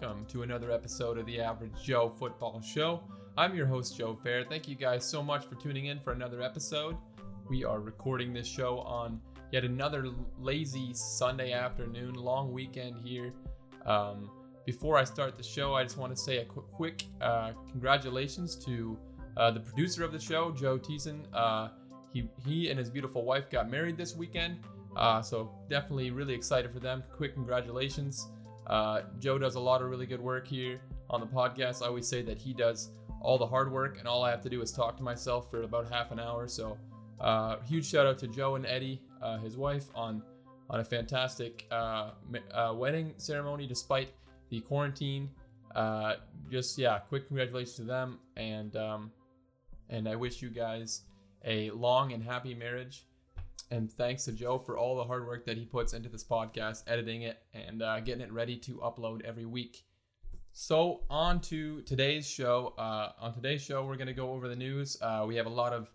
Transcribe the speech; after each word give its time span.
Welcome 0.00 0.26
to 0.26 0.42
another 0.42 0.72
episode 0.72 1.18
of 1.18 1.26
the 1.26 1.40
Average 1.40 1.80
Joe 1.84 2.12
Football 2.18 2.60
Show. 2.60 3.00
I'm 3.38 3.54
your 3.54 3.66
host, 3.66 3.96
Joe 3.96 4.18
Fair. 4.24 4.42
Thank 4.42 4.66
you 4.66 4.74
guys 4.74 5.04
so 5.04 5.22
much 5.22 5.46
for 5.46 5.54
tuning 5.54 5.86
in 5.86 6.00
for 6.00 6.12
another 6.12 6.42
episode. 6.42 6.96
We 7.48 7.64
are 7.64 7.78
recording 7.78 8.32
this 8.32 8.48
show 8.48 8.80
on 8.80 9.20
yet 9.52 9.64
another 9.64 10.08
lazy 10.40 10.92
Sunday 10.94 11.52
afternoon, 11.52 12.14
long 12.14 12.52
weekend 12.52 12.96
here. 13.04 13.32
Um, 13.86 14.32
before 14.66 14.98
I 14.98 15.04
start 15.04 15.36
the 15.36 15.44
show, 15.44 15.74
I 15.74 15.84
just 15.84 15.96
want 15.96 16.14
to 16.14 16.20
say 16.20 16.38
a 16.38 16.44
quick, 16.44 16.66
quick 16.72 17.04
uh, 17.20 17.52
congratulations 17.70 18.56
to 18.64 18.98
uh, 19.36 19.52
the 19.52 19.60
producer 19.60 20.02
of 20.02 20.10
the 20.10 20.20
show, 20.20 20.50
Joe 20.50 20.76
Teason. 20.76 21.20
Uh, 21.32 21.68
he, 22.12 22.28
he 22.44 22.68
and 22.68 22.80
his 22.80 22.90
beautiful 22.90 23.24
wife 23.24 23.48
got 23.48 23.70
married 23.70 23.96
this 23.96 24.16
weekend, 24.16 24.58
uh, 24.96 25.22
so 25.22 25.54
definitely 25.70 26.10
really 26.10 26.34
excited 26.34 26.72
for 26.72 26.80
them. 26.80 27.04
Quick 27.12 27.34
congratulations. 27.34 28.26
Uh, 28.66 29.02
Joe 29.18 29.38
does 29.38 29.54
a 29.56 29.60
lot 29.60 29.82
of 29.82 29.90
really 29.90 30.06
good 30.06 30.20
work 30.20 30.46
here 30.46 30.80
on 31.10 31.20
the 31.20 31.26
podcast. 31.26 31.82
I 31.82 31.86
always 31.86 32.06
say 32.06 32.22
that 32.22 32.38
he 32.38 32.52
does 32.52 32.90
all 33.20 33.38
the 33.38 33.46
hard 33.46 33.72
work, 33.72 33.98
and 33.98 34.08
all 34.08 34.22
I 34.22 34.30
have 34.30 34.42
to 34.42 34.48
do 34.48 34.60
is 34.62 34.72
talk 34.72 34.96
to 34.98 35.02
myself 35.02 35.50
for 35.50 35.62
about 35.62 35.90
half 35.90 36.10
an 36.12 36.20
hour. 36.20 36.46
So, 36.46 36.76
uh, 37.20 37.56
huge 37.60 37.86
shout 37.86 38.06
out 38.06 38.18
to 38.18 38.28
Joe 38.28 38.54
and 38.56 38.66
Eddie, 38.66 39.00
uh, 39.22 39.38
his 39.38 39.56
wife, 39.56 39.86
on 39.94 40.22
on 40.70 40.80
a 40.80 40.84
fantastic 40.84 41.66
uh, 41.70 42.10
uh, 42.52 42.72
wedding 42.74 43.14
ceremony 43.18 43.66
despite 43.66 44.08
the 44.50 44.60
quarantine. 44.60 45.30
Uh, 45.74 46.14
just 46.50 46.78
yeah, 46.78 46.98
quick 46.98 47.26
congratulations 47.26 47.76
to 47.76 47.82
them, 47.82 48.18
and 48.36 48.76
um, 48.76 49.10
and 49.90 50.08
I 50.08 50.16
wish 50.16 50.40
you 50.40 50.50
guys 50.50 51.02
a 51.44 51.70
long 51.70 52.12
and 52.12 52.22
happy 52.22 52.54
marriage. 52.54 53.06
And 53.74 53.90
thanks 53.90 54.24
to 54.26 54.32
Joe 54.32 54.60
for 54.60 54.78
all 54.78 54.94
the 54.94 55.02
hard 55.02 55.26
work 55.26 55.44
that 55.46 55.58
he 55.58 55.64
puts 55.64 55.94
into 55.94 56.08
this 56.08 56.22
podcast, 56.22 56.84
editing 56.86 57.22
it 57.22 57.42
and 57.52 57.82
uh, 57.82 57.98
getting 57.98 58.20
it 58.20 58.32
ready 58.32 58.56
to 58.58 58.74
upload 58.76 59.22
every 59.22 59.46
week. 59.46 59.84
So 60.52 61.00
on 61.10 61.40
to 61.40 61.82
today's 61.82 62.24
show. 62.24 62.74
Uh, 62.78 63.10
on 63.18 63.34
today's 63.34 63.62
show, 63.62 63.84
we're 63.84 63.96
gonna 63.96 64.12
go 64.12 64.30
over 64.30 64.46
the 64.46 64.54
news. 64.54 64.96
Uh, 65.02 65.24
we 65.26 65.34
have 65.34 65.46
a 65.46 65.50
lot 65.50 65.72
of 65.72 65.90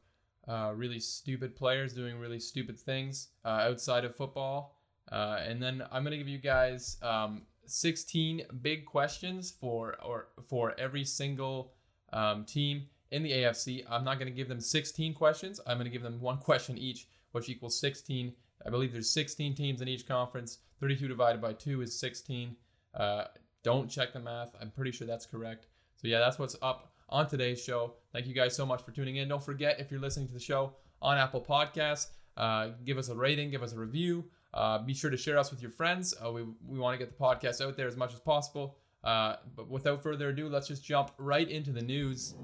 uh, 0.46 0.74
really 0.76 1.00
stupid 1.00 1.56
players 1.56 1.94
doing 1.94 2.20
really 2.20 2.42
stupid 2.42 2.78
things 2.78 3.30
uh, 3.46 3.70
outside 3.70 4.04
of 4.04 4.14
football, 4.14 4.76
uh, 5.14 5.40
and 5.48 5.64
then 5.64 5.82
I'm 5.90 6.04
gonna 6.04 6.18
give 6.18 6.28
you 6.28 6.38
guys 6.38 6.98
um, 7.02 7.44
16 7.66 8.42
big 8.62 8.86
questions 8.86 9.52
for 9.52 9.96
or 10.04 10.28
for 10.50 10.78
every 10.78 11.06
single 11.06 11.72
um, 12.12 12.44
team 12.44 12.88
in 13.12 13.24
the 13.24 13.32
AFC. 13.32 13.86
I'm 13.90 14.04
not 14.04 14.20
gonna 14.20 14.32
give 14.32 14.50
them 14.50 14.60
16 14.60 15.14
questions. 15.14 15.62
I'm 15.66 15.78
gonna 15.78 15.90
give 15.90 16.04
them 16.04 16.20
one 16.20 16.38
question 16.50 16.78
each, 16.78 17.08
which 17.32 17.50
equals 17.50 17.80
16. 17.80 18.34
I 18.66 18.70
believe 18.70 18.92
there's 18.92 19.10
16 19.10 19.56
teams 19.56 19.82
in 19.82 19.88
each 19.88 20.08
conference. 20.08 20.60
32 20.80 21.08
divided 21.08 21.42
by 21.42 21.54
two 21.54 21.82
is 21.82 22.00
16. 22.00 22.56
Uh, 22.94 23.26
don't 23.64 23.90
check 23.90 24.14
the 24.14 24.20
math. 24.20 24.56
I'm 24.62 24.72
pretty 24.72 24.92
sure 24.92 25.08
that's 25.08 25.26
correct. 25.26 25.68
So, 25.96 26.08
yeah, 26.08 26.20
that's 26.20 26.40
what's 26.40 26.56
up 26.62 26.94
on 27.10 27.28
today's 27.28 27.62
show. 27.62 27.94
Thank 28.14 28.28
you 28.28 28.34
guys 28.34 28.56
so 28.56 28.66
much 28.66 28.82
for 28.84 28.92
tuning 28.92 29.18
in. 29.18 29.28
Don't 29.28 29.44
forget, 29.44 29.80
if 29.80 29.92
you're 29.92 30.00
listening 30.00 30.28
to 30.28 30.34
the 30.34 30.40
show 30.40 30.74
on 31.02 31.18
Apple 31.18 31.42
Podcasts, 31.42 32.08
uh, 32.38 32.70
give 32.86 32.98
us 32.98 33.10
a 33.10 33.16
rating, 33.16 33.52
give 33.52 33.64
us 33.64 33.74
a 33.74 33.80
review. 33.80 34.26
Uh, 34.54 34.80
be 34.80 34.94
sure 34.94 35.12
to 35.12 35.18
share 35.18 35.38
us 35.38 35.52
with 35.52 35.62
your 35.62 35.72
friends. 35.72 36.14
Uh, 36.26 36.32
we 36.32 36.44
we 36.66 36.80
want 36.80 36.98
to 36.98 37.06
get 37.06 37.16
the 37.16 37.24
podcast 37.24 37.64
out 37.64 37.78
there 37.78 37.88
as 37.88 37.96
much 37.96 38.14
as 38.14 38.20
possible. 38.20 38.78
Uh, 39.04 39.36
but 39.56 39.70
without 39.70 40.02
further 40.02 40.30
ado, 40.30 40.50
let's 40.50 40.68
just 40.68 40.84
jump 40.84 41.12
right 41.18 41.50
into 41.50 41.72
the 41.72 41.82
news. 41.82 42.36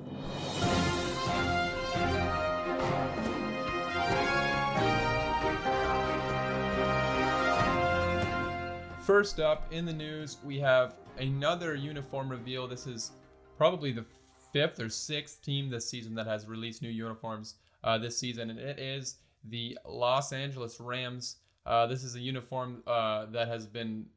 First 9.05 9.39
up 9.39 9.71
in 9.71 9.85
the 9.85 9.93
news, 9.93 10.37
we 10.43 10.59
have 10.61 10.93
another 11.19 11.75
uniform 11.75 12.27
reveal. 12.27 12.67
This 12.67 12.87
is 12.87 13.11
probably 13.55 13.91
the 13.91 14.03
fifth 14.51 14.79
or 14.79 14.89
sixth 14.89 15.43
team 15.43 15.69
this 15.69 15.87
season 15.87 16.15
that 16.15 16.25
has 16.25 16.47
released 16.47 16.81
new 16.81 16.89
uniforms 16.89 17.53
uh, 17.83 17.99
this 17.99 18.17
season, 18.17 18.49
and 18.49 18.57
it 18.57 18.79
is 18.79 19.17
the 19.43 19.77
Los 19.87 20.33
Angeles 20.33 20.79
Rams. 20.79 21.35
Uh, 21.67 21.85
this 21.85 22.03
is 22.03 22.15
a 22.15 22.19
uniform 22.19 22.81
uh, 22.87 23.27
that 23.27 23.47
has 23.47 23.67
been 23.67 24.07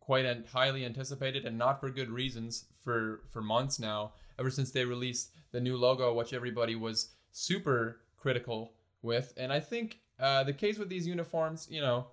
quite 0.00 0.24
an- 0.24 0.44
highly 0.50 0.86
anticipated, 0.86 1.44
and 1.44 1.58
not 1.58 1.78
for 1.78 1.90
good 1.90 2.08
reasons, 2.08 2.64
for 2.82 3.20
for 3.28 3.42
months 3.42 3.78
now. 3.78 4.14
Ever 4.38 4.48
since 4.48 4.70
they 4.70 4.86
released 4.86 5.30
the 5.52 5.60
new 5.60 5.76
logo, 5.76 6.14
which 6.14 6.32
everybody 6.32 6.74
was 6.74 7.10
super 7.32 8.00
critical 8.16 8.72
with, 9.02 9.34
and 9.36 9.52
I 9.52 9.60
think 9.60 9.98
uh, 10.18 10.42
the 10.44 10.54
case 10.54 10.78
with 10.78 10.88
these 10.88 11.06
uniforms, 11.06 11.68
you 11.70 11.82
know, 11.82 12.06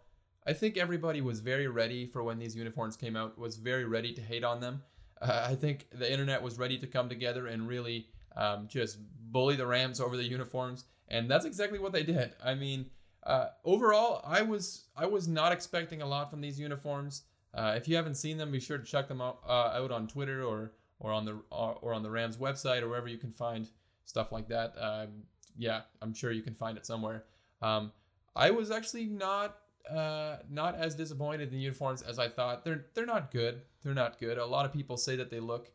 I 0.46 0.54
think 0.54 0.78
everybody 0.78 1.22
was 1.22 1.40
very 1.40 1.68
ready 1.68 2.06
for 2.06 2.24
when 2.24 2.38
these 2.38 2.56
uniforms 2.56 2.96
came 2.96 3.16
out. 3.16 3.38
Was 3.38 3.58
very 3.58 3.86
ready 3.86 4.14
to 4.14 4.22
hate 4.22 4.44
on 4.44 4.60
them. 4.60 4.84
Uh, 5.22 5.46
I 5.50 5.56
think 5.56 5.88
the 5.92 6.12
internet 6.12 6.42
was 6.42 6.60
ready 6.60 6.78
to 6.78 6.88
come 6.88 7.10
together 7.10 7.48
and 7.48 7.68
really 7.68 8.08
um, 8.36 8.68
just 8.68 9.00
bully 9.32 9.56
the 9.56 9.66
Rams 9.66 10.00
over 10.00 10.18
the 10.18 10.24
uniforms, 10.24 10.86
and 11.08 11.30
that's 11.30 11.46
exactly 11.46 11.80
what 11.80 11.94
they 11.94 12.04
did. 12.04 12.34
I 12.44 12.54
mean, 12.54 12.86
uh, 13.24 13.48
overall, 13.64 14.22
I 14.26 14.44
was 14.44 14.86
I 14.96 15.06
was 15.06 15.28
not 15.28 15.52
expecting 15.52 16.02
a 16.02 16.06
lot 16.06 16.30
from 16.30 16.42
these 16.42 16.60
uniforms. 16.60 17.24
Uh, 17.54 17.74
if 17.78 17.88
you 17.88 17.96
haven't 17.96 18.16
seen 18.16 18.38
them, 18.38 18.52
be 18.52 18.60
sure 18.60 18.78
to 18.78 18.84
check 18.84 19.08
them 19.08 19.22
out, 19.22 19.40
uh, 19.48 19.72
out 19.74 19.92
on 19.92 20.08
Twitter 20.08 20.44
or 20.44 20.74
or 21.00 21.12
on 21.12 21.26
the 21.26 21.42
or, 21.50 21.78
or 21.82 21.94
on 21.94 22.04
the 22.04 22.10
Rams 22.10 22.38
website 22.38 22.82
or 22.82 22.90
wherever 22.90 23.08
you 23.08 23.18
can 23.18 23.32
find 23.32 23.68
stuff 24.06 24.32
like 24.32 24.48
that. 24.50 24.76
Um, 24.80 25.24
yeah, 25.58 25.82
I'm 26.02 26.14
sure 26.14 26.32
you 26.32 26.44
can 26.44 26.54
find 26.54 26.78
it 26.78 26.86
somewhere. 26.86 27.24
Um, 27.62 27.92
I 28.36 28.52
was 28.52 28.70
actually 28.70 29.06
not 29.06 29.58
uh, 29.90 30.38
not 30.50 30.76
as 30.76 30.96
disappointed 30.96 31.54
in 31.54 31.60
uniforms 31.60 32.02
as 32.02 32.20
I 32.20 32.28
thought. 32.28 32.64
They're 32.64 32.86
they're 32.94 33.06
not 33.06 33.32
good. 33.32 33.62
They're 33.84 33.94
not 33.94 34.20
good. 34.20 34.38
A 34.38 34.46
lot 34.46 34.66
of 34.66 34.74
people 34.74 34.98
say 34.98 35.16
that 35.16 35.30
they 35.30 35.40
look 35.40 35.72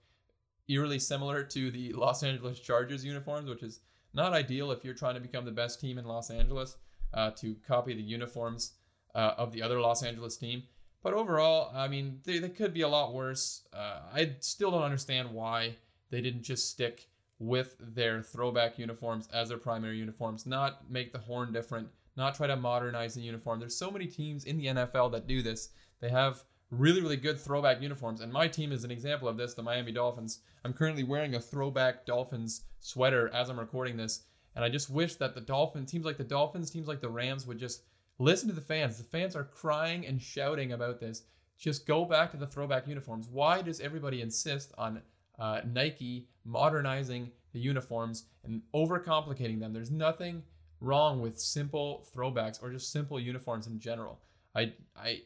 eerily 0.68 0.98
similar 0.98 1.42
to 1.44 1.70
the 1.70 1.92
Los 1.94 2.22
Angeles 2.22 2.60
Chargers 2.60 3.04
uniforms, 3.04 3.48
which 3.48 3.62
is 3.62 3.80
not 4.12 4.32
ideal 4.32 4.72
if 4.72 4.84
you're 4.84 4.94
trying 4.94 5.14
to 5.14 5.20
become 5.20 5.44
the 5.44 5.50
best 5.50 5.80
team 5.80 5.98
in 5.98 6.04
Los 6.04 6.30
Angeles 6.30 6.76
uh, 7.14 7.30
to 7.32 7.56
copy 7.66 7.94
the 7.94 8.02
uniforms 8.02 8.72
uh, 9.14 9.34
of 9.36 9.52
the 9.52 9.62
other 9.62 9.80
Los 9.80 10.02
Angeles 10.02 10.36
team. 10.36 10.62
But 11.02 11.14
overall, 11.14 11.72
I 11.74 11.88
mean, 11.88 12.20
they, 12.24 12.38
they 12.38 12.50
could 12.50 12.74
be 12.74 12.82
a 12.82 12.88
lot 12.88 13.14
worse. 13.14 13.62
Uh, 13.72 14.00
I 14.12 14.36
still 14.40 14.70
don't 14.70 14.82
understand 14.82 15.30
why 15.30 15.76
they 16.10 16.20
didn't 16.20 16.42
just 16.42 16.68
stick 16.68 17.08
with 17.38 17.74
their 17.80 18.22
throwback 18.22 18.78
uniforms 18.78 19.26
as 19.32 19.48
their 19.48 19.58
primary 19.58 19.96
uniforms, 19.96 20.44
not 20.44 20.90
make 20.90 21.12
the 21.12 21.18
horn 21.18 21.52
different, 21.52 21.88
not 22.16 22.34
try 22.34 22.46
to 22.46 22.56
modernize 22.56 23.14
the 23.14 23.20
uniform. 23.20 23.60
There's 23.60 23.76
so 23.76 23.90
many 23.90 24.06
teams 24.06 24.44
in 24.44 24.58
the 24.58 24.66
NFL 24.66 25.12
that 25.12 25.26
do 25.26 25.42
this. 25.42 25.70
They 26.00 26.10
have 26.10 26.44
really, 26.70 27.00
really 27.00 27.16
good 27.16 27.38
throwback 27.38 27.80
uniforms, 27.82 28.20
and 28.20 28.32
my 28.32 28.48
team 28.48 28.72
is 28.72 28.84
an 28.84 28.90
example 28.90 29.28
of 29.28 29.36
this, 29.36 29.54
the 29.54 29.62
Miami 29.62 29.92
Dolphins. 29.92 30.40
I'm 30.64 30.72
currently 30.72 31.04
wearing 31.04 31.34
a 31.34 31.40
throwback 31.40 32.06
Dolphins 32.06 32.62
sweater 32.80 33.28
as 33.34 33.48
I'm 33.48 33.58
recording 33.58 33.96
this, 33.96 34.24
and 34.54 34.64
I 34.64 34.68
just 34.68 34.90
wish 34.90 35.16
that 35.16 35.34
the 35.34 35.40
Dolphins, 35.40 35.90
teams 35.90 36.04
like 36.04 36.18
the 36.18 36.24
Dolphins, 36.24 36.70
teams 36.70 36.88
like 36.88 37.00
the 37.00 37.08
Rams 37.08 37.46
would 37.46 37.58
just 37.58 37.82
listen 38.18 38.48
to 38.48 38.54
the 38.54 38.60
fans. 38.60 38.98
The 38.98 39.04
fans 39.04 39.34
are 39.34 39.44
crying 39.44 40.06
and 40.06 40.20
shouting 40.20 40.72
about 40.72 41.00
this. 41.00 41.22
Just 41.58 41.86
go 41.86 42.04
back 42.04 42.30
to 42.30 42.36
the 42.36 42.46
throwback 42.46 42.86
uniforms. 42.86 43.28
Why 43.28 43.62
does 43.62 43.80
everybody 43.80 44.22
insist 44.22 44.72
on 44.78 45.02
uh, 45.38 45.60
Nike 45.66 46.28
modernizing 46.44 47.30
the 47.52 47.60
uniforms 47.60 48.26
and 48.44 48.62
overcomplicating 48.74 49.60
them? 49.60 49.72
There's 49.72 49.90
nothing 49.90 50.42
wrong 50.80 51.20
with 51.20 51.38
simple 51.38 52.06
throwbacks 52.14 52.62
or 52.62 52.70
just 52.70 52.90
simple 52.92 53.20
uniforms 53.20 53.66
in 53.66 53.78
general. 53.78 54.20
I, 54.54 54.72
I, 54.96 55.20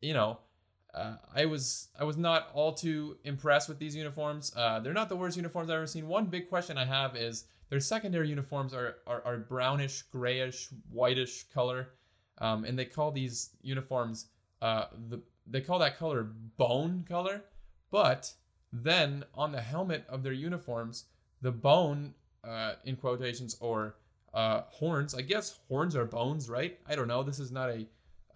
you 0.00 0.14
know, 0.14 0.38
uh, 0.94 1.16
I 1.34 1.46
was 1.46 1.88
I 1.98 2.04
was 2.04 2.16
not 2.16 2.50
all 2.54 2.72
too 2.72 3.16
impressed 3.24 3.68
with 3.68 3.78
these 3.78 3.96
uniforms. 3.96 4.52
Uh, 4.56 4.78
they're 4.80 4.92
not 4.92 5.08
the 5.08 5.16
worst 5.16 5.36
uniforms 5.36 5.68
I've 5.68 5.76
ever 5.76 5.86
seen. 5.86 6.06
One 6.06 6.26
big 6.26 6.48
question 6.48 6.78
I 6.78 6.84
have 6.84 7.16
is 7.16 7.44
their 7.68 7.80
secondary 7.80 8.28
uniforms 8.28 8.72
are 8.72 8.98
are, 9.06 9.22
are 9.24 9.38
brownish, 9.38 10.02
grayish, 10.02 10.68
whitish 10.90 11.44
color, 11.52 11.88
um, 12.38 12.64
and 12.64 12.78
they 12.78 12.84
call 12.84 13.10
these 13.10 13.50
uniforms 13.62 14.26
uh, 14.62 14.86
the 15.08 15.20
they 15.46 15.60
call 15.60 15.80
that 15.80 15.98
color 15.98 16.22
bone 16.56 17.04
color. 17.08 17.42
But 17.90 18.32
then 18.72 19.24
on 19.34 19.52
the 19.52 19.60
helmet 19.60 20.04
of 20.08 20.22
their 20.22 20.32
uniforms, 20.32 21.04
the 21.42 21.52
bone 21.52 22.14
uh, 22.42 22.74
in 22.84 22.96
quotations 22.96 23.56
or 23.60 23.96
uh, 24.34 24.62
horns. 24.68 25.14
I 25.14 25.22
guess 25.22 25.58
horns 25.68 25.96
are 25.96 26.04
bones, 26.04 26.50
right? 26.50 26.78
I 26.86 26.96
don't 26.96 27.08
know. 27.08 27.22
This 27.22 27.38
is 27.38 27.50
not 27.50 27.70
a 27.70 27.86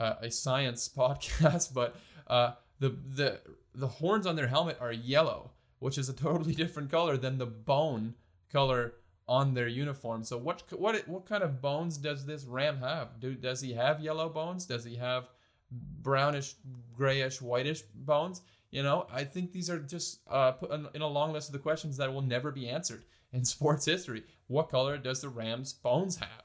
uh, 0.01 0.15
a 0.23 0.31
science 0.31 0.89
podcast, 0.97 1.75
but 1.75 1.97
uh, 2.29 2.53
the 2.79 2.91
the 3.15 3.41
the 3.75 3.89
horns 3.89 4.27
on 4.27 4.37
their 4.37 4.47
helmet 4.47 4.79
are 4.81 4.93
yellow, 4.93 5.51
which 5.81 5.99
is 5.99 6.09
a 6.09 6.15
totally 6.15 6.55
different 6.63 6.91
color 6.91 7.17
than 7.17 7.39
the 7.39 7.47
bone 7.47 8.15
color 8.51 8.95
on 9.29 9.53
their 9.55 9.69
uniform. 9.69 10.25
So 10.25 10.39
what 10.39 10.63
what 10.73 11.07
what 11.09 11.27
kind 11.27 11.43
of 11.43 11.61
bones 11.61 11.99
does 11.99 12.25
this 12.25 12.45
ram 12.45 12.79
have? 12.79 13.21
Do 13.21 13.35
does 13.35 13.61
he 13.61 13.73
have 13.75 14.01
yellow 14.01 14.29
bones? 14.29 14.65
Does 14.65 14.85
he 14.85 14.97
have 14.97 15.29
brownish, 15.71 16.55
grayish, 16.97 17.41
whitish 17.43 17.83
bones? 17.95 18.41
You 18.71 18.83
know, 18.83 19.07
I 19.13 19.25
think 19.25 19.53
these 19.53 19.71
are 19.71 19.79
just 19.79 20.21
uh, 20.29 20.53
put 20.53 20.71
in 20.71 21.03
a 21.03 21.07
long 21.07 21.33
list 21.33 21.49
of 21.49 21.55
the 21.55 21.59
questions 21.59 21.97
that 21.97 22.13
will 22.13 22.23
never 22.23 22.51
be 22.51 22.69
answered 22.69 23.05
in 23.33 23.45
sports 23.57 23.85
history. 23.85 24.25
What 24.49 24.69
color 24.71 24.99
does 24.99 25.21
the 25.21 25.29
Rams' 25.29 25.73
bones 25.73 26.17
have? 26.17 26.45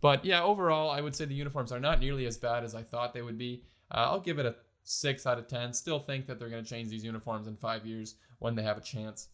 But 0.00 0.24
yeah, 0.24 0.42
overall, 0.42 0.90
I 0.90 1.00
would 1.00 1.16
say 1.16 1.24
the 1.24 1.34
uniforms 1.34 1.72
are 1.72 1.80
not 1.80 1.98
nearly 1.98 2.26
as 2.26 2.36
bad 2.36 2.62
as 2.62 2.74
I 2.74 2.82
thought 2.82 3.14
they 3.14 3.22
would 3.22 3.38
be. 3.38 3.64
Uh, 3.90 4.08
I'll 4.10 4.20
give 4.20 4.38
it 4.38 4.46
a 4.46 4.56
six 4.84 5.26
out 5.26 5.38
of 5.38 5.48
10 5.48 5.72
still 5.72 5.98
think 5.98 6.26
that 6.26 6.38
they're 6.38 6.50
going 6.50 6.62
to 6.62 6.68
change 6.68 6.90
these 6.90 7.04
uniforms 7.04 7.46
in 7.46 7.56
five 7.56 7.86
years 7.86 8.16
when 8.38 8.54
they 8.54 8.62
have 8.62 8.76
a 8.76 8.82
chance. 8.82 9.28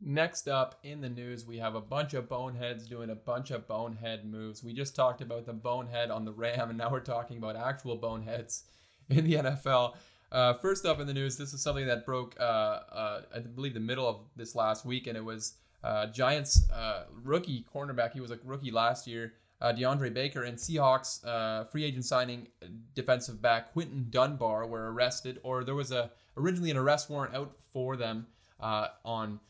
Next 0.00 0.46
up 0.46 0.78
in 0.82 1.00
the 1.00 1.08
news, 1.08 1.46
we 1.46 1.56
have 1.58 1.74
a 1.74 1.80
bunch 1.80 2.12
of 2.12 2.28
boneheads 2.28 2.86
doing 2.86 3.10
a 3.10 3.14
bunch 3.14 3.50
of 3.50 3.66
bonehead 3.66 4.26
moves. 4.26 4.62
We 4.62 4.74
just 4.74 4.94
talked 4.94 5.22
about 5.22 5.46
the 5.46 5.54
bonehead 5.54 6.10
on 6.10 6.24
the 6.24 6.32
Ram, 6.32 6.68
and 6.68 6.76
now 6.76 6.90
we're 6.90 7.00
talking 7.00 7.38
about 7.38 7.56
actual 7.56 7.96
boneheads 7.96 8.64
in 9.08 9.24
the 9.24 9.34
NFL. 9.34 9.94
Uh, 10.30 10.54
first 10.54 10.84
up 10.84 11.00
in 11.00 11.06
the 11.06 11.14
news, 11.14 11.36
this 11.36 11.54
is 11.54 11.62
something 11.62 11.86
that 11.86 12.04
broke, 12.04 12.36
uh, 12.38 12.42
uh, 12.42 13.22
I 13.34 13.38
believe, 13.38 13.72
the 13.72 13.80
middle 13.80 14.06
of 14.06 14.20
this 14.34 14.54
last 14.54 14.84
week, 14.84 15.06
and 15.06 15.16
it 15.16 15.24
was 15.24 15.54
uh, 15.84 16.06
Giants 16.06 16.68
uh, 16.70 17.04
rookie 17.10 17.64
cornerback. 17.72 18.12
He 18.12 18.20
was 18.20 18.30
a 18.30 18.38
rookie 18.44 18.70
last 18.70 19.06
year, 19.06 19.34
uh, 19.60 19.72
DeAndre 19.72 20.12
Baker, 20.12 20.42
and 20.42 20.56
Seahawks 20.56 21.70
free 21.70 21.84
agent 21.84 22.04
signing 22.04 22.48
defensive 22.94 23.40
back 23.40 23.72
Quinton 23.72 24.06
Dunbar 24.10 24.66
were 24.66 24.92
arrested, 24.92 25.40
or 25.42 25.64
there 25.64 25.74
was 25.74 25.92
a 25.92 26.10
originally 26.36 26.70
an 26.70 26.76
arrest 26.76 27.08
warrant 27.08 27.34
out 27.34 27.56
for 27.72 27.96
them 27.96 28.26
on 28.60 29.40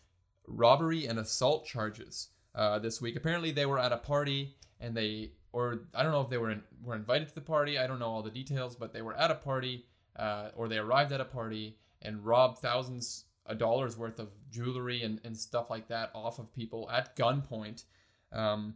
robbery 0.46 1.06
and 1.06 1.18
assault 1.18 1.66
charges 1.66 2.28
uh, 2.54 2.78
this 2.78 3.00
week. 3.00 3.16
Apparently, 3.16 3.50
they 3.50 3.66
were 3.66 3.78
at 3.78 3.92
a 3.92 3.96
party 3.96 4.56
and 4.80 4.96
they, 4.96 5.32
or 5.52 5.86
I 5.94 6.02
don't 6.02 6.12
know 6.12 6.20
if 6.20 6.30
they 6.30 6.38
were 6.38 6.50
in, 6.50 6.62
were 6.82 6.94
invited 6.94 7.28
to 7.28 7.34
the 7.34 7.40
party. 7.40 7.78
I 7.78 7.86
don't 7.86 7.98
know 7.98 8.08
all 8.08 8.22
the 8.22 8.30
details, 8.30 8.76
but 8.76 8.92
they 8.92 9.02
were 9.02 9.16
at 9.16 9.30
a 9.30 9.34
party 9.34 9.86
uh, 10.16 10.50
or 10.56 10.68
they 10.68 10.78
arrived 10.78 11.12
at 11.12 11.20
a 11.20 11.24
party 11.24 11.78
and 12.02 12.24
robbed 12.24 12.58
thousands 12.58 13.24
of 13.48 13.58
dollars 13.58 13.96
worth 13.96 14.18
of 14.18 14.28
jewelry 14.50 15.02
and, 15.02 15.20
and 15.24 15.36
stuff 15.36 15.70
like 15.70 15.88
that 15.88 16.10
off 16.14 16.38
of 16.38 16.52
people 16.52 16.90
at 16.90 17.16
gunpoint. 17.16 17.84
Um, 18.32 18.74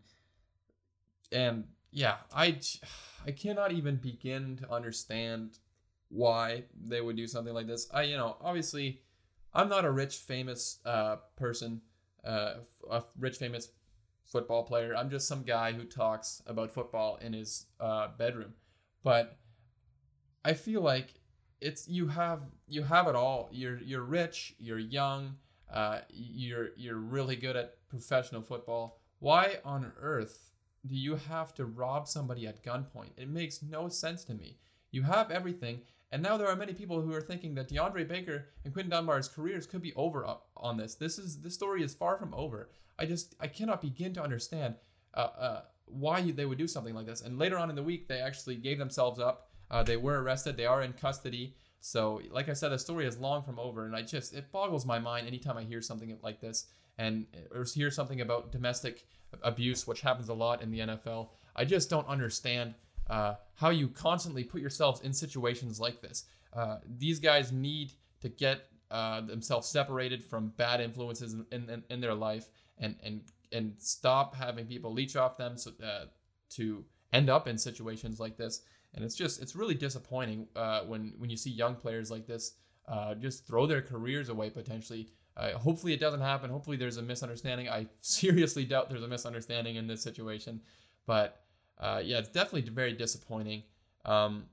and 1.33 1.65
yeah, 1.91 2.17
I 2.35 2.61
I 3.27 3.33
cannot 3.33 3.73
even 3.73 3.97
begin 3.97 4.57
to 4.59 4.73
understand 4.73 5.59
why 6.09 6.65
they 6.89 7.01
would 7.01 7.17
do 7.17 7.27
something 7.27 7.55
like 7.55 7.67
this. 7.67 7.89
I 7.93 8.03
you 8.03 8.17
know 8.17 8.37
obviously 8.41 9.03
I'm 9.53 9.69
not 9.69 9.85
a 9.85 9.91
rich, 9.91 10.17
famous 10.17 10.79
uh, 10.85 11.17
person, 11.37 11.81
uh, 12.25 12.55
a 12.89 13.03
rich, 13.19 13.37
famous 13.37 13.71
football 14.25 14.63
player. 14.63 14.95
I'm 14.95 15.11
just 15.11 15.27
some 15.27 15.43
guy 15.43 15.73
who 15.73 15.85
talks 15.85 16.43
about 16.47 16.71
football 16.71 17.17
in 17.17 17.33
his 17.33 17.67
uh, 17.81 18.09
bedroom. 18.17 18.55
But 19.03 19.39
I 20.45 20.53
feel 20.53 20.83
like 20.83 21.20
it's 21.61 21.89
you 21.89 22.09
have 22.09 22.43
you 22.69 22.83
have 22.83 23.07
it 23.09 23.15
all. 23.15 23.49
You're 23.53 23.79
you're 23.79 24.05
rich. 24.05 24.55
You're 24.59 24.79
young. 24.79 25.37
Uh, 25.73 26.01
you're 26.11 26.71
you're 26.77 26.97
really 26.97 27.37
good 27.37 27.57
at 27.57 27.77
professional 27.89 28.43
football. 28.43 29.01
Why 29.19 29.59
on 29.65 29.93
earth 30.01 30.51
do 30.87 30.97
you 30.97 31.17
have 31.17 31.55
to 31.55 31.67
rob 31.67 32.09
somebody 32.09 32.47
at 32.47 32.65
gunpoint? 32.65 33.11
It 33.17 33.29
makes 33.29 33.63
no 33.63 33.89
sense 33.89 34.25
to 34.25 34.35
me. 34.35 34.59
You 34.91 35.03
have 35.03 35.31
everything, 35.31 35.83
and 36.11 36.23
now 36.23 36.37
there 36.37 36.49
are 36.49 36.57
many 36.57 36.73
people 36.73 37.01
who 37.01 37.13
are 37.13 37.21
thinking 37.21 37.55
that 37.55 37.69
DeAndre 37.69 38.09
Baker 38.09 38.47
and 38.65 38.73
Quinton 38.73 38.91
Dunbar's 38.91 39.29
careers 39.29 39.67
could 39.67 39.83
be 39.83 39.95
over 39.95 40.27
on 40.57 40.77
this. 40.77 40.95
This 40.95 41.19
is 41.19 41.41
this 41.43 41.55
story 41.55 41.83
is 41.83 41.95
far 41.95 42.17
from 42.19 42.35
over. 42.35 42.71
I 42.99 43.07
just 43.07 43.35
I 43.39 43.47
cannot 43.47 43.83
begin 43.83 44.13
to 44.15 44.23
understand 44.23 44.77
uh, 45.15 45.29
uh, 45.39 45.61
why 45.87 46.31
they 46.31 46.47
would 46.47 46.59
do 46.59 46.67
something 46.69 46.95
like 46.95 47.07
this. 47.07 47.21
And 47.21 47.39
later 47.39 47.59
on 47.59 47.71
in 47.71 47.77
the 47.77 47.83
week, 47.83 48.09
they 48.09 48.21
actually 48.21 48.57
gave 48.57 48.79
themselves 48.79 49.21
up. 49.21 49.50
Uh, 49.71 49.83
they 49.83 49.97
were 49.97 50.23
arrested. 50.23 50.57
They 50.57 50.67
are 50.67 50.83
in 50.83 50.93
custody. 50.93 51.55
So, 51.81 52.21
like 52.31 52.49
I 52.49 52.53
said, 52.53 52.71
the 52.71 52.79
story 52.79 53.07
is 53.07 53.19
long 53.19 53.43
from 53.43 53.59
over, 53.59 53.87
and 53.87 53.97
I 53.97 54.03
just 54.03 54.35
it 54.35 54.53
boggles 54.53 54.85
my 54.85 54.99
mind 54.99 55.27
anytime 55.27 55.57
I 55.57 55.63
hear 55.63 55.81
something 55.81 56.17
like 56.23 56.41
this 56.41 56.67
and 56.99 57.27
or 57.55 57.65
hear 57.65 57.91
something 57.91 58.21
about 58.21 58.53
domestic 58.53 59.07
abuse, 59.43 59.87
which 59.87 60.03
happens 60.03 60.29
a 60.29 60.35
lot 60.35 60.63
in 60.63 60.71
the 60.71 60.81
NFL. 60.81 61.29
I 61.57 61.65
just 61.65 61.89
don't 61.89 62.07
understand 62.07 62.75
uh, 63.09 63.35
how 63.55 63.71
you 63.71 63.89
constantly 63.89 64.45
put 64.45 64.61
yourselves 64.61 65.01
in 65.01 65.13
situations 65.13 65.81
like 65.81 66.01
this. 66.01 66.25
Uh, 66.53 66.79
these 66.99 67.19
guys 67.19 67.53
need 67.53 67.93
to 68.21 68.29
get 68.29 68.67
uh, 68.91 69.21
themselves 69.21 69.69
separated 69.69 70.25
from 70.25 70.53
bad 70.57 70.81
influences 70.81 71.35
in, 71.35 71.47
in, 71.71 71.83
in, 71.89 72.01
their 72.01 72.15
life 72.15 72.49
and, 72.79 72.97
and, 73.05 73.23
and 73.53 73.75
stop 73.79 74.35
having 74.35 74.67
people 74.67 74.93
leech 74.93 75.17
off 75.17 75.37
them 75.37 75.57
so, 75.57 75.71
uh, 75.83 76.07
to 76.51 76.85
end 77.13 77.31
up 77.31 77.47
in 77.47 77.57
situations 77.57 78.19
like 78.19 78.37
this. 78.37 78.63
And 78.95 79.05
it's 79.05 79.15
just, 79.15 79.41
it's 79.41 79.55
really 79.55 79.75
disappointing 79.75 80.49
uh, 80.57 80.81
when, 80.83 81.15
when 81.19 81.31
you 81.31 81.37
see 81.37 81.51
young 81.51 81.75
players 81.77 82.11
like 82.11 82.27
this 82.27 82.55
uh, 82.89 83.15
just 83.15 83.47
throw 83.47 83.67
their 83.67 83.83
careers 83.83 84.29
away 84.29 84.51
potentially. 84.51 85.09
hopefully 85.37 85.93
it 85.93 86.01
doesn't 86.01 86.21
happen. 86.21 86.51
Hopefully 86.51 86.77
there's 86.77 86.97
a 86.97 87.03
misunderstanding. 87.03 87.69
I 87.69 87.87
seriously 88.01 88.65
doubt 88.65 88.89
there's 88.89 89.03
a 89.03 89.09
misunderstanding 89.09 89.77
in 89.77 89.87
this 89.87 90.03
situation. 90.03 90.61
But 91.07 91.41
uh, 91.79 92.03
yeah, 92.05 92.19
it's 92.19 92.29
definitely 92.29 92.69
very 92.71 92.93
disappointing. 92.93 93.63
Um, 94.05 94.45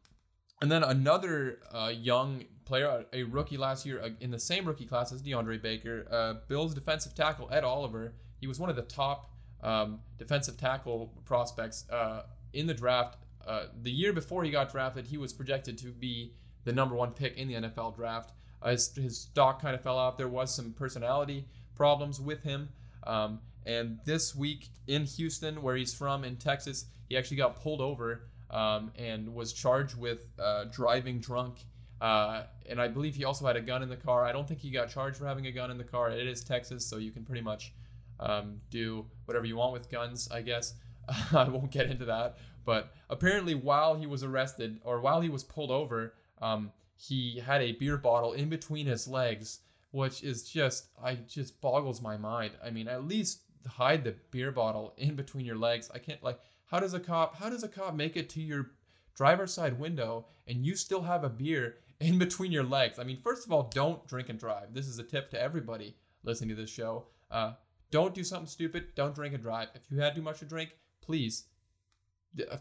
and 0.61 0.71
then 0.71 0.83
another 0.83 1.59
uh, 1.71 1.91
young 1.95 2.45
player, 2.65 3.05
a 3.13 3.23
rookie 3.23 3.57
last 3.57 3.85
year 3.85 4.01
uh, 4.01 4.09
in 4.19 4.31
the 4.31 4.39
same 4.39 4.65
rookie 4.65 4.85
class 4.85 5.11
as 5.11 5.21
DeAndre 5.21 5.61
Baker, 5.61 6.07
uh, 6.11 6.33
Bills 6.47 6.73
defensive 6.73 7.13
tackle 7.13 7.49
Ed 7.51 7.63
Oliver. 7.63 8.15
He 8.39 8.47
was 8.47 8.59
one 8.59 8.69
of 8.69 8.75
the 8.75 8.81
top 8.83 9.31
um, 9.61 9.99
defensive 10.17 10.57
tackle 10.57 11.13
prospects 11.25 11.89
uh, 11.89 12.23
in 12.53 12.67
the 12.67 12.73
draft. 12.73 13.17
Uh, 13.47 13.67
the 13.81 13.91
year 13.91 14.11
before 14.11 14.43
he 14.43 14.51
got 14.51 14.71
drafted, 14.71 15.07
he 15.07 15.17
was 15.17 15.31
projected 15.31 15.77
to 15.77 15.87
be 15.87 16.33
the 16.65 16.73
number 16.73 16.95
one 16.95 17.11
pick 17.11 17.37
in 17.37 17.47
the 17.47 17.53
NFL 17.55 17.95
draft. 17.95 18.33
his, 18.65 18.93
his 18.95 19.17
stock 19.19 19.61
kind 19.61 19.73
of 19.73 19.81
fell 19.81 19.97
off. 19.97 20.17
There 20.17 20.27
was 20.27 20.53
some 20.53 20.73
personality 20.73 21.47
problems 21.75 22.19
with 22.19 22.43
him. 22.43 22.69
Um, 23.05 23.39
and 23.65 23.99
this 24.05 24.35
week 24.35 24.67
in 24.87 25.05
Houston, 25.05 25.61
where 25.61 25.75
he's 25.75 25.93
from 25.93 26.23
in 26.23 26.35
Texas, 26.35 26.85
he 27.07 27.17
actually 27.17 27.37
got 27.37 27.55
pulled 27.55 27.81
over 27.81 28.27
um, 28.49 28.91
and 28.97 29.33
was 29.33 29.53
charged 29.53 29.97
with 29.97 30.29
uh, 30.39 30.65
driving 30.65 31.19
drunk. 31.19 31.59
Uh, 32.01 32.43
and 32.69 32.81
I 32.81 32.87
believe 32.87 33.15
he 33.15 33.23
also 33.23 33.45
had 33.45 33.55
a 33.55 33.61
gun 33.61 33.81
in 33.81 33.89
the 33.89 33.97
car. 33.97 34.25
I 34.25 34.31
don't 34.31 34.47
think 34.47 34.59
he 34.59 34.69
got 34.69 34.89
charged 34.89 35.17
for 35.17 35.25
having 35.25 35.47
a 35.47 35.51
gun 35.51 35.71
in 35.71 35.77
the 35.77 35.83
car. 35.83 36.11
It 36.11 36.27
is 36.27 36.43
Texas, 36.43 36.85
so 36.85 36.97
you 36.97 37.11
can 37.11 37.23
pretty 37.23 37.41
much 37.41 37.73
um, 38.19 38.61
do 38.69 39.05
whatever 39.25 39.45
you 39.45 39.57
want 39.57 39.73
with 39.73 39.89
guns, 39.89 40.29
I 40.31 40.41
guess. 40.41 40.75
I 41.33 41.47
won't 41.49 41.71
get 41.71 41.89
into 41.89 42.05
that. 42.05 42.37
But 42.67 42.91
apparently, 43.09 43.55
while 43.55 43.95
he 43.95 44.05
was 44.05 44.25
arrested 44.25 44.81
or 44.83 44.99
while 44.99 45.21
he 45.21 45.29
was 45.29 45.41
pulled 45.41 45.71
over, 45.71 46.13
um, 46.41 46.73
he 46.97 47.39
had 47.39 47.61
a 47.61 47.71
beer 47.71 47.95
bottle 47.95 48.33
in 48.33 48.49
between 48.49 48.87
his 48.87 49.07
legs, 49.07 49.61
which 49.91 50.21
is 50.21 50.43
just, 50.43 50.89
I 51.01 51.15
just 51.15 51.61
boggles 51.61 52.01
my 52.01 52.17
mind. 52.17 52.51
I 52.61 52.71
mean, 52.71 52.89
at 52.89 53.07
least 53.07 53.43
hide 53.67 54.03
the 54.03 54.15
beer 54.31 54.51
bottle 54.51 54.93
in 54.97 55.15
between 55.15 55.45
your 55.45 55.55
legs. 55.55 55.89
I 55.93 55.99
can't 55.99 56.21
like 56.21 56.41
how 56.65 56.81
does 56.81 56.93
a 56.93 56.99
cop 56.99 57.37
how 57.37 57.49
does 57.49 57.63
a 57.63 57.69
cop 57.69 57.95
make 57.95 58.17
it 58.17 58.29
to 58.31 58.41
your 58.41 58.71
driver's 59.15 59.53
side 59.53 59.79
window 59.79 60.25
and 60.45 60.65
you 60.65 60.75
still 60.75 61.03
have 61.03 61.23
a 61.23 61.29
beer 61.29 61.75
in 62.01 62.19
between 62.19 62.51
your 62.51 62.65
legs? 62.65 62.99
I 62.99 63.05
mean, 63.05 63.17
first 63.17 63.45
of 63.45 63.53
all, 63.53 63.71
don't 63.73 64.05
drink 64.07 64.27
and 64.27 64.37
drive. 64.37 64.73
This 64.73 64.87
is 64.87 64.99
a 64.99 65.03
tip 65.03 65.31
to 65.31 65.41
everybody 65.41 65.95
listening 66.23 66.49
to 66.49 66.61
this 66.61 66.69
show. 66.69 67.05
Uh, 67.31 67.53
don't 67.91 68.13
do 68.13 68.25
something 68.25 68.47
stupid. 68.47 68.93
Don't 68.93 69.15
drink 69.15 69.33
and 69.33 69.41
drive. 69.41 69.69
If 69.73 69.89
you 69.89 69.99
had 69.99 70.15
too 70.15 70.21
much 70.21 70.39
to 70.39 70.45
drink, 70.45 70.75
please 71.01 71.45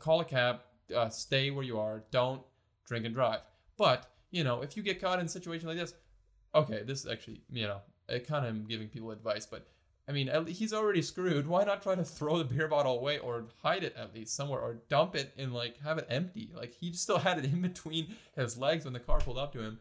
call 0.01 0.21
a 0.21 0.25
cab. 0.25 0.61
Uh, 0.95 1.09
stay 1.09 1.51
where 1.51 1.65
you 1.65 1.79
are. 1.79 2.05
Don't 2.11 2.43
drink 2.87 3.05
and 3.05 3.15
drive. 3.15 3.41
But 3.77 4.11
you 4.31 4.45
know, 4.45 4.63
if 4.63 4.77
you 4.77 4.83
get 4.83 5.01
caught 5.01 5.19
in 5.19 5.27
a 5.27 5.29
situation 5.29 5.69
like 5.69 5.79
this, 5.79 5.95
okay, 6.55 6.83
this 6.85 7.05
is 7.05 7.11
actually 7.11 7.43
you 7.51 7.67
know, 7.67 7.81
I 8.09 8.19
kind 8.19 8.45
of 8.45 8.51
am 8.55 8.67
giving 8.69 8.89
people 8.89 9.11
advice, 9.11 9.47
but 9.47 9.67
I 10.09 10.13
mean, 10.13 10.31
he's 10.47 10.73
already 10.73 11.03
screwed. 11.03 11.49
Why 11.49 11.65
not 11.65 11.83
try 11.83 11.97
to 11.97 12.05
throw 12.05 12.39
the 12.39 12.45
beer 12.45 12.69
bottle 12.69 12.97
away 12.99 13.19
or 13.19 13.47
hide 13.63 13.83
it 13.83 13.97
at 13.97 14.15
least 14.15 14.37
somewhere 14.37 14.61
or 14.61 14.79
dump 14.89 15.17
it 15.17 15.35
and 15.37 15.53
like 15.53 15.81
have 15.81 15.99
it 15.99 16.07
empty? 16.09 16.51
Like 16.55 16.73
he 16.73 16.93
still 16.93 17.19
had 17.27 17.39
it 17.39 17.45
in 17.45 17.61
between 17.61 18.15
his 18.37 18.57
legs 18.57 18.85
when 18.85 18.93
the 18.93 19.01
car 19.01 19.19
pulled 19.19 19.39
up 19.39 19.53
to 19.55 19.61
him. 19.61 19.79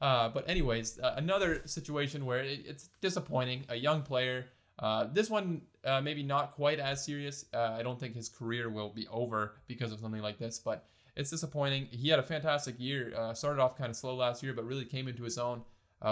Uh, 0.00 0.28
but 0.28 0.48
anyways, 0.48 1.00
uh, 1.00 1.14
another 1.16 1.62
situation 1.64 2.24
where 2.24 2.40
it, 2.40 2.60
it's 2.66 2.88
disappointing. 3.00 3.64
A 3.68 3.76
young 3.76 4.02
player. 4.02 4.46
Uh, 4.78 5.06
this 5.12 5.30
one 5.30 5.62
uh, 5.84 6.00
maybe 6.00 6.22
not 6.22 6.52
quite 6.52 6.80
as 6.80 7.04
serious. 7.04 7.44
Uh, 7.54 7.76
I 7.78 7.82
don't 7.82 7.98
think 7.98 8.14
his 8.14 8.28
career 8.28 8.70
will 8.70 8.90
be 8.90 9.06
over 9.08 9.56
because 9.66 9.92
of 9.92 10.00
something 10.00 10.22
like 10.22 10.38
this, 10.38 10.58
but 10.58 10.86
it's 11.16 11.30
disappointing. 11.30 11.86
He 11.90 12.08
had 12.08 12.18
a 12.18 12.24
fantastic 12.24 12.74
year. 12.78 13.12
Uh, 13.16 13.34
started 13.34 13.60
off 13.60 13.76
kind 13.78 13.90
of 13.90 13.96
slow 13.96 14.16
last 14.16 14.42
year, 14.42 14.52
but 14.52 14.64
really 14.64 14.84
came 14.84 15.06
into 15.08 15.22
his 15.22 15.38
own 15.38 15.62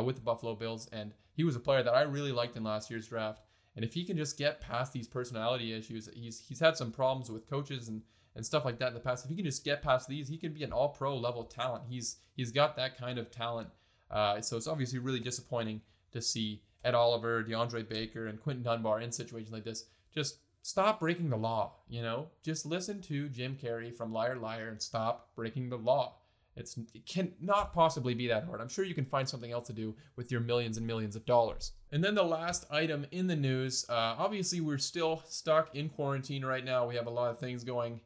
with 0.05 0.17
the 0.17 0.23
Buffalo 0.23 0.55
Bills, 0.55 0.89
and 0.91 1.13
he 1.35 1.45
was 1.45 1.55
a 1.55 1.61
player 1.61 1.83
that 1.83 1.93
I 1.93 2.01
really 2.01 2.33
liked 2.33 2.57
in 2.57 2.65
last 2.65 2.91
year's 2.91 3.07
draft. 3.07 3.43
And 3.75 3.85
if 3.85 3.93
he 3.95 4.05
can 4.05 4.17
just 4.17 4.39
get 4.39 4.61
past 4.61 4.93
these 4.93 5.07
personality 5.07 5.73
issues, 5.73 6.09
he's 6.15 6.41
he's 6.41 6.61
had 6.61 6.77
some 6.77 6.93
problems 6.93 7.31
with 7.31 7.49
coaches 7.49 7.89
and 7.89 8.03
and 8.35 8.45
stuff 8.45 8.65
like 8.65 8.79
that 8.79 8.89
in 8.89 8.95
the 8.95 9.01
past. 9.01 9.25
If 9.25 9.31
he 9.31 9.37
can 9.37 9.45
just 9.45 9.65
get 9.65 9.83
past 9.83 10.09
these, 10.09 10.29
he 10.29 10.39
can 10.39 10.53
be 10.53 10.65
an 10.65 10.73
all 10.73 10.89
pro 10.89 11.17
level 11.17 11.45
talent. 11.45 11.85
He's 11.89 12.17
he's 12.35 12.53
got 12.53 12.77
that 12.77 12.99
kind 12.99 13.19
of 13.19 13.31
talent. 13.31 13.69
Uh, 14.11 14.41
so 14.41 14.57
it's 14.57 14.67
obviously 14.67 14.99
really 14.99 15.21
disappointing 15.21 15.81
to 16.13 16.21
see 16.21 16.63
Ed 16.85 16.95
Oliver, 16.95 17.45
DeAndre 17.45 17.89
Baker, 17.89 18.27
and 18.27 18.41
Quinton 18.41 18.65
Dunbar 18.65 19.01
in 19.01 19.13
situations 19.13 19.53
like 19.53 19.65
this. 19.65 19.87
Just 20.15 20.39
stop 20.63 21.01
breaking 21.01 21.31
the 21.31 21.37
law. 21.37 21.75
You 21.89 22.03
know, 22.03 22.29
just 22.43 22.67
listen 22.67 23.01
to 23.03 23.29
Jim 23.29 23.57
Carrey 23.61 23.95
from 23.95 24.13
Liar 24.13 24.37
Liar 24.37 24.69
and 24.69 24.81
stop 24.81 25.31
breaking 25.35 25.69
the 25.69 25.79
law. 25.79 26.17
It's 26.55 26.77
it 26.95 27.07
cannot 27.07 27.73
possibly 27.73 28.15
be 28.15 28.29
that 28.29 28.45
hard. 28.45 28.61
I'm 28.61 28.69
sure 28.69 28.85
you 28.85 28.95
can 28.95 29.07
find 29.07 29.27
something 29.27 29.53
else 29.53 29.69
to 29.69 29.73
do 29.73 29.95
with 30.17 30.31
your 30.31 30.41
millions 30.41 30.77
and 30.77 30.87
millions 30.87 31.17
of 31.17 31.25
dollars. 31.25 31.73
And 31.91 32.05
then 32.05 32.15
the 32.15 32.23
last 32.23 32.67
item 32.71 33.07
in 33.11 33.27
the 33.27 33.37
news. 33.37 33.87
Uh, 33.89 34.17
obviously, 34.19 34.61
we're 34.61 34.79
still 34.79 35.23
stuck 35.29 35.75
in 35.75 35.89
quarantine 35.89 36.45
right 36.45 36.65
now. 36.65 36.87
We 36.87 36.97
have 36.97 37.07
a 37.07 37.11
lot 37.11 37.31
of 37.31 37.39
things 37.39 37.65
going 37.65 38.01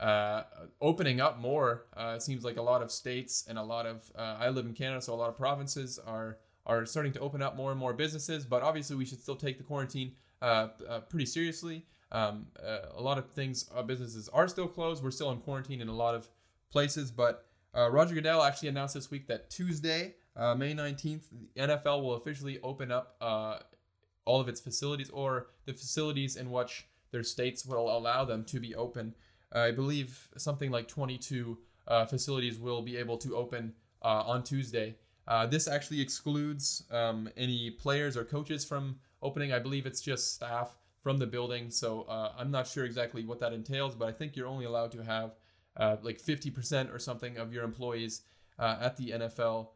uh, 0.00 0.44
opening 0.80 1.20
up 1.20 1.38
more. 1.38 1.86
Uh, 1.94 2.14
it 2.16 2.22
seems 2.22 2.42
like 2.42 2.56
a 2.56 2.62
lot 2.62 2.80
of 2.82 2.90
states 2.90 3.44
and 3.48 3.58
a 3.58 3.62
lot 3.62 3.84
of 3.84 4.10
uh, 4.16 4.36
I 4.40 4.48
live 4.48 4.64
in 4.64 4.72
Canada, 4.72 5.02
so 5.02 5.12
a 5.12 5.16
lot 5.16 5.28
of 5.28 5.36
provinces 5.36 5.98
are 5.98 6.38
are 6.66 6.84
starting 6.86 7.12
to 7.12 7.20
open 7.20 7.42
up 7.42 7.56
more 7.56 7.70
and 7.70 7.80
more 7.80 7.92
businesses. 7.92 8.44
But 8.44 8.62
obviously, 8.62 8.96
we 8.96 9.04
should 9.04 9.20
still 9.20 9.36
take 9.36 9.58
the 9.58 9.64
quarantine 9.64 10.12
uh, 10.42 10.68
uh, 10.88 11.00
pretty 11.00 11.26
seriously. 11.26 11.86
Um, 12.12 12.46
uh, 12.62 12.78
a 12.96 13.02
lot 13.02 13.18
of 13.18 13.30
things, 13.30 13.70
businesses 13.86 14.28
are 14.28 14.48
still 14.48 14.68
closed. 14.68 15.02
We're 15.02 15.10
still 15.10 15.30
in 15.30 15.38
quarantine 15.38 15.80
in 15.80 15.88
a 15.88 15.94
lot 15.94 16.14
of 16.14 16.28
places. 16.70 17.10
But 17.10 17.46
Roger 17.74 18.14
Goodell 18.14 18.42
actually 18.42 18.68
announced 18.68 18.94
this 18.94 19.10
week 19.10 19.28
that 19.28 19.50
Tuesday, 19.50 20.14
May 20.36 20.74
19th, 20.74 21.22
the 21.30 21.60
NFL 21.60 22.02
will 22.02 22.14
officially 22.14 22.58
open 22.62 22.90
up 22.90 23.16
all 24.24 24.40
of 24.40 24.48
its 24.48 24.60
facilities 24.60 25.10
or 25.10 25.48
the 25.66 25.72
facilities 25.72 26.36
in 26.36 26.50
which 26.50 26.86
their 27.10 27.22
states 27.22 27.64
will 27.64 27.96
allow 27.96 28.24
them 28.24 28.44
to 28.44 28.60
be 28.60 28.74
open. 28.74 29.14
I 29.52 29.72
believe 29.72 30.28
something 30.36 30.70
like 30.70 30.88
22 30.88 31.58
uh, 31.88 32.06
facilities 32.06 32.58
will 32.58 32.82
be 32.82 32.96
able 32.96 33.18
to 33.18 33.36
open 33.36 33.74
uh, 34.02 34.22
on 34.26 34.42
Tuesday. 34.44 34.96
Uh, 35.26 35.46
this 35.46 35.68
actually 35.68 36.00
excludes 36.00 36.84
um, 36.90 37.28
any 37.36 37.70
players 37.70 38.16
or 38.16 38.24
coaches 38.24 38.64
from 38.64 38.96
opening. 39.22 39.52
I 39.52 39.58
believe 39.58 39.86
it's 39.86 40.00
just 40.00 40.34
staff 40.34 40.76
from 41.02 41.18
the 41.18 41.26
building. 41.26 41.70
So 41.70 42.02
uh, 42.02 42.32
I'm 42.38 42.50
not 42.50 42.66
sure 42.66 42.84
exactly 42.84 43.24
what 43.24 43.38
that 43.40 43.52
entails, 43.52 43.94
but 43.94 44.08
I 44.08 44.12
think 44.12 44.36
you're 44.36 44.46
only 44.48 44.64
allowed 44.64 44.92
to 44.92 45.04
have 45.04 45.32
uh, 45.76 45.96
like 46.02 46.20
50% 46.20 46.92
or 46.92 46.98
something 46.98 47.36
of 47.38 47.52
your 47.52 47.64
employees 47.64 48.22
uh, 48.58 48.76
at 48.80 48.96
the 48.96 49.10
NFL 49.10 49.68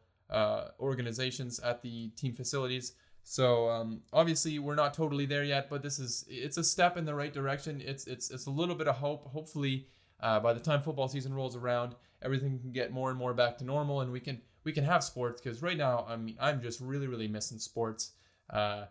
organizations 0.79 1.59
at 1.59 1.81
the 1.81 2.09
team 2.09 2.33
facilities. 2.33 2.93
So 3.27 3.69
um, 3.69 4.01
obviously 4.13 4.59
we're 4.59 4.75
not 4.75 4.93
totally 4.93 5.25
there 5.25 5.43
yet, 5.43 5.67
but 5.67 5.81
this 5.81 5.97
is 5.97 6.25
it's 6.29 6.57
a 6.57 6.63
step 6.63 6.95
in 6.95 7.05
the 7.05 7.15
right 7.15 7.33
direction. 7.33 7.81
It's 7.83 8.05
it's 8.05 8.29
it's 8.29 8.45
a 8.45 8.51
little 8.51 8.75
bit 8.75 8.87
of 8.87 8.95
hope. 8.97 9.25
Hopefully, 9.31 9.87
uh, 10.19 10.39
by 10.39 10.53
the 10.53 10.59
time 10.59 10.83
football 10.83 11.07
season 11.07 11.33
rolls 11.33 11.55
around, 11.55 11.95
everything 12.21 12.59
can 12.59 12.71
get 12.71 12.91
more 12.91 13.09
and 13.09 13.17
more 13.17 13.33
back 13.33 13.57
to 13.57 13.63
normal, 13.63 14.01
and 14.01 14.11
we 14.11 14.19
can 14.19 14.41
we 14.65 14.73
can 14.73 14.83
have 14.83 15.03
sports. 15.03 15.41
Because 15.41 15.61
right 15.61 15.77
now, 15.77 16.05
I 16.07 16.17
mean, 16.17 16.35
I'm 16.39 16.61
just 16.61 16.81
really 16.81 17.07
really 17.07 17.29
missing 17.29 17.59
sports. 17.59 18.11
Uh, 18.49 18.85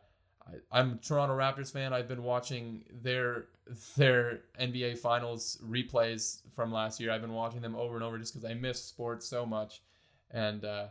I, 0.46 0.78
I'm 0.80 0.92
a 0.92 0.96
Toronto 0.96 1.36
Raptors 1.36 1.70
fan. 1.70 1.92
I've 1.92 2.08
been 2.08 2.22
watching 2.22 2.84
their 3.02 3.48
their 3.96 4.40
NBA 4.58 4.98
Finals 4.98 5.58
replays 5.62 6.40
from 6.54 6.72
last 6.72 7.00
year. 7.00 7.10
I've 7.10 7.20
been 7.20 7.34
watching 7.34 7.60
them 7.60 7.74
over 7.74 7.94
and 7.96 8.04
over 8.04 8.18
just 8.18 8.32
because 8.32 8.48
I 8.50 8.54
miss 8.54 8.82
sports 8.82 9.28
so 9.28 9.44
much, 9.44 9.82
and. 10.30 10.64
Uh, 10.64 10.86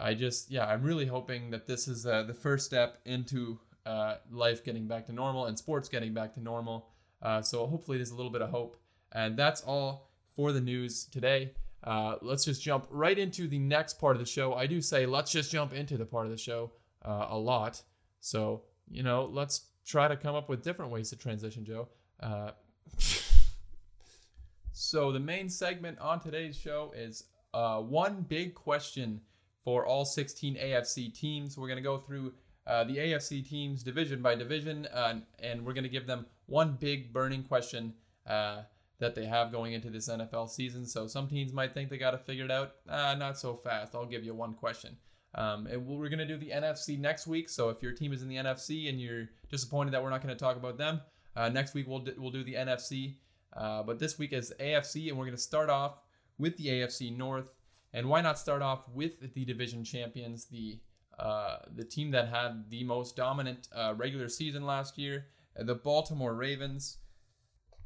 I 0.00 0.14
just, 0.14 0.50
yeah, 0.50 0.64
I'm 0.64 0.82
really 0.82 1.04
hoping 1.04 1.50
that 1.50 1.66
this 1.66 1.86
is 1.86 2.06
uh, 2.06 2.22
the 2.22 2.32
first 2.32 2.64
step 2.64 3.00
into 3.04 3.58
uh, 3.84 4.16
life 4.30 4.64
getting 4.64 4.86
back 4.86 5.06
to 5.06 5.12
normal 5.12 5.46
and 5.46 5.58
sports 5.58 5.88
getting 5.88 6.14
back 6.14 6.32
to 6.34 6.40
normal. 6.40 6.88
Uh, 7.22 7.42
so 7.42 7.66
hopefully 7.66 7.98
there's 7.98 8.10
a 8.10 8.14
little 8.14 8.32
bit 8.32 8.42
of 8.42 8.50
hope. 8.50 8.80
And 9.12 9.36
that's 9.36 9.60
all 9.62 10.10
for 10.34 10.52
the 10.52 10.60
news 10.60 11.04
today. 11.04 11.52
Uh, 11.82 12.16
let's 12.20 12.44
just 12.44 12.62
jump 12.62 12.86
right 12.90 13.18
into 13.18 13.48
the 13.48 13.58
next 13.58 13.98
part 13.98 14.16
of 14.16 14.20
the 14.20 14.26
show. 14.26 14.54
I 14.54 14.66
do 14.66 14.80
say 14.80 15.06
let's 15.06 15.32
just 15.32 15.50
jump 15.50 15.72
into 15.72 15.96
the 15.96 16.04
part 16.04 16.26
of 16.26 16.32
the 16.32 16.38
show 16.38 16.72
uh, 17.04 17.28
a 17.30 17.38
lot. 17.38 17.82
So, 18.20 18.62
you 18.90 19.02
know, 19.02 19.28
let's 19.32 19.66
try 19.86 20.08
to 20.08 20.16
come 20.16 20.34
up 20.34 20.48
with 20.48 20.62
different 20.62 20.90
ways 20.90 21.10
to 21.10 21.16
transition, 21.16 21.64
Joe. 21.64 21.88
Uh, 22.20 22.50
so, 24.72 25.10
the 25.10 25.20
main 25.20 25.48
segment 25.48 25.98
on 26.00 26.20
today's 26.20 26.56
show 26.56 26.92
is 26.94 27.24
one 27.52 28.26
big 28.28 28.54
question 28.54 29.20
for 29.64 29.86
all 29.86 30.04
16 30.04 30.56
AFC 30.56 31.14
teams. 31.14 31.56
We're 31.56 31.68
going 31.68 31.76
to 31.76 31.82
go 31.82 31.98
through 31.98 32.32
uh, 32.66 32.84
the 32.84 32.96
AFC 32.96 33.48
teams 33.48 33.82
division 33.82 34.22
by 34.22 34.34
division, 34.34 34.86
uh, 34.86 35.20
and 35.38 35.64
we're 35.64 35.72
going 35.72 35.84
to 35.84 35.90
give 35.90 36.06
them 36.06 36.26
one 36.46 36.76
big 36.78 37.12
burning 37.12 37.42
question 37.42 37.94
uh, 38.26 38.62
that 39.00 39.14
they 39.14 39.26
have 39.26 39.50
going 39.50 39.72
into 39.72 39.90
this 39.90 40.08
NFL 40.08 40.48
season. 40.50 40.86
So 40.86 41.06
some 41.06 41.26
teams 41.26 41.52
might 41.52 41.74
think 41.74 41.90
they 41.90 41.98
got 41.98 42.12
to 42.12 42.18
figure 42.18 42.44
it 42.44 42.50
out. 42.50 42.72
Uh, 42.88 43.14
not 43.18 43.38
so 43.38 43.56
fast. 43.56 43.94
I'll 43.94 44.06
give 44.06 44.24
you 44.24 44.34
one 44.34 44.54
question. 44.54 44.96
Um, 45.34 45.66
we're 45.86 46.08
going 46.08 46.18
to 46.18 46.26
do 46.26 46.36
the 46.36 46.50
NFC 46.50 46.98
next 46.98 47.26
week. 47.26 47.48
So 47.48 47.70
if 47.70 47.82
your 47.82 47.92
team 47.92 48.12
is 48.12 48.22
in 48.22 48.28
the 48.28 48.36
NFC 48.36 48.88
and 48.88 49.00
you're 49.00 49.28
disappointed 49.50 49.92
that 49.92 50.02
we're 50.02 50.10
not 50.10 50.22
going 50.22 50.34
to 50.34 50.38
talk 50.38 50.56
about 50.56 50.76
them, 50.76 51.00
uh, 51.34 51.48
next 51.48 51.74
week 51.74 51.86
we'll, 51.88 52.04
we'll 52.18 52.30
do 52.30 52.44
the 52.44 52.54
NFC. 52.54 53.16
Uh, 53.56 53.82
but 53.82 53.98
this 53.98 54.18
week 54.18 54.32
is 54.32 54.52
AFC, 54.60 55.08
and 55.08 55.18
we're 55.18 55.24
going 55.24 55.36
to 55.36 55.42
start 55.42 55.70
off 55.70 55.98
with 56.38 56.56
the 56.56 56.66
AFC 56.66 57.16
North. 57.16 57.54
And 57.92 58.08
why 58.08 58.20
not 58.20 58.38
start 58.38 58.62
off 58.62 58.88
with 58.94 59.34
the 59.34 59.44
division 59.44 59.82
champions, 59.82 60.46
the 60.46 60.78
uh, 61.18 61.58
the 61.74 61.84
team 61.84 62.10
that 62.12 62.28
had 62.28 62.70
the 62.70 62.82
most 62.84 63.14
dominant 63.14 63.68
uh, 63.74 63.92
regular 63.96 64.26
season 64.28 64.64
last 64.64 64.96
year, 64.96 65.26
the 65.54 65.74
Baltimore 65.74 66.34
Ravens. 66.34 66.98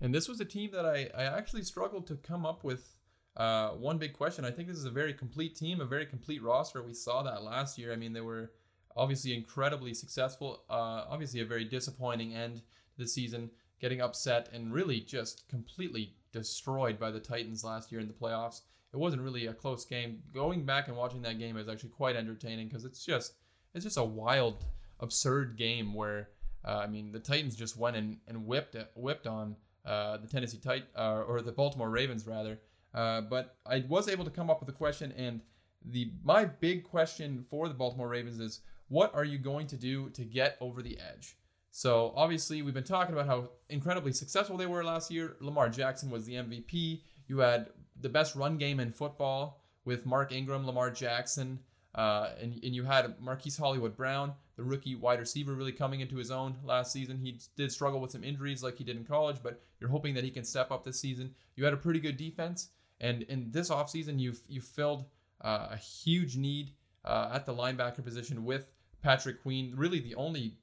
And 0.00 0.14
this 0.14 0.28
was 0.28 0.40
a 0.40 0.44
team 0.44 0.70
that 0.72 0.84
I, 0.84 1.10
I 1.16 1.24
actually 1.24 1.62
struggled 1.62 2.06
to 2.08 2.16
come 2.16 2.44
up 2.44 2.64
with 2.64 2.98
uh, 3.36 3.70
one 3.70 3.98
big 3.98 4.12
question. 4.12 4.44
I 4.44 4.50
think 4.50 4.68
this 4.68 4.76
is 4.76 4.84
a 4.84 4.90
very 4.90 5.14
complete 5.14 5.56
team, 5.56 5.80
a 5.80 5.84
very 5.84 6.06
complete 6.06 6.42
roster. 6.42 6.82
We 6.82 6.94
saw 6.94 7.22
that 7.22 7.42
last 7.42 7.78
year. 7.78 7.92
I 7.92 7.96
mean, 7.96 8.12
they 8.12 8.20
were 8.20 8.52
obviously 8.96 9.34
incredibly 9.34 9.94
successful. 9.94 10.62
Uh, 10.68 11.04
obviously, 11.08 11.40
a 11.40 11.46
very 11.46 11.64
disappointing 11.64 12.34
end 12.34 12.56
to 12.56 12.98
the 12.98 13.08
season, 13.08 13.50
getting 13.80 14.00
upset 14.00 14.48
and 14.52 14.72
really 14.72 15.00
just 15.00 15.48
completely 15.48 16.14
destroyed 16.32 16.98
by 16.98 17.10
the 17.10 17.20
Titans 17.20 17.64
last 17.64 17.90
year 17.90 18.00
in 18.00 18.08
the 18.08 18.14
playoffs 18.14 18.62
it 18.94 18.98
wasn't 18.98 19.22
really 19.22 19.46
a 19.46 19.52
close 19.52 19.84
game. 19.84 20.22
Going 20.32 20.64
back 20.64 20.86
and 20.86 20.96
watching 20.96 21.22
that 21.22 21.38
game 21.38 21.56
is 21.56 21.68
actually 21.68 21.90
quite 21.90 22.14
entertaining 22.14 22.68
because 22.68 22.84
it's 22.84 23.04
just 23.04 23.34
it's 23.74 23.84
just 23.84 23.96
a 23.96 24.04
wild, 24.04 24.64
absurd 25.00 25.56
game 25.58 25.92
where 25.92 26.28
uh, 26.64 26.76
I 26.76 26.86
mean 26.86 27.10
the 27.10 27.18
Titans 27.18 27.56
just 27.56 27.76
went 27.76 27.96
and, 27.96 28.18
and 28.28 28.46
whipped 28.46 28.76
whipped 28.94 29.26
on 29.26 29.56
uh, 29.84 30.18
the 30.18 30.26
Tennessee 30.26 30.58
Tit 30.58 30.84
uh, 30.96 31.22
or 31.26 31.42
the 31.42 31.52
Baltimore 31.52 31.90
Ravens 31.90 32.26
rather. 32.26 32.58
Uh, 32.94 33.22
but 33.22 33.56
I 33.66 33.84
was 33.88 34.08
able 34.08 34.24
to 34.24 34.30
come 34.30 34.50
up 34.50 34.60
with 34.60 34.68
a 34.68 34.72
question, 34.72 35.12
and 35.16 35.40
the 35.84 36.12
my 36.22 36.44
big 36.44 36.84
question 36.84 37.44
for 37.48 37.68
the 37.68 37.74
Baltimore 37.74 38.08
Ravens 38.08 38.40
is 38.40 38.60
what 38.88 39.14
are 39.14 39.24
you 39.24 39.38
going 39.38 39.66
to 39.68 39.76
do 39.76 40.10
to 40.10 40.24
get 40.24 40.56
over 40.60 40.82
the 40.82 40.98
edge? 40.98 41.36
So 41.70 42.12
obviously 42.14 42.62
we've 42.62 42.74
been 42.74 42.84
talking 42.84 43.14
about 43.14 43.26
how 43.26 43.48
incredibly 43.68 44.12
successful 44.12 44.56
they 44.56 44.66
were 44.66 44.84
last 44.84 45.10
year. 45.10 45.36
Lamar 45.40 45.68
Jackson 45.68 46.08
was 46.08 46.24
the 46.24 46.34
MVP. 46.34 47.00
You 47.26 47.38
had 47.38 47.70
the 48.00 48.08
best 48.08 48.36
run 48.36 48.58
game 48.58 48.78
in 48.78 48.92
football 48.92 49.64
with 49.84 50.06
Mark 50.06 50.32
Ingram, 50.32 50.66
Lamar 50.66 50.90
Jackson, 50.90 51.58
uh, 51.94 52.30
and, 52.40 52.52
and 52.62 52.74
you 52.74 52.84
had 52.84 53.20
Marquise 53.20 53.56
Hollywood 53.56 53.96
Brown, 53.96 54.34
the 54.56 54.64
rookie 54.64 54.94
wide 54.94 55.20
receiver, 55.20 55.54
really 55.54 55.72
coming 55.72 56.00
into 56.00 56.16
his 56.16 56.30
own 56.30 56.56
last 56.64 56.92
season. 56.92 57.18
He 57.18 57.40
did 57.56 57.72
struggle 57.72 58.00
with 58.00 58.12
some 58.12 58.24
injuries 58.24 58.62
like 58.62 58.78
he 58.78 58.84
did 58.84 58.96
in 58.96 59.04
college, 59.04 59.36
but 59.42 59.60
you're 59.80 59.90
hoping 59.90 60.14
that 60.14 60.24
he 60.24 60.30
can 60.30 60.44
step 60.44 60.70
up 60.70 60.84
this 60.84 61.00
season. 61.00 61.34
You 61.56 61.64
had 61.64 61.74
a 61.74 61.78
pretty 61.78 62.00
good 62.00 62.16
defense, 62.16 62.68
and 63.00 63.22
in 63.22 63.50
this 63.50 63.70
offseason, 63.70 64.20
you've, 64.20 64.40
you 64.48 64.60
filled 64.60 65.06
uh, 65.40 65.68
a 65.72 65.76
huge 65.76 66.36
need 66.36 66.72
uh, 67.04 67.30
at 67.32 67.46
the 67.46 67.54
linebacker 67.54 68.04
position 68.04 68.44
with 68.44 68.72
Patrick 69.02 69.42
Queen, 69.42 69.74
really 69.76 70.00
the 70.00 70.14
only 70.14 70.56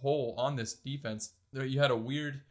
hole 0.00 0.34
on 0.38 0.56
this 0.56 0.74
defense. 0.74 1.32
There, 1.52 1.64
you 1.64 1.80
had 1.80 1.90
a 1.90 1.96
weird 1.96 2.42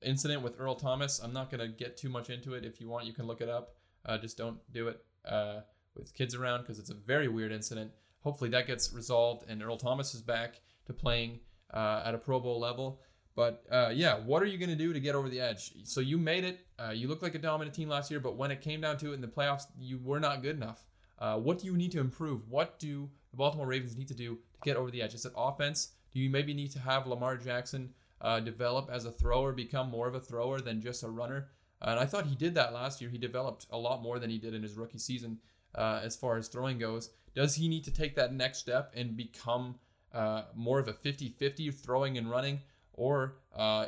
incident 0.00 0.42
with 0.42 0.54
Earl 0.58 0.74
Thomas. 0.76 1.20
I'm 1.20 1.32
not 1.32 1.50
going 1.50 1.60
to 1.60 1.68
get 1.68 1.96
too 1.96 2.08
much 2.08 2.30
into 2.30 2.54
it. 2.54 2.64
If 2.64 2.80
you 2.80 2.88
want, 2.88 3.06
you 3.06 3.12
can 3.12 3.26
look 3.26 3.40
it 3.40 3.48
up. 3.48 3.74
Uh, 4.06 4.18
just 4.18 4.38
don't 4.38 4.58
do 4.72 4.88
it 4.88 5.04
uh, 5.26 5.60
with 5.94 6.14
kids 6.14 6.34
around 6.34 6.62
because 6.62 6.78
it's 6.78 6.90
a 6.90 6.94
very 6.94 7.28
weird 7.28 7.52
incident. 7.52 7.90
Hopefully 8.20 8.50
that 8.50 8.66
gets 8.66 8.92
resolved 8.92 9.48
and 9.48 9.62
Earl 9.62 9.76
Thomas 9.76 10.14
is 10.14 10.22
back 10.22 10.60
to 10.86 10.92
playing 10.92 11.40
uh, 11.72 12.02
at 12.04 12.14
a 12.14 12.18
Pro 12.18 12.40
Bowl 12.40 12.58
level. 12.58 13.00
But 13.34 13.64
uh, 13.70 13.90
yeah, 13.94 14.18
what 14.18 14.42
are 14.42 14.46
you 14.46 14.58
going 14.58 14.70
to 14.70 14.76
do 14.76 14.92
to 14.92 14.98
get 14.98 15.14
over 15.14 15.28
the 15.28 15.40
edge? 15.40 15.72
So 15.84 16.00
you 16.00 16.18
made 16.18 16.44
it. 16.44 16.66
Uh, 16.78 16.90
you 16.90 17.06
looked 17.06 17.22
like 17.22 17.36
a 17.36 17.38
dominant 17.38 17.74
team 17.74 17.88
last 17.88 18.10
year, 18.10 18.18
but 18.18 18.36
when 18.36 18.50
it 18.50 18.60
came 18.60 18.80
down 18.80 18.96
to 18.98 19.12
it 19.12 19.14
in 19.14 19.20
the 19.20 19.28
playoffs, 19.28 19.64
you 19.78 19.98
were 20.02 20.18
not 20.18 20.42
good 20.42 20.56
enough. 20.56 20.86
Uh, 21.18 21.36
what 21.36 21.58
do 21.58 21.66
you 21.66 21.76
need 21.76 21.92
to 21.92 22.00
improve? 22.00 22.48
What 22.48 22.78
do 22.78 23.08
the 23.30 23.36
Baltimore 23.36 23.66
Ravens 23.66 23.96
need 23.96 24.08
to 24.08 24.14
do 24.14 24.34
to 24.34 24.60
get 24.64 24.76
over 24.76 24.90
the 24.90 25.02
edge? 25.02 25.14
Is 25.14 25.24
it 25.24 25.32
offense? 25.36 25.90
Do 26.12 26.18
you 26.18 26.30
maybe 26.30 26.54
need 26.54 26.72
to 26.72 26.80
have 26.80 27.06
Lamar 27.06 27.36
Jackson 27.36 27.90
uh, 28.20 28.40
develop 28.40 28.88
as 28.90 29.04
a 29.04 29.12
thrower, 29.12 29.52
become 29.52 29.90
more 29.90 30.08
of 30.08 30.14
a 30.14 30.20
thrower 30.20 30.60
than 30.60 30.80
just 30.80 31.02
a 31.02 31.08
runner. 31.08 31.48
And 31.80 31.98
I 31.98 32.06
thought 32.06 32.26
he 32.26 32.34
did 32.34 32.54
that 32.54 32.72
last 32.72 33.00
year. 33.00 33.10
He 33.10 33.18
developed 33.18 33.66
a 33.70 33.78
lot 33.78 34.02
more 34.02 34.18
than 34.18 34.30
he 34.30 34.38
did 34.38 34.54
in 34.54 34.62
his 34.62 34.74
rookie 34.74 34.98
season 34.98 35.38
uh, 35.74 36.00
as 36.02 36.16
far 36.16 36.36
as 36.36 36.48
throwing 36.48 36.78
goes. 36.78 37.10
Does 37.38 37.54
he 37.54 37.68
need 37.68 37.84
to 37.84 37.92
take 37.92 38.16
that 38.16 38.32
next 38.32 38.58
step 38.58 38.92
and 38.96 39.16
become 39.16 39.76
uh, 40.12 40.42
more 40.56 40.80
of 40.80 40.88
a 40.88 40.92
50 40.92 41.28
50 41.28 41.70
throwing 41.70 42.18
and 42.18 42.28
running? 42.28 42.58
Or 42.94 43.36
uh, 43.54 43.86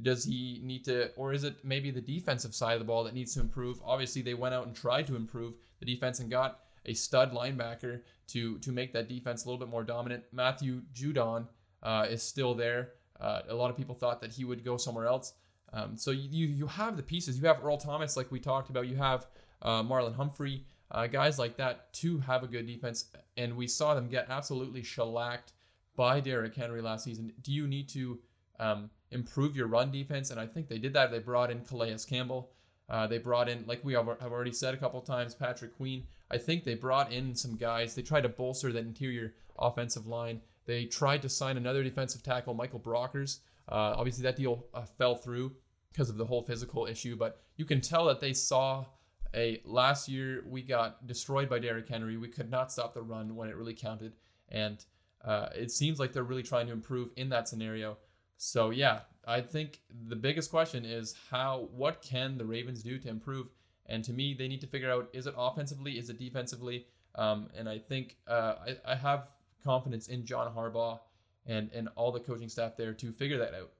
does 0.00 0.24
he 0.24 0.62
need 0.64 0.86
to, 0.86 1.10
or 1.14 1.34
is 1.34 1.44
it 1.44 1.56
maybe 1.62 1.90
the 1.90 2.00
defensive 2.00 2.54
side 2.54 2.72
of 2.72 2.78
the 2.78 2.86
ball 2.86 3.04
that 3.04 3.12
needs 3.12 3.34
to 3.34 3.40
improve? 3.40 3.78
Obviously, 3.84 4.22
they 4.22 4.32
went 4.32 4.54
out 4.54 4.66
and 4.66 4.74
tried 4.74 5.06
to 5.08 5.14
improve 5.14 5.56
the 5.78 5.84
defense 5.84 6.20
and 6.20 6.30
got 6.30 6.60
a 6.86 6.94
stud 6.94 7.34
linebacker 7.34 8.00
to 8.28 8.56
to 8.60 8.72
make 8.72 8.94
that 8.94 9.10
defense 9.10 9.44
a 9.44 9.48
little 9.50 9.58
bit 9.58 9.68
more 9.68 9.84
dominant. 9.84 10.24
Matthew 10.32 10.80
Judon 10.94 11.48
uh, 11.82 12.06
is 12.08 12.22
still 12.22 12.54
there. 12.54 12.92
Uh, 13.20 13.42
a 13.50 13.54
lot 13.54 13.68
of 13.68 13.76
people 13.76 13.94
thought 13.94 14.22
that 14.22 14.32
he 14.32 14.46
would 14.46 14.64
go 14.64 14.78
somewhere 14.78 15.06
else. 15.06 15.34
Um, 15.74 15.98
so 15.98 16.12
you 16.12 16.46
you 16.46 16.66
have 16.66 16.96
the 16.96 17.02
pieces. 17.02 17.38
You 17.38 17.46
have 17.46 17.62
Earl 17.62 17.76
Thomas, 17.76 18.16
like 18.16 18.32
we 18.32 18.40
talked 18.40 18.70
about. 18.70 18.88
You 18.88 18.96
have 18.96 19.26
uh, 19.60 19.82
Marlon 19.82 20.14
Humphrey, 20.14 20.64
uh, 20.90 21.06
guys 21.06 21.38
like 21.38 21.56
that 21.56 21.92
to 21.94 22.18
have 22.18 22.42
a 22.42 22.46
good 22.46 22.66
defense. 22.66 23.10
And 23.36 23.56
we 23.56 23.66
saw 23.66 23.94
them 23.94 24.08
get 24.08 24.26
absolutely 24.28 24.82
shellacked 24.82 25.52
by 25.96 26.20
Derrick 26.20 26.54
Henry 26.54 26.80
last 26.80 27.04
season. 27.04 27.32
Do 27.42 27.52
you 27.52 27.66
need 27.66 27.88
to 27.90 28.18
um, 28.58 28.90
improve 29.10 29.56
your 29.56 29.66
run 29.66 29.90
defense? 29.90 30.30
And 30.30 30.40
I 30.40 30.46
think 30.46 30.68
they 30.68 30.78
did 30.78 30.92
that. 30.94 31.10
They 31.10 31.18
brought 31.18 31.50
in 31.50 31.60
Calais 31.60 31.96
Campbell. 32.08 32.50
Uh, 32.88 33.06
they 33.06 33.18
brought 33.18 33.48
in, 33.48 33.64
like 33.66 33.84
we 33.84 33.92
have, 33.92 34.08
already 34.08 34.52
said 34.52 34.74
a 34.74 34.76
couple 34.76 35.00
times, 35.00 35.34
Patrick 35.34 35.76
Queen. 35.76 36.06
I 36.30 36.38
think 36.38 36.64
they 36.64 36.74
brought 36.74 37.12
in 37.12 37.34
some 37.36 37.56
guys. 37.56 37.94
They 37.94 38.02
tried 38.02 38.22
to 38.22 38.28
bolster 38.28 38.72
that 38.72 38.80
interior 38.80 39.34
offensive 39.58 40.08
line. 40.08 40.40
They 40.66 40.86
tried 40.86 41.22
to 41.22 41.28
sign 41.28 41.56
another 41.56 41.84
defensive 41.84 42.22
tackle, 42.22 42.54
Michael 42.54 42.80
Brockers. 42.80 43.38
Uh, 43.68 43.94
obviously, 43.96 44.22
that 44.24 44.36
deal 44.36 44.66
uh, 44.74 44.82
fell 44.82 45.14
through 45.14 45.52
because 45.92 46.10
of 46.10 46.16
the 46.16 46.24
whole 46.24 46.42
physical 46.42 46.86
issue, 46.86 47.16
but 47.16 47.42
you 47.56 47.64
can 47.64 47.80
tell 47.80 48.06
that 48.06 48.20
they 48.20 48.32
saw 48.32 48.84
a 49.34 49.60
last 49.64 50.08
year 50.08 50.44
we 50.48 50.62
got 50.62 51.06
destroyed 51.06 51.48
by 51.48 51.58
Derrick 51.58 51.88
Henry. 51.88 52.16
We 52.16 52.28
could 52.28 52.50
not 52.50 52.72
stop 52.72 52.94
the 52.94 53.02
run 53.02 53.36
when 53.36 53.48
it 53.48 53.56
really 53.56 53.74
counted, 53.74 54.14
and 54.48 54.84
uh, 55.24 55.48
it 55.54 55.70
seems 55.70 55.98
like 55.98 56.12
they're 56.12 56.22
really 56.22 56.42
trying 56.42 56.66
to 56.66 56.72
improve 56.72 57.10
in 57.16 57.28
that 57.30 57.48
scenario. 57.48 57.98
So 58.36 58.70
yeah, 58.70 59.00
I 59.26 59.40
think 59.40 59.80
the 60.08 60.16
biggest 60.16 60.50
question 60.50 60.84
is 60.84 61.14
how 61.30 61.68
what 61.72 62.02
can 62.02 62.38
the 62.38 62.44
Ravens 62.44 62.82
do 62.82 62.98
to 62.98 63.08
improve? 63.08 63.48
And 63.86 64.04
to 64.04 64.12
me, 64.12 64.34
they 64.34 64.48
need 64.48 64.60
to 64.62 64.66
figure 64.66 64.90
out 64.90 65.08
is 65.12 65.26
it 65.26 65.34
offensively, 65.36 65.98
is 65.98 66.10
it 66.10 66.18
defensively? 66.18 66.86
Um, 67.16 67.48
and 67.56 67.68
I 67.68 67.78
think 67.78 68.16
uh, 68.26 68.54
I, 68.66 68.92
I 68.92 68.94
have 68.94 69.28
confidence 69.64 70.08
in 70.08 70.24
John 70.24 70.52
Harbaugh 70.54 71.00
and 71.46 71.70
and 71.74 71.88
all 71.96 72.12
the 72.12 72.20
coaching 72.20 72.48
staff 72.48 72.76
there 72.76 72.94
to 72.94 73.12
figure 73.12 73.38
that 73.38 73.54
out. 73.54 73.70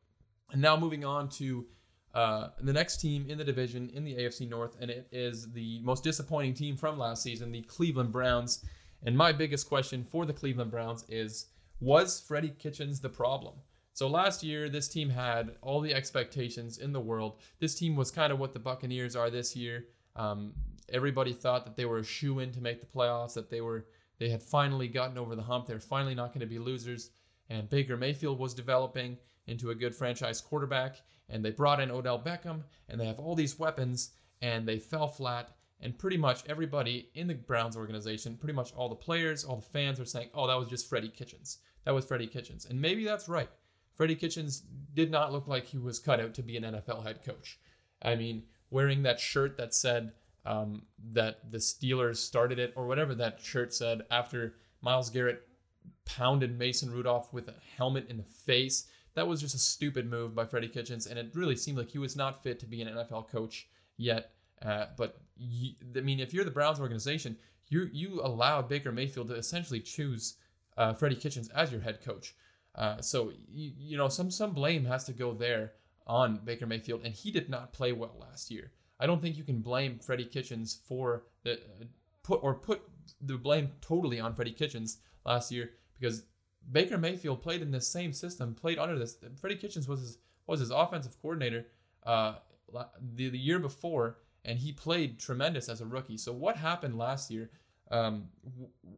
And 0.52 0.61
now 0.61 0.76
moving 0.76 1.04
on 1.04 1.28
to 1.30 1.66
uh, 2.14 2.49
the 2.61 2.73
next 2.73 2.99
team 2.99 3.26
in 3.29 3.38
the 3.38 3.45
division 3.45 3.90
in 3.95 4.05
the 4.05 4.14
AFC 4.14 4.49
North, 4.49 4.76
and 4.81 4.90
it 4.90 5.07
is 5.12 5.52
the 5.52 5.81
most 5.83 6.02
disappointing 6.02 6.55
team 6.55 6.76
from 6.76 6.99
last 6.99 7.23
season, 7.23 7.52
the 7.52 7.62
Cleveland 7.62 8.12
Browns. 8.12 8.64
And 9.02 9.17
my 9.17 9.33
biggest 9.33 9.69
question 9.69 10.05
for 10.05 10.26
the 10.26 10.33
Cleveland 10.33 10.71
Browns 10.71 11.05
is 11.09 11.47
Was 11.81 12.21
Freddie 12.21 12.55
Kitchens 12.59 13.00
the 13.00 13.09
problem? 13.09 13.55
So 13.93 14.09
last 14.09 14.43
year, 14.43 14.69
this 14.69 14.88
team 14.88 15.11
had 15.11 15.57
all 15.62 15.81
the 15.81 15.95
expectations 15.95 16.79
in 16.79 16.93
the 16.93 17.00
world. 17.00 17.38
This 17.59 17.75
team 17.75 17.97
was 17.97 18.11
kind 18.11 18.33
of 18.33 18.38
what 18.38 18.52
the 18.55 18.59
Buccaneers 18.59 19.14
are 19.14 19.31
this 19.31 19.55
year. 19.55 19.87
Um, 20.17 20.52
everybody 20.88 21.33
thought 21.33 21.64
that 21.64 21.76
they 21.76 21.85
were 21.85 21.99
a 21.99 22.05
shoe 22.05 22.38
in 22.40 22.52
to 22.52 22.61
make 22.61 22.81
the 22.81 22.87
playoffs, 22.87 23.35
that 23.35 23.50
they 23.50 23.61
were 23.61 23.87
they 24.19 24.29
had 24.29 24.43
finally 24.43 24.87
gotten 24.87 25.17
over 25.17 25.35
the 25.35 25.43
hump. 25.43 25.67
They're 25.67 25.81
finally 25.81 26.14
not 26.14 26.29
going 26.29 26.40
to 26.40 26.47
be 26.47 26.59
losers. 26.59 27.11
And 27.50 27.69
Baker 27.69 27.97
Mayfield 27.97 28.38
was 28.38 28.54
developing 28.54 29.19
into 29.47 29.71
a 29.71 29.75
good 29.75 29.95
franchise 29.95 30.40
quarterback. 30.40 31.02
And 31.28 31.45
they 31.45 31.50
brought 31.50 31.80
in 31.80 31.90
Odell 31.90 32.19
Beckham, 32.19 32.62
and 32.88 32.99
they 32.99 33.07
have 33.07 33.21
all 33.21 33.35
these 33.35 33.59
weapons, 33.59 34.12
and 34.40 34.66
they 34.66 34.78
fell 34.78 35.09
flat. 35.09 35.50
And 35.80 35.99
pretty 35.99 36.16
much 36.16 36.42
everybody 36.49 37.11
in 37.14 37.26
the 37.26 37.35
Browns 37.35 37.76
organization, 37.76 38.37
pretty 38.37 38.54
much 38.54 38.73
all 38.75 38.88
the 38.88 38.95
players, 38.95 39.45
all 39.45 39.57
the 39.57 39.62
fans 39.62 40.00
are 40.00 40.04
saying, 40.04 40.30
oh, 40.35 40.47
that 40.47 40.59
was 40.59 40.69
just 40.69 40.88
Freddie 40.88 41.09
Kitchens. 41.09 41.59
That 41.85 41.95
was 41.95 42.04
Freddie 42.04 42.26
Kitchens. 42.26 42.66
And 42.66 42.80
maybe 42.80 43.04
that's 43.04 43.28
right. 43.28 43.49
Freddie 43.95 44.16
Kitchens 44.16 44.62
did 44.95 45.11
not 45.11 45.33
look 45.33 45.47
like 45.47 45.66
he 45.66 45.78
was 45.78 45.99
cut 45.99 46.21
out 46.21 46.35
to 46.35 46.42
be 46.42 46.57
an 46.57 46.64
NFL 46.64 47.04
head 47.04 47.25
coach. 47.25 47.59
I 48.02 48.14
mean, 48.14 48.45
wearing 48.71 49.02
that 49.02 49.21
shirt 49.21 49.57
that 49.57 49.75
said 49.75 50.12
um, 50.47 50.83
that 51.12 51.50
the 51.50 51.59
Steelers 51.59 52.16
started 52.16 52.59
it, 52.59 52.73
or 52.76 52.87
whatever 52.87 53.14
that 53.16 53.40
shirt 53.40 53.75
said 53.75 54.02
after 54.11 54.54
Myles 54.80 55.11
Garrett 55.11 55.47
pounded 56.04 56.59
Mason 56.59 56.90
Rudolph 56.90 57.32
with 57.32 57.49
a 57.49 57.54
helmet 57.76 58.09
in 58.09 58.16
the 58.16 58.25
face. 58.25 58.88
That 59.14 59.26
was 59.26 59.40
just 59.40 59.54
a 59.54 59.59
stupid 59.59 60.09
move 60.09 60.35
by 60.35 60.47
Freddie 60.47 60.68
Kitchens, 60.68 61.06
and 61.06 61.18
it 61.18 61.30
really 61.35 61.56
seemed 61.56 61.78
like 61.78 61.90
he 61.90 61.99
was 61.99 62.16
not 62.16 62.42
fit 62.42 62.61
to 62.61 62.66
be 62.66 62.82
an 62.82 62.88
NFL 62.88 63.28
coach 63.28 63.68
yet. 63.97 64.32
Uh, 64.62 64.87
but 64.97 65.20
you, 65.37 65.73
I 65.97 66.00
mean, 66.00 66.20
if 66.20 66.32
you're 66.32 66.44
the 66.44 66.50
Browns 66.50 66.80
organization, 66.80 67.37
you 67.68 67.88
you 67.92 68.20
allowed 68.23 68.68
Baker 68.68 68.92
Mayfield 68.92 69.28
to 69.28 69.34
essentially 69.34 69.80
choose 69.80 70.36
uh, 70.76 70.93
Freddie 70.93 71.17
Kitchens 71.17 71.49
as 71.50 71.73
your 71.73 71.80
head 71.80 72.02
coach. 72.04 72.34
Uh, 72.75 73.00
so 73.00 73.32
you, 73.49 73.73
you 73.76 73.97
know 73.97 74.08
some 74.08 74.30
some 74.30 74.52
blame 74.52 74.84
has 74.84 75.04
to 75.04 75.12
go 75.12 75.32
there 75.32 75.73
on 76.06 76.41
Baker 76.45 76.67
Mayfield, 76.67 77.02
and 77.04 77.15
he 77.15 77.30
did 77.30 77.49
not 77.49 77.73
play 77.73 77.93
well 77.93 78.17
last 78.21 78.50
year. 78.50 78.73
I 78.99 79.06
don't 79.06 79.23
think 79.23 79.36
you 79.36 79.45
can 79.45 79.60
blame 79.60 79.99
Freddie 79.99 80.25
Kitchens 80.26 80.80
for 80.86 81.25
the 81.43 81.54
uh, 81.54 81.84
put 82.23 82.43
or 82.43 82.54
put 82.54 82.82
the 83.21 83.36
blame 83.36 83.71
totally 83.80 84.21
on 84.21 84.34
Freddie 84.34 84.52
Kitchens 84.52 84.99
last 85.25 85.50
year 85.50 85.71
because 86.00 86.25
Baker 86.71 86.99
Mayfield 86.99 87.43
played 87.43 87.63
in 87.63 87.71
the 87.71 87.80
same 87.80 88.13
system, 88.13 88.54
played 88.54 88.78
under 88.78 88.99
this. 88.99 89.17
Freddie 89.41 89.56
Kitchens 89.56 89.89
was 89.89 90.00
his 90.00 90.19
was 90.47 90.60
his 90.60 90.71
offensive 90.71 91.21
coordinator 91.21 91.67
uh, 92.04 92.36
the, 93.15 93.28
the 93.28 93.39
year 93.39 93.58
before, 93.58 94.19
and 94.45 94.58
he 94.58 94.73
played 94.73 95.21
tremendous 95.21 95.69
as 95.69 95.80
a 95.80 95.86
rookie. 95.86 96.17
So 96.17 96.32
what 96.32 96.56
happened 96.56 96.99
last 96.99 97.30
year? 97.30 97.50
Um, 97.91 98.28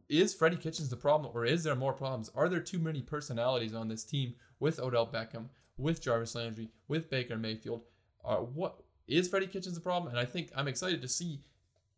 is 0.07 0.33
Freddie 0.33 0.57
Kitchens 0.57 0.89
the 0.89 0.95
problem, 0.95 1.31
or 1.33 1.45
is 1.45 1.63
there 1.63 1.75
more 1.75 1.93
problems? 1.93 2.29
Are 2.35 2.47
there 2.47 2.59
too 2.59 2.79
many 2.79 3.01
personalities 3.01 3.73
on 3.73 3.87
this 3.87 4.03
team 4.03 4.35
with 4.59 4.79
Odell 4.79 5.07
Beckham, 5.07 5.45
with 5.77 6.01
Jarvis 6.01 6.35
Landry, 6.35 6.69
with 6.87 7.09
Baker 7.09 7.37
Mayfield? 7.37 7.81
Uh, 8.23 8.37
what 8.37 8.83
is 9.07 9.27
Freddie 9.27 9.47
Kitchens 9.47 9.75
the 9.75 9.81
problem? 9.81 10.11
And 10.11 10.19
I 10.19 10.25
think 10.25 10.51
I'm 10.55 10.67
excited 10.67 11.01
to 11.01 11.07
see 11.07 11.41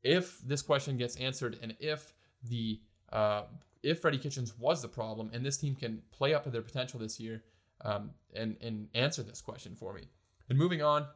if 0.03 0.39
this 0.39 0.61
question 0.61 0.97
gets 0.97 1.17
answered 1.17 1.57
and 1.61 1.75
if 1.79 2.13
the 2.43 2.79
uh, 3.15 3.43
if 3.81 4.01
Freddie 4.01 4.17
Kitchens 4.17 4.53
was 4.59 4.81
the 4.81 4.87
problem 4.87 5.29
and 5.33 5.45
this 5.45 5.57
team 5.57 5.75
can 5.75 6.01
play 6.11 6.33
up 6.33 6.43
to 6.43 6.49
their 6.49 6.61
potential 6.61 6.99
this 6.99 7.19
year 7.19 7.43
um, 7.81 8.11
and 8.35 8.57
and 8.61 8.87
answer 8.93 9.23
this 9.23 9.41
question 9.41 9.75
for 9.75 9.93
me. 9.93 10.01
And 10.49 10.57
moving 10.57 10.81
on 10.81 11.07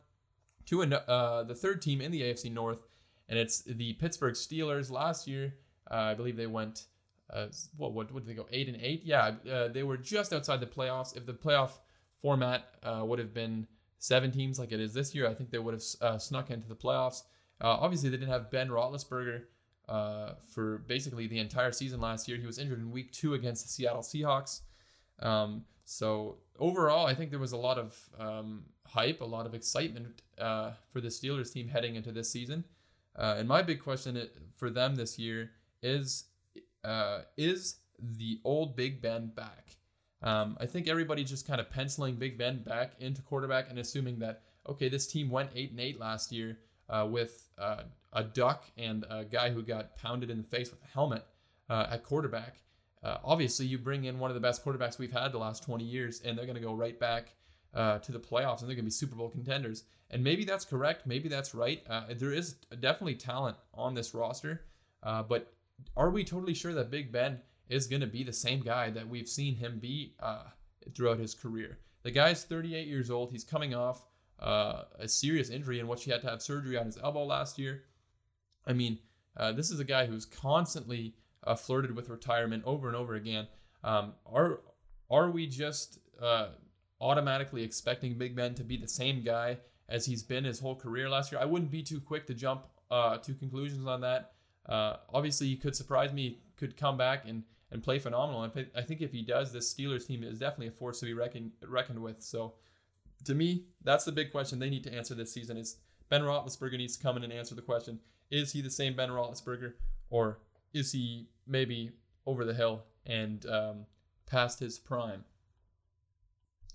to 0.67 0.81
an, 0.81 0.93
uh, 0.93 1.43
the 1.43 1.55
third 1.55 1.81
team 1.81 1.99
in 1.99 2.11
the 2.11 2.21
AFC 2.21 2.51
North, 2.51 2.83
and 3.27 3.37
it's 3.37 3.61
the 3.63 3.93
Pittsburgh 3.93 4.33
Steelers. 4.33 4.89
Last 4.89 5.27
year, 5.27 5.55
uh, 5.91 5.95
I 5.95 6.13
believe 6.13 6.37
they 6.37 6.47
went. 6.47 6.85
Uh, 7.31 7.47
what, 7.77 7.93
what 7.93 8.11
what 8.11 8.25
did 8.25 8.29
they 8.29 8.37
go 8.37 8.47
eight 8.51 8.67
and 8.69 8.77
eight? 8.81 9.01
Yeah, 9.03 9.33
uh, 9.51 9.67
they 9.67 9.83
were 9.83 9.97
just 9.97 10.31
outside 10.33 10.59
the 10.61 10.65
playoffs. 10.65 11.15
If 11.17 11.25
the 11.25 11.33
playoff 11.33 11.71
format 12.21 12.65
uh, 12.81 13.03
would 13.03 13.19
have 13.19 13.33
been 13.33 13.67
seven 13.97 14.31
teams 14.31 14.57
like 14.57 14.71
it 14.71 14.79
is 14.79 14.93
this 14.93 15.13
year, 15.13 15.27
I 15.27 15.33
think 15.33 15.51
they 15.51 15.59
would 15.59 15.73
have 15.73 15.83
uh, 16.01 16.17
snuck 16.17 16.49
into 16.49 16.67
the 16.67 16.75
playoffs. 16.75 17.23
Uh, 17.61 17.67
obviously, 17.67 18.09
they 18.09 18.17
didn't 18.17 18.31
have 18.31 18.49
Ben 18.49 18.69
Roethlisberger 18.69 19.43
uh, 19.89 20.33
for 20.53 20.77
basically 20.87 21.27
the 21.27 21.39
entire 21.39 21.71
season 21.71 21.99
last 21.99 22.27
year. 22.27 22.37
He 22.37 22.45
was 22.45 22.59
injured 22.59 22.79
in 22.79 22.91
week 22.91 23.11
two 23.11 23.33
against 23.33 23.63
the 23.63 23.69
Seattle 23.69 24.03
Seahawks. 24.03 24.61
Um, 25.19 25.65
so 25.83 26.37
overall, 26.59 27.07
I 27.07 27.15
think 27.15 27.31
there 27.31 27.39
was 27.39 27.51
a 27.51 27.57
lot 27.57 27.79
of 27.79 27.99
um, 28.19 28.65
hype, 28.85 29.21
a 29.21 29.25
lot 29.25 29.47
of 29.47 29.55
excitement 29.55 30.21
uh, 30.37 30.71
for 30.93 31.01
the 31.01 31.07
Steelers 31.07 31.51
team 31.51 31.67
heading 31.67 31.95
into 31.95 32.11
this 32.11 32.29
season. 32.29 32.63
Uh, 33.15 33.35
and 33.39 33.47
my 33.47 33.63
big 33.63 33.81
question 33.81 34.21
for 34.55 34.69
them 34.69 34.95
this 34.95 35.17
year 35.17 35.49
is: 35.81 36.25
uh, 36.83 37.21
Is 37.35 37.77
the 37.99 38.39
old 38.43 38.75
Big 38.75 39.01
Ben 39.01 39.31
back? 39.35 39.77
Um, 40.21 40.55
I 40.61 40.67
think 40.67 40.87
everybody 40.87 41.23
just 41.23 41.47
kind 41.47 41.59
of 41.59 41.71
penciling 41.71 42.15
Big 42.15 42.37
Ben 42.37 42.61
back 42.61 42.91
into 42.99 43.23
quarterback 43.23 43.69
and 43.69 43.79
assuming 43.79 44.19
that 44.19 44.43
okay, 44.67 44.87
this 44.87 45.07
team 45.07 45.29
went 45.31 45.49
eight 45.55 45.71
and 45.71 45.79
eight 45.79 45.99
last 45.99 46.31
year 46.31 46.59
uh, 46.89 47.07
with 47.09 47.49
uh, 47.57 47.83
a 48.13 48.23
duck 48.23 48.65
and 48.77 49.05
a 49.09 49.23
guy 49.23 49.49
who 49.49 49.61
got 49.61 49.95
pounded 49.95 50.29
in 50.29 50.37
the 50.37 50.43
face 50.43 50.71
with 50.71 50.81
a 50.83 50.87
helmet 50.87 51.25
uh, 51.69 51.87
at 51.91 52.03
quarterback. 52.03 52.57
Uh, 53.03 53.17
obviously, 53.23 53.65
you 53.65 53.77
bring 53.77 54.05
in 54.05 54.19
one 54.19 54.29
of 54.29 54.35
the 54.35 54.41
best 54.41 54.63
quarterbacks 54.63 54.97
we've 54.97 55.11
had 55.11 55.31
the 55.31 55.37
last 55.37 55.63
20 55.63 55.83
years, 55.83 56.21
and 56.21 56.37
they're 56.37 56.45
going 56.45 56.55
to 56.55 56.61
go 56.61 56.73
right 56.73 56.99
back 56.99 57.33
uh, 57.73 57.99
to 57.99 58.11
the 58.11 58.19
playoffs, 58.19 58.59
and 58.59 58.69
they're 58.69 58.75
going 58.75 58.77
to 58.77 58.83
be 58.83 58.91
Super 58.91 59.15
Bowl 59.15 59.29
contenders. 59.29 59.83
And 60.09 60.23
maybe 60.23 60.43
that's 60.43 60.65
correct. 60.65 61.05
Maybe 61.05 61.29
that's 61.29 61.53
right. 61.53 61.85
There 62.17 62.33
is 62.33 62.53
definitely 62.79 63.15
talent 63.15 63.57
on 63.75 63.93
this 63.93 64.15
roster, 64.15 64.65
but 65.03 65.53
are 65.95 66.09
we 66.09 66.23
totally 66.23 66.55
sure 66.55 66.73
that 66.73 66.89
Big 66.89 67.11
Ben 67.11 67.39
is 67.69 67.85
going 67.85 68.01
to 68.01 68.07
be 68.07 68.23
the 68.23 68.33
same 68.33 68.59
guy 68.59 68.89
that 68.89 69.07
we've 69.07 69.27
seen 69.27 69.55
him 69.55 69.77
be 69.77 70.15
throughout 70.95 71.19
his 71.19 71.35
career. 71.35 71.77
The 72.03 72.11
guy's 72.11 72.43
38 72.43 72.87
years 72.87 73.11
old. 73.11 73.31
He's 73.31 73.43
coming 73.43 73.75
off 73.75 74.05
uh, 74.41 74.83
a 74.97 75.07
serious 75.07 75.49
injury 75.49 75.79
in 75.79 75.87
which 75.87 76.03
he 76.03 76.11
had 76.11 76.21
to 76.21 76.29
have 76.29 76.41
surgery 76.41 76.77
on 76.77 76.85
his 76.85 76.97
elbow 76.97 77.23
last 77.25 77.59
year. 77.59 77.83
I 78.65 78.73
mean, 78.73 78.99
uh, 79.35 79.51
this 79.51 79.71
is 79.71 79.79
a 79.79 79.83
guy 79.83 80.05
who's 80.05 80.25
constantly 80.25 81.15
uh, 81.45 81.55
flirted 81.55 81.95
with 81.95 82.09
retirement 82.09 82.63
over 82.65 82.87
and 82.87 82.95
over 82.95 83.15
again. 83.15 83.47
Um, 83.83 84.13
are 84.25 84.61
are 85.09 85.31
we 85.31 85.47
just 85.47 85.99
uh, 86.21 86.49
automatically 87.01 87.63
expecting 87.63 88.17
Big 88.17 88.35
Ben 88.35 88.53
to 88.55 88.63
be 88.63 88.77
the 88.77 88.87
same 88.87 89.23
guy 89.23 89.57
as 89.87 90.05
he's 90.05 90.21
been 90.21 90.43
his 90.43 90.59
whole 90.59 90.75
career 90.75 91.09
last 91.09 91.31
year? 91.31 91.41
I 91.41 91.45
wouldn't 91.45 91.71
be 91.71 91.81
too 91.81 91.99
quick 91.99 92.27
to 92.27 92.33
jump 92.33 92.65
uh, 92.91 93.17
to 93.17 93.33
conclusions 93.33 93.87
on 93.87 94.01
that. 94.01 94.33
obviously, 94.67 95.47
he 95.47 95.55
could 95.55 95.75
surprise 95.75 96.13
me, 96.13 96.39
could 96.57 96.77
come 96.77 96.97
back 96.97 97.23
and 97.27 97.43
and 97.71 97.83
play 97.83 97.99
phenomenal. 97.99 98.49
I 98.75 98.81
think 98.81 99.01
if 99.01 99.11
he 99.11 99.21
does, 99.21 99.51
this 99.51 99.73
Steelers 99.73 100.07
team 100.07 100.23
is 100.23 100.39
definitely 100.39 100.67
a 100.67 100.71
force 100.71 100.99
to 101.01 101.05
be 101.05 101.13
reckoned 101.13 101.51
reckoned 101.67 101.99
with. 101.99 102.21
So, 102.21 102.53
to 103.25 103.35
me, 103.35 103.65
that's 103.83 104.05
the 104.05 104.11
big 104.11 104.31
question 104.31 104.59
they 104.59 104.69
need 104.69 104.83
to 104.83 104.93
answer 104.93 105.15
this 105.15 105.33
season: 105.33 105.57
is 105.57 105.77
Ben 106.09 106.21
Roethlisberger 106.21 106.77
needs 106.77 106.97
to 106.97 107.03
come 107.03 107.17
in 107.17 107.23
and 107.23 107.33
answer 107.33 107.55
the 107.55 107.61
question: 107.61 107.99
Is 108.31 108.51
he 108.53 108.61
the 108.61 108.69
same 108.69 108.95
Ben 108.95 109.09
Roethlisberger, 109.09 109.73
or 110.09 110.39
is 110.73 110.91
he 110.91 111.27
maybe 111.47 111.91
over 112.25 112.45
the 112.45 112.53
hill 112.53 112.83
and 113.05 113.45
um, 113.45 113.85
past 114.25 114.59
his 114.59 114.79
prime? 114.79 115.23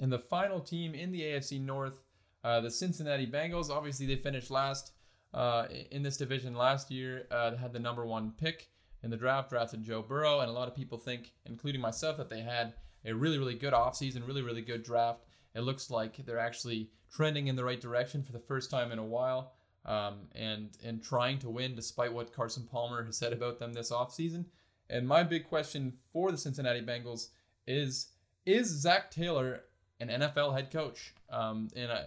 And 0.01 0.13
the 0.13 0.19
final 0.19 0.61
team 0.61 0.95
in 0.95 1.13
the 1.13 1.23
AFC 1.23 1.61
North, 1.61 2.03
uh, 2.43 2.61
the 2.61 2.71
Cincinnati 2.71 3.27
Bengals. 3.27 3.71
Obviously, 3.71 4.07
they 4.07 4.17
finished 4.17 4.51
last 4.51 4.93
uh, 5.33 5.67
in 5.91 6.03
this 6.03 6.17
division 6.17 6.55
last 6.55 6.91
year. 6.91 7.27
Uh, 7.31 7.57
had 7.57 7.73
the 7.73 7.79
number 7.79 8.05
one 8.05 8.33
pick 8.37 8.69
in 9.03 9.11
the 9.11 9.17
draft, 9.17 9.51
drafted 9.51 9.83
Joe 9.83 10.03
Burrow, 10.03 10.41
and 10.41 10.49
a 10.49 10.53
lot 10.53 10.67
of 10.69 10.75
people 10.75 10.99
think, 10.99 11.33
including 11.47 11.81
myself, 11.81 12.17
that 12.17 12.31
they 12.31 12.41
had 12.41 12.75
a 13.05 13.15
really, 13.15 13.39
really 13.39 13.55
good 13.55 13.75
offseason, 13.75 14.27
really, 14.27 14.43
really 14.43 14.63
good 14.63 14.83
draft. 14.83 15.21
It 15.55 15.61
looks 15.61 15.91
like 15.91 16.17
they're 16.25 16.39
actually 16.39 16.91
trending 17.15 17.47
in 17.47 17.57
the 17.57 17.65
right 17.65 17.81
direction 17.81 18.23
for 18.23 18.33
the 18.33 18.41
first 18.41 18.71
time 18.71 18.91
in 18.93 18.99
a 18.99 19.05
while. 19.05 19.53
um, 19.87 20.29
and 20.35 20.71
and 20.83 21.03
trying 21.03 21.39
to 21.41 21.51
win 21.51 21.75
despite 21.75 22.13
what 22.13 22.33
Carson 22.33 22.65
Palmer 22.71 23.05
has 23.05 23.19
said 23.19 23.33
about 23.33 23.59
them 23.59 23.73
this 23.75 23.91
offseason. 23.93 24.47
And 24.89 25.07
my 25.07 25.23
big 25.23 25.45
question 25.49 25.93
for 26.13 26.31
the 26.31 26.39
Cincinnati 26.39 26.81
Bengals 26.81 27.29
is 27.67 28.09
is 28.47 28.67
Zac 28.69 29.11
Taylor 29.11 29.63
an 30.01 30.09
NFL 30.09 30.55
head 30.55 30.71
coach? 30.71 31.15
Um, 31.31 31.69
and 31.77 31.91
I, 31.93 32.07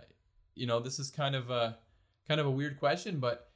you 0.55 0.67
know, 0.67 0.79
this 0.79 0.99
is 0.99 1.09
kind 1.09 1.35
of 1.35 1.49
a 1.49 1.77
kind 2.27 2.39
of 2.39 2.47
a 2.47 2.51
weird 2.51 2.79
question, 2.79 3.19
but 3.19 3.49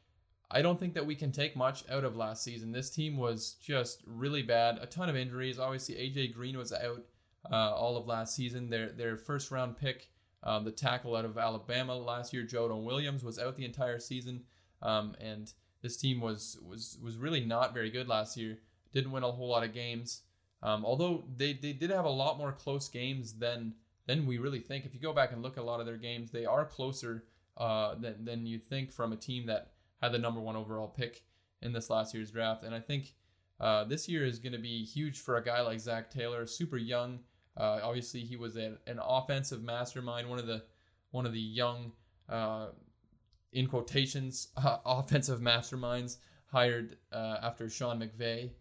I 0.50 0.62
don't 0.62 0.80
think 0.80 0.94
that 0.96 1.06
we 1.06 1.16
can 1.16 1.32
take 1.32 1.56
much 1.56 1.84
out 1.90 2.04
of 2.04 2.16
last 2.16 2.44
season. 2.44 2.72
This 2.72 2.90
team 2.90 3.18
was 3.18 3.56
just 3.62 4.04
really 4.06 4.44
bad. 4.44 4.78
A 4.82 4.86
ton 4.86 5.10
of 5.10 5.16
injuries. 5.16 5.60
Obviously, 5.60 5.96
AJ 5.96 6.34
Green 6.34 6.58
was 6.58 6.74
out 6.74 7.04
uh, 7.50 7.74
all 7.74 7.98
of 7.98 8.08
last 8.08 8.36
season. 8.36 8.70
Their 8.70 8.90
their 8.90 9.18
first 9.18 9.52
round 9.52 9.78
pick, 9.78 10.10
um, 10.44 10.64
the 10.64 10.72
tackle 10.72 11.16
out 11.16 11.26
of 11.26 11.38
Alabama 11.38 11.96
last 11.96 12.34
year, 12.34 12.44
Jordan 12.44 12.84
Williams, 12.84 13.24
was 13.24 13.40
out 13.40 13.56
the 13.56 13.66
entire 13.66 14.00
season. 14.00 14.44
Um, 14.82 15.16
and 15.20 15.52
this 15.82 15.98
team 15.98 16.20
was 16.20 16.58
was 16.64 16.98
was 17.02 17.18
really 17.18 17.42
not 17.42 17.74
very 17.74 17.90
good 17.90 18.08
last 18.08 18.38
year. 18.38 18.60
Didn't 18.94 19.12
win 19.12 19.24
a 19.24 19.32
whole 19.32 19.50
lot 19.50 19.64
of 19.64 19.74
games. 19.74 20.22
Um, 20.64 20.86
although 20.86 21.24
they, 21.38 21.54
they 21.54 21.74
did 21.74 21.90
have 21.90 22.06
a 22.06 22.10
lot 22.10 22.38
more 22.38 22.52
close 22.52 22.88
games 22.88 23.34
than 23.34 23.74
than 24.06 24.26
we 24.26 24.38
really 24.38 24.60
think. 24.60 24.86
If 24.86 24.94
you 24.94 25.00
go 25.00 25.14
back 25.14 25.32
and 25.32 25.42
look 25.42 25.58
at 25.58 25.64
a 25.64 25.66
lot 25.66 25.80
of 25.80 25.86
their 25.86 25.98
games, 25.98 26.32
they 26.32 26.46
are 26.46 26.66
closer 26.66 27.26
uh, 27.58 27.96
than 27.96 28.26
than 28.26 28.46
you 28.46 28.60
think 28.60 28.92
from 28.92 29.14
a 29.14 29.18
team 29.18 29.46
that 29.48 29.72
had 30.02 30.12
the 30.12 30.20
number 30.20 30.40
one 30.40 30.56
overall 30.56 30.88
pick 30.88 31.24
in 31.62 31.74
this 31.74 31.90
last 31.90 32.14
year's 32.14 32.32
draft. 32.32 32.64
And 32.64 32.74
I 32.74 32.80
think 32.80 33.14
uh, 33.60 33.84
this 33.84 34.10
year 34.10 34.26
is 34.26 34.40
going 34.40 34.54
to 34.54 34.60
be 34.60 34.84
huge 34.84 35.20
for 35.20 35.38
a 35.38 35.44
guy 35.44 35.62
like 35.62 35.80
Zac 35.80 36.10
Taylor, 36.10 36.46
super 36.46 36.78
young. 36.78 37.20
Uh, 37.58 37.80
obviously, 37.84 38.22
he 38.22 38.36
was 38.36 38.56
an 38.56 38.78
offensive 38.88 39.62
mastermind, 39.62 40.30
one 40.30 40.40
of 40.40 40.48
the 40.48 40.64
one 41.12 41.26
of 41.26 41.34
the 41.34 41.40
young, 41.40 41.92
uh, 42.30 42.68
in 43.52 43.68
quotations, 43.68 44.48
offensive 44.86 45.42
masterminds 45.42 46.18
hired 46.46 46.98
uh, 47.12 47.38
after 47.42 47.70
Sean 47.70 48.00
McVay. 48.00 48.52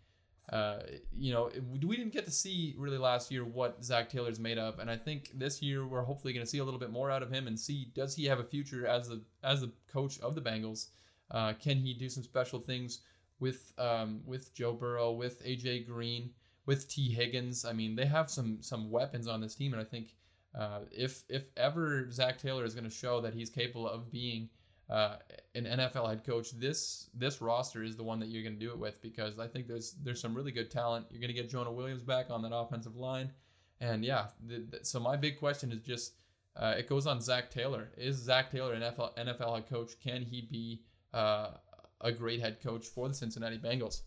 Uh, 0.53 0.81
you 1.13 1.33
know, 1.33 1.49
we 1.87 1.97
didn't 1.97 2.13
get 2.13 2.25
to 2.25 2.31
see 2.31 2.75
really 2.77 2.99
last 2.99 3.31
year 3.31 3.45
what 3.45 3.85
Zac 3.85 4.11
Taylor's 4.11 4.41
made 4.41 4.59
of, 4.59 4.81
and 4.81 4.91
I 4.91 4.97
think 4.97 5.31
this 5.33 5.63
year 5.63 5.87
we're 5.87 6.03
hopefully 6.03 6.33
going 6.33 6.45
to 6.45 6.51
see 6.51 6.59
a 6.59 6.65
little 6.65 6.81
bit 6.81 6.91
more 6.91 7.09
out 7.09 7.23
of 7.23 7.31
him 7.31 7.47
and 7.47 7.59
see 7.59 7.93
does 7.95 8.17
he 8.17 8.25
have 8.25 8.41
a 8.41 8.45
future 8.45 8.85
as 8.87 9.09
the 9.09 9.23
as 9.45 9.61
the 9.61 9.71
coach 9.93 10.19
of 10.21 10.35
the 10.35 10.41
Bengals. 10.41 10.89
Uh, 11.31 11.53
can 11.53 11.77
he 11.77 11.95
do 11.95 12.09
some 12.09 12.25
special 12.25 12.59
things 12.59 13.03
with 13.39 13.73
um, 13.79 14.23
with 14.27 14.53
Joe 14.53 14.73
Burrow, 14.73 15.13
with 15.13 15.45
AJ 15.45 15.87
Green, 15.87 16.31
with 16.71 16.87
Tee 16.87 17.11
Higgins? 17.11 17.65
I 17.65 17.73
mean, 17.73 17.97
they 17.97 18.07
have 18.07 18.31
some 18.31 18.59
some 18.61 18.93
weapons 18.93 19.27
on 19.27 19.41
this 19.41 19.57
team, 19.57 19.73
and 19.73 19.83
I 19.83 19.85
think 19.85 20.15
uh, 20.57 20.83
if 20.93 21.25
if 21.29 21.49
ever 21.57 22.09
Zac 22.13 22.39
Taylor 22.39 22.65
is 22.65 22.75
going 22.75 22.85
to 22.85 22.97
show 23.05 23.21
that 23.23 23.35
he's 23.35 23.51
capable 23.51 23.89
of 23.89 24.09
being 24.13 24.49
uh, 24.89 25.17
an 25.57 25.65
NFL 25.65 26.09
head 26.09 26.25
coach, 26.25 26.53
this 26.53 27.11
this 27.13 27.43
roster 27.43 27.83
is 27.83 27.97
the 27.97 28.05
one 28.05 28.21
that 28.21 28.29
you're 28.29 28.45
going 28.45 28.55
to 28.55 28.65
do 28.65 28.71
it 28.71 28.79
with 28.79 29.03
because 29.03 29.41
I 29.41 29.49
think 29.49 29.67
there's 29.67 29.97
there's 30.05 30.21
some 30.21 30.33
really 30.33 30.53
good 30.53 30.71
talent. 30.71 31.07
You're 31.11 31.21
going 31.21 31.35
to 31.35 31.43
get 31.43 31.51
Jonah 31.51 31.73
Williams 31.73 32.05
back 32.05 32.27
on 32.31 32.41
that 32.43 32.55
offensive 32.55 32.95
line, 32.95 33.33
and 33.81 34.05
yeah. 34.05 34.27
The, 34.47 34.65
the, 34.71 34.85
so 34.85 35.01
my 35.01 35.17
big 35.17 35.41
question 35.41 35.73
is 35.73 35.81
just 35.81 36.13
uh, 36.55 36.77
it 36.79 36.89
goes 36.89 37.09
on 37.09 37.21
Zac 37.21 37.51
Taylor. 37.51 37.91
Is 37.97 38.15
Zac 38.15 38.49
Taylor 38.49 38.75
an 38.75 38.83
NFL 38.83 39.17
NFL 39.19 39.57
head 39.57 39.69
coach? 39.69 39.99
Can 39.99 40.23
he 40.23 40.43
be 40.43 40.85
uh, 41.13 41.49
a 42.01 42.13
great 42.13 42.39
head 42.39 42.63
coach 42.63 42.87
for 42.87 43.09
the 43.09 43.15
Cincinnati 43.15 43.59
Bengals? 43.59 44.03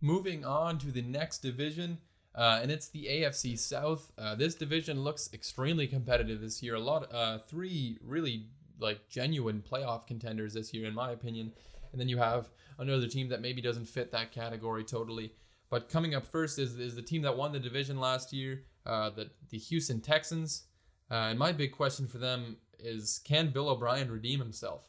Moving 0.00 0.44
on 0.44 0.78
to 0.78 0.92
the 0.92 1.02
next 1.02 1.38
division. 1.38 1.98
Uh, 2.34 2.60
and 2.62 2.70
it's 2.70 2.88
the 2.88 3.06
AFC 3.06 3.58
South. 3.58 4.12
Uh, 4.16 4.34
this 4.34 4.54
division 4.54 5.02
looks 5.02 5.28
extremely 5.32 5.88
competitive 5.88 6.40
this 6.40 6.62
year. 6.62 6.76
A 6.76 6.80
lot, 6.80 7.12
uh, 7.12 7.38
three 7.38 7.98
really 8.04 8.46
like 8.78 9.08
genuine 9.08 9.60
playoff 9.68 10.06
contenders 10.06 10.54
this 10.54 10.72
year, 10.72 10.86
in 10.86 10.94
my 10.94 11.10
opinion. 11.10 11.52
And 11.90 12.00
then 12.00 12.08
you 12.08 12.18
have 12.18 12.48
another 12.78 13.08
team 13.08 13.28
that 13.30 13.40
maybe 13.40 13.60
doesn't 13.60 13.86
fit 13.86 14.12
that 14.12 14.30
category 14.30 14.84
totally. 14.84 15.32
But 15.70 15.88
coming 15.88 16.14
up 16.14 16.26
first 16.26 16.58
is, 16.58 16.78
is 16.78 16.94
the 16.94 17.02
team 17.02 17.22
that 17.22 17.36
won 17.36 17.52
the 17.52 17.58
division 17.58 17.98
last 17.98 18.32
year, 18.32 18.62
uh, 18.86 19.10
the, 19.10 19.30
the 19.50 19.58
Houston 19.58 20.00
Texans. 20.00 20.64
Uh, 21.10 21.28
and 21.30 21.38
my 21.38 21.52
big 21.52 21.72
question 21.72 22.06
for 22.06 22.18
them 22.18 22.56
is 22.78 23.20
can 23.24 23.50
Bill 23.50 23.68
O'Brien 23.68 24.10
redeem 24.10 24.38
himself? 24.38 24.84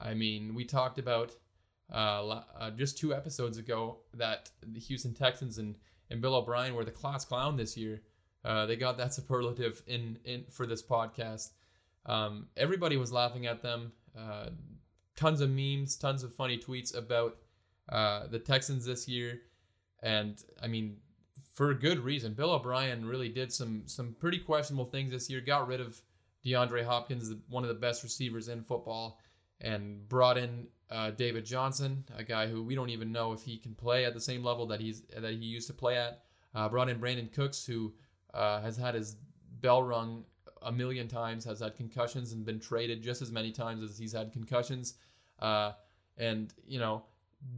I 0.00 0.14
mean, 0.14 0.54
we 0.54 0.64
talked 0.64 0.98
about 0.98 1.32
uh, 1.92 2.42
uh, 2.58 2.70
just 2.72 2.98
two 2.98 3.14
episodes 3.14 3.58
ago 3.58 3.98
that 4.14 4.50
the 4.66 4.80
Houston 4.80 5.14
Texans 5.14 5.58
and, 5.58 5.76
and 6.10 6.20
Bill 6.20 6.34
O'Brien 6.34 6.74
were 6.74 6.84
the 6.84 6.90
class 6.90 7.24
clown 7.24 7.56
this 7.56 7.76
year. 7.76 8.02
Uh, 8.44 8.66
they 8.66 8.76
got 8.76 8.96
that 8.98 9.14
superlative 9.14 9.82
in, 9.86 10.18
in 10.24 10.44
for 10.50 10.66
this 10.66 10.82
podcast. 10.82 11.50
Um, 12.06 12.48
everybody 12.56 12.96
was 12.96 13.12
laughing 13.12 13.46
at 13.46 13.62
them. 13.62 13.92
Uh, 14.18 14.50
tons 15.16 15.40
of 15.40 15.50
memes, 15.50 15.96
tons 15.96 16.22
of 16.22 16.34
funny 16.34 16.58
tweets 16.58 16.96
about 16.96 17.36
uh, 17.88 18.26
the 18.28 18.38
Texans 18.38 18.84
this 18.84 19.08
year, 19.08 19.40
and 20.02 20.42
I 20.62 20.66
mean, 20.66 20.98
for 21.54 21.72
good 21.74 21.98
reason. 22.00 22.34
Bill 22.34 22.50
O'Brien 22.50 23.04
really 23.04 23.28
did 23.28 23.52
some 23.52 23.82
some 23.86 24.14
pretty 24.18 24.38
questionable 24.38 24.84
things 24.84 25.12
this 25.12 25.30
year. 25.30 25.40
Got 25.40 25.68
rid 25.68 25.80
of 25.80 26.00
DeAndre 26.44 26.84
Hopkins, 26.84 27.32
one 27.48 27.62
of 27.62 27.68
the 27.68 27.74
best 27.74 28.02
receivers 28.02 28.48
in 28.48 28.62
football, 28.62 29.18
and 29.64 30.08
brought 30.08 30.38
in 30.38 30.68
uh, 30.90 31.10
David 31.10 31.44
Johnson, 31.44 32.04
a 32.16 32.22
guy 32.22 32.46
who 32.46 32.62
we 32.62 32.74
don't 32.76 32.90
even 32.90 33.10
know 33.10 33.32
if 33.32 33.42
he 33.42 33.56
can 33.56 33.74
play 33.74 34.04
at 34.04 34.14
the 34.14 34.20
same 34.20 34.44
level 34.44 34.66
that 34.66 34.80
he's 34.80 35.02
that 35.18 35.32
he 35.32 35.36
used 35.36 35.66
to 35.66 35.72
play 35.72 35.96
at. 35.96 36.20
Uh, 36.54 36.68
brought 36.68 36.88
in 36.88 37.00
Brandin 37.00 37.32
Cooks, 37.32 37.66
who 37.66 37.92
uh, 38.32 38.60
has 38.60 38.76
had 38.76 38.94
his 38.94 39.16
bell 39.60 39.82
rung 39.82 40.24
a 40.62 40.70
million 40.70 41.08
times, 41.08 41.44
has 41.44 41.60
had 41.60 41.76
concussions 41.76 42.32
and 42.32 42.44
been 42.44 42.60
traded 42.60 43.02
just 43.02 43.22
as 43.22 43.32
many 43.32 43.50
times 43.50 43.82
as 43.82 43.98
he's 43.98 44.12
had 44.12 44.32
concussions. 44.32 44.94
Uh, 45.40 45.72
and, 46.16 46.54
you 46.66 46.78
know, 46.78 47.02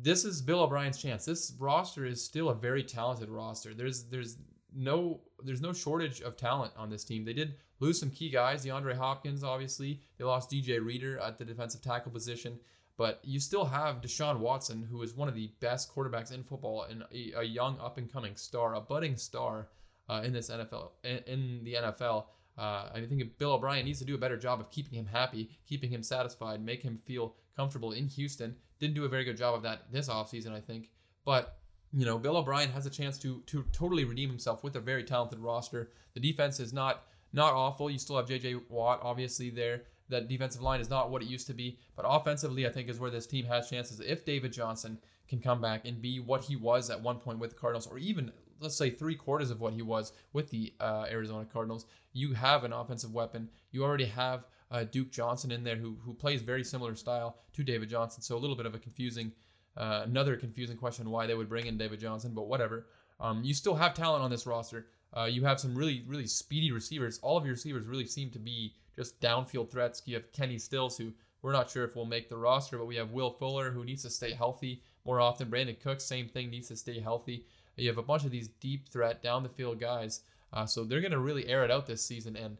this 0.02 0.24
is 0.24 0.40
Bill 0.40 0.60
O'Brien's 0.60 0.98
chance. 0.98 1.24
This 1.24 1.52
roster 1.58 2.06
is 2.06 2.24
still 2.24 2.48
a 2.48 2.54
very 2.54 2.82
talented 2.82 3.28
roster. 3.28 3.74
There's 3.74 4.04
there's 4.04 4.38
no 4.76 5.20
there's 5.42 5.60
no 5.60 5.72
shortage 5.72 6.20
of 6.20 6.36
talent 6.36 6.72
on 6.76 6.90
this 6.90 7.04
team. 7.04 7.24
They 7.24 7.32
did 7.32 7.54
lose 7.80 7.98
some 7.98 8.10
key 8.10 8.30
guys, 8.30 8.64
DeAndre 8.64 8.96
Hopkins, 8.96 9.44
obviously. 9.44 10.00
They 10.18 10.24
lost 10.24 10.50
DJ 10.50 10.84
Reader 10.84 11.18
at 11.18 11.38
the 11.38 11.44
defensive 11.44 11.82
tackle 11.82 12.12
position. 12.12 12.58
But 12.96 13.20
you 13.22 13.40
still 13.40 13.66
have 13.66 14.00
Deshaun 14.00 14.38
Watson, 14.38 14.86
who 14.90 15.02
is 15.02 15.14
one 15.14 15.28
of 15.28 15.34
the 15.34 15.50
best 15.60 15.94
quarterbacks 15.94 16.32
in 16.32 16.42
football 16.42 16.84
and 16.84 17.04
a, 17.12 17.40
a 17.40 17.42
young 17.42 17.78
up 17.78 17.98
and 17.98 18.10
coming 18.10 18.36
star, 18.36 18.74
a 18.74 18.80
budding 18.80 19.16
star 19.16 19.68
uh, 20.08 20.22
in 20.24 20.32
this 20.32 20.50
NFL 20.50 20.90
in, 21.04 21.18
in 21.26 21.64
the 21.64 21.74
NFL. 21.74 22.24
Uh, 22.58 22.88
I 22.94 23.04
think 23.06 23.36
Bill 23.38 23.52
O'Brien 23.52 23.84
needs 23.84 23.98
to 23.98 24.06
do 24.06 24.14
a 24.14 24.18
better 24.18 24.38
job 24.38 24.60
of 24.60 24.70
keeping 24.70 24.98
him 24.98 25.06
happy, 25.06 25.50
keeping 25.68 25.90
him 25.90 26.02
satisfied, 26.02 26.64
make 26.64 26.82
him 26.82 26.96
feel 26.96 27.34
comfortable 27.54 27.92
in 27.92 28.08
Houston. 28.08 28.56
Didn't 28.80 28.94
do 28.94 29.04
a 29.04 29.08
very 29.08 29.24
good 29.24 29.36
job 29.36 29.54
of 29.54 29.62
that 29.62 29.92
this 29.92 30.08
offseason, 30.08 30.52
I 30.52 30.60
think. 30.60 30.90
But, 31.26 31.58
you 31.92 32.04
know, 32.04 32.18
Bill 32.18 32.36
O'Brien 32.36 32.70
has 32.70 32.86
a 32.86 32.90
chance 32.90 33.18
to 33.18 33.42
to 33.46 33.64
totally 33.72 34.04
redeem 34.04 34.28
himself 34.28 34.62
with 34.64 34.76
a 34.76 34.80
very 34.80 35.04
talented 35.04 35.38
roster. 35.38 35.90
The 36.14 36.20
defense 36.20 36.60
is 36.60 36.72
not 36.72 37.04
not 37.32 37.52
awful. 37.52 37.90
You 37.90 37.98
still 37.98 38.16
have 38.16 38.26
JJ 38.26 38.62
Watt, 38.68 39.00
obviously, 39.02 39.50
there. 39.50 39.82
That 40.08 40.28
defensive 40.28 40.62
line 40.62 40.80
is 40.80 40.88
not 40.88 41.10
what 41.10 41.22
it 41.22 41.28
used 41.28 41.48
to 41.48 41.54
be. 41.54 41.78
But 41.96 42.06
offensively, 42.08 42.66
I 42.66 42.70
think 42.70 42.88
is 42.88 43.00
where 43.00 43.10
this 43.10 43.26
team 43.26 43.44
has 43.46 43.68
chances. 43.68 44.00
If 44.00 44.24
David 44.24 44.52
Johnson 44.52 44.98
can 45.28 45.40
come 45.40 45.60
back 45.60 45.84
and 45.84 46.00
be 46.00 46.20
what 46.20 46.44
he 46.44 46.54
was 46.54 46.90
at 46.90 47.02
one 47.02 47.18
point 47.18 47.40
with 47.40 47.50
the 47.50 47.56
Cardinals, 47.56 47.88
or 47.88 47.98
even 47.98 48.32
let's 48.60 48.76
say 48.76 48.90
three 48.90 49.16
quarters 49.16 49.50
of 49.50 49.60
what 49.60 49.72
he 49.72 49.82
was 49.82 50.12
with 50.32 50.50
the 50.50 50.72
uh, 50.80 51.06
Arizona 51.10 51.44
Cardinals, 51.52 51.86
you 52.12 52.32
have 52.32 52.64
an 52.64 52.72
offensive 52.72 53.12
weapon. 53.12 53.48
You 53.72 53.84
already 53.84 54.06
have 54.06 54.46
uh, 54.70 54.84
Duke 54.84 55.10
Johnson 55.10 55.50
in 55.52 55.64
there 55.64 55.76
who 55.76 55.96
who 56.04 56.14
plays 56.14 56.42
very 56.42 56.64
similar 56.64 56.94
style 56.94 57.38
to 57.52 57.62
David 57.62 57.88
Johnson. 57.88 58.22
So 58.22 58.36
a 58.36 58.38
little 58.38 58.56
bit 58.56 58.66
of 58.66 58.74
a 58.74 58.78
confusing, 58.78 59.32
uh, 59.76 60.02
another 60.04 60.36
confusing 60.36 60.76
question 60.76 61.10
why 61.10 61.26
they 61.26 61.34
would 61.34 61.48
bring 61.48 61.66
in 61.66 61.78
David 61.78 62.00
Johnson, 62.00 62.32
but 62.34 62.48
whatever. 62.48 62.86
Um, 63.20 63.42
you 63.44 63.54
still 63.54 63.74
have 63.74 63.94
talent 63.94 64.22
on 64.22 64.30
this 64.30 64.46
roster. 64.46 64.86
Uh, 65.16 65.24
you 65.24 65.44
have 65.44 65.60
some 65.60 65.74
really 65.74 66.04
really 66.06 66.26
speedy 66.26 66.72
receivers. 66.72 67.18
All 67.22 67.36
of 67.36 67.44
your 67.44 67.54
receivers 67.54 67.86
really 67.86 68.06
seem 68.06 68.30
to 68.30 68.38
be 68.38 68.74
just 68.94 69.20
downfield 69.20 69.70
threats. 69.70 70.02
You 70.06 70.14
have 70.14 70.32
Kenny 70.32 70.58
Stills 70.58 70.98
who 70.98 71.12
we're 71.42 71.52
not 71.52 71.70
sure 71.70 71.84
if 71.84 71.94
we'll 71.94 72.06
make 72.06 72.28
the 72.28 72.36
roster, 72.36 72.78
but 72.78 72.86
we 72.86 72.96
have 72.96 73.12
Will 73.12 73.30
Fuller 73.30 73.70
who 73.70 73.84
needs 73.84 74.02
to 74.02 74.10
stay 74.10 74.32
healthy 74.32 74.82
more 75.04 75.20
often. 75.20 75.48
Brandin 75.48 75.78
Cooks, 75.80 76.04
same 76.04 76.28
thing, 76.28 76.50
needs 76.50 76.68
to 76.68 76.76
stay 76.76 76.98
healthy. 76.98 77.46
You 77.76 77.88
have 77.88 77.98
a 77.98 78.02
bunch 78.02 78.24
of 78.24 78.30
these 78.30 78.48
deep 78.48 78.88
threat 78.88 79.22
down 79.22 79.42
the 79.42 79.48
field 79.48 79.78
guys, 79.78 80.22
uh, 80.52 80.64
so 80.64 80.82
they're 80.82 81.02
going 81.02 81.12
to 81.12 81.18
really 81.18 81.46
air 81.46 81.62
it 81.62 81.70
out 81.70 81.86
this 81.86 82.02
season. 82.02 82.36
And 82.36 82.56